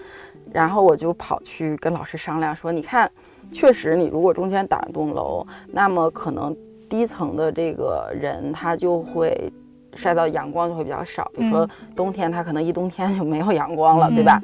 [0.50, 3.10] 然后我就跑去跟老师商量说，你看，
[3.50, 6.56] 确实你如果中间挡一栋楼，那么可能
[6.88, 9.52] 低层的这个人他就会。
[9.96, 14.40] 晒到阳光就会比较少，比如说冬天，他可能一冬天就没有阳光了，对吧？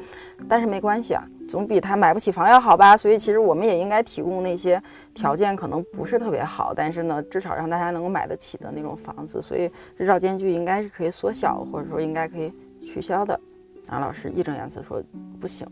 [0.48, 2.96] 但是没关系啊，总比他买不起房要好吧。
[2.96, 4.82] 所以其实我们也应该提供那些
[5.12, 9.40] 条件可能不是特别好，但是呢，至少让大家能够买得起的那种房子。
[9.40, 12.52] 所以日照间距应该是可以缩小，或者说应该可以
[12.82, 13.38] 取消的。
[13.86, 15.00] 然后老师义正言辞说
[15.38, 15.64] 不行，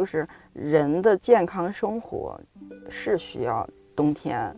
[0.00, 2.40] 就是人的健康生活
[2.88, 4.50] 是需要冬天。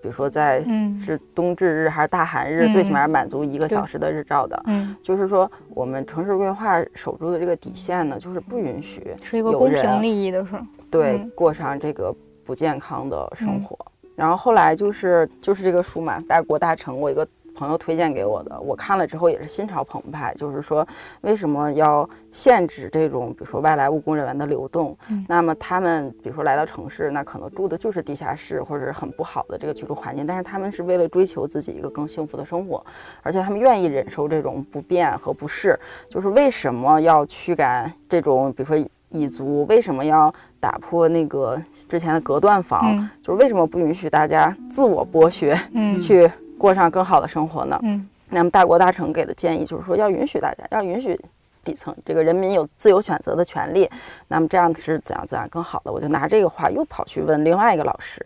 [0.00, 0.62] 比如说，在
[1.02, 4.62] 是冬至日还是大寒日，最起码满足一个小时的日照的。
[4.66, 10.52] 嗯，就是说，我们城市规划守住的这个底线呢，就是不允许是一个公平利益的事。
[10.88, 12.14] 对，过上这个
[12.44, 13.76] 不健康的生活。
[14.14, 17.26] 然后后来就是就是这个书嘛，《大国大城》，我一个。
[17.54, 20.34] 朋友推荐给我的，我看了之后也是心潮澎湃。
[20.36, 20.86] 就是说，
[21.20, 24.96] 为什么要限制这种，比如说外来务工人员的流动？
[25.28, 32.84] 那么他们，比如说来到城市，那可能住的就是地下室或者是很不好的这个居住环境，但是他们是为了追求自己一个更幸福的生活，
[33.22, 35.78] 而且他们愿意忍受这种不便和不适。
[36.10, 39.64] 就是为什么要驱赶这种，比如说蚁族？
[39.66, 41.56] 为什么要打破那个
[41.88, 42.96] 之前的隔断房？
[43.22, 45.56] 就是为什么不允许大家自我剥削？
[45.72, 46.28] 嗯，去。
[46.58, 47.78] 过上更好的生活呢？
[47.82, 51.18] 嗯，那么大国大成给的建议就是说，要允许大家，要允许
[51.62, 53.88] 底层这个人民有自由选择的权利。
[54.28, 55.92] 那么这样是怎样怎样更好的？
[55.92, 58.24] 我就拿这个话又跑去问另外一个老师，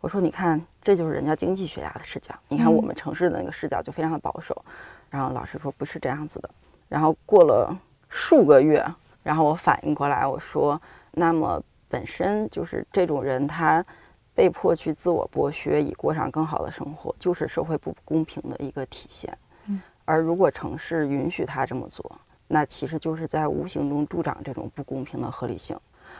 [0.00, 4.64] 我说：“你看，这就是人家经济学家的视角，你看我们城市的那个视角就非常的保守。”
[5.08, 6.50] 然后老师说：“不是这样子的。”
[6.88, 7.76] 然后过了
[8.08, 8.84] 数个月，
[9.22, 10.80] 然后我反应过来，我说
[11.12, 13.84] ：“那么本身就是这种人他。”
[14.38, 19.36] 被迫去自我剥削，以过上更好的生活，就是社会不公平的一个体现。
[19.66, 22.08] 嗯，而如果城市允许他这么做，
[22.46, 25.76] 那其实就是在无形中助长这种不公平的合理性。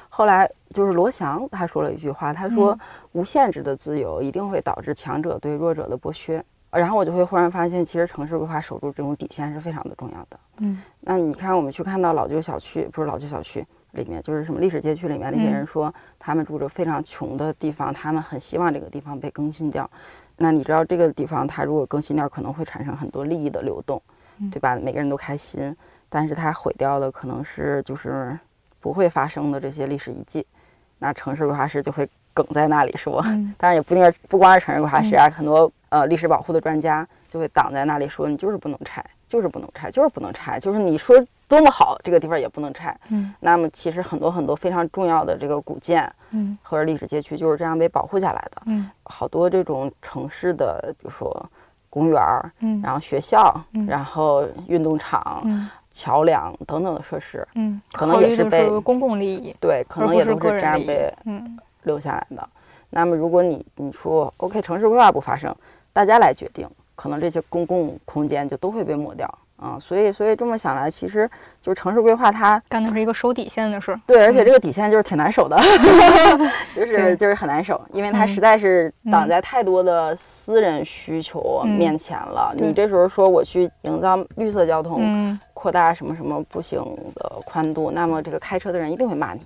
[0.09, 2.77] 后来就是罗翔他说了一句话，他说
[3.13, 10.41] ：“无限制的自由一定会导致强者对弱者的剥削。”然后我就会忽然发现，其实城市规划守住这种底线是非常的重要的。
[10.57, 13.65] 嗯，那你看，我们去看到老旧小区，不是老旧小区。
[13.99, 19.89] 里面，就是什么历史街区里面那些人说，他们住着非常穷的地方，他们很希望这个地方被更新掉。
[20.37, 24.01] 那你知道这个地方它如果更新掉，可能会产生很多利益的流动，
[24.51, 24.77] 对吧？
[24.77, 25.77] 每个人都开心，
[26.09, 28.39] 但是它毁掉的可能是就是
[28.81, 30.47] 不会发生的这些历史遗迹。
[31.01, 33.21] 那城市规划师就会梗在那里说，
[33.57, 41.17] 当然也不一定不光是城市规划师啊，很多呃历史保护的专家就会挡在那里说，你就是不能拆，就是不能拆，就是不能拆，就是你说
[41.49, 42.95] 多么好，这个地方也不能拆。
[43.09, 48.63] 嗯，那么其实很多很多非常重要的这个古建，嗯，或者历史街区就是这样被保护下来的。
[48.67, 51.51] 嗯，好多这种城市的，比如说
[51.89, 53.87] 公园儿，嗯，然后学校，嗯。
[53.87, 55.69] 然后运动场、嗯。
[55.91, 61.59] 桥梁等等的设施，嗯，可能也是被是公共利益，对，可能也都是这样被嗯。
[61.83, 62.49] 留下来的。
[62.91, 65.53] 那么，如果你你说 OK，城市规划不发生，
[65.93, 69.27] 大家来决定，可能这些公共空间就都会被抹掉
[69.59, 69.79] 啊。
[69.79, 71.29] 所以，所以这么想来，其实
[71.61, 74.01] 就是城市规划它干的是一个守底线的事儿。
[74.07, 75.57] 对，而且这个底线就是挺难守的，
[76.75, 82.55] 就是就是很难守，因为它嗯实在是挡嗯在太多的私人需求嗯面前了。
[82.57, 86.81] 对你这时候说我去营造绿色交通，嗯扩大什么什么步行
[87.15, 89.41] 的宽度，那么这个开车的人一定会骂你。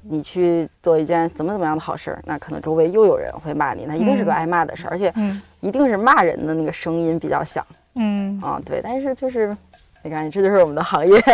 [0.00, 7.66] 你去做一件怎么怎么样的好事儿，那可能周围又有人会骂你，那一定是个嗯挨骂的事儿，而且嗯一定是骂人的那个声音比较响
[7.98, 8.58] 嗯啊。
[8.64, 9.54] 对，但是就是
[10.02, 11.20] 没关系，这就是我们的行业。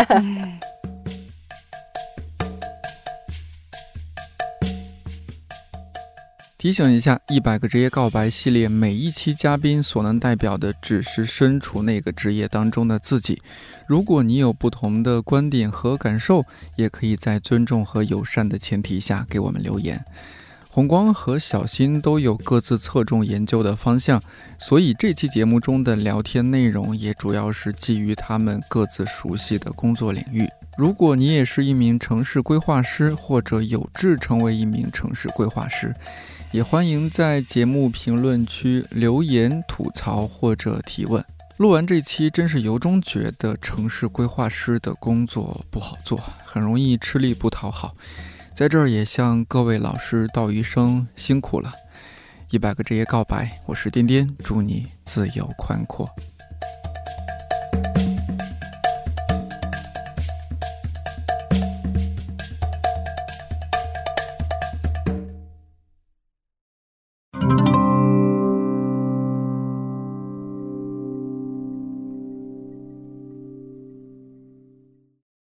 [6.56, 13.42] 提醒一下，一百个职业告白系列每一期嘉宾所能代表的只是身处那个职业当中的自己。
[13.86, 16.42] 如果你有不同的观点和感受，
[16.76, 20.02] 也可以在尊重和友善的前提下给我们留言。
[20.74, 24.20] 红光和小新都有各自侧重研究的方向，
[24.58, 30.48] 所以这期节目中的聊天内容也主要是基于他们各自熟悉的工作领域。
[30.76, 35.94] 如果你也是一名城市规划师，或者有志成为一名城市规划师，
[36.50, 41.24] 也欢迎在节目评论区留言吐槽或者提问。
[41.58, 47.94] 录完这期，真是由衷觉得城市规划师的工作不好做，很容易吃力不讨好。
[48.54, 51.72] 在这儿也向各位老师道一声辛苦了。
[52.50, 56.08] 一百个职业告白，我是颠颠，祝你自由宽阔。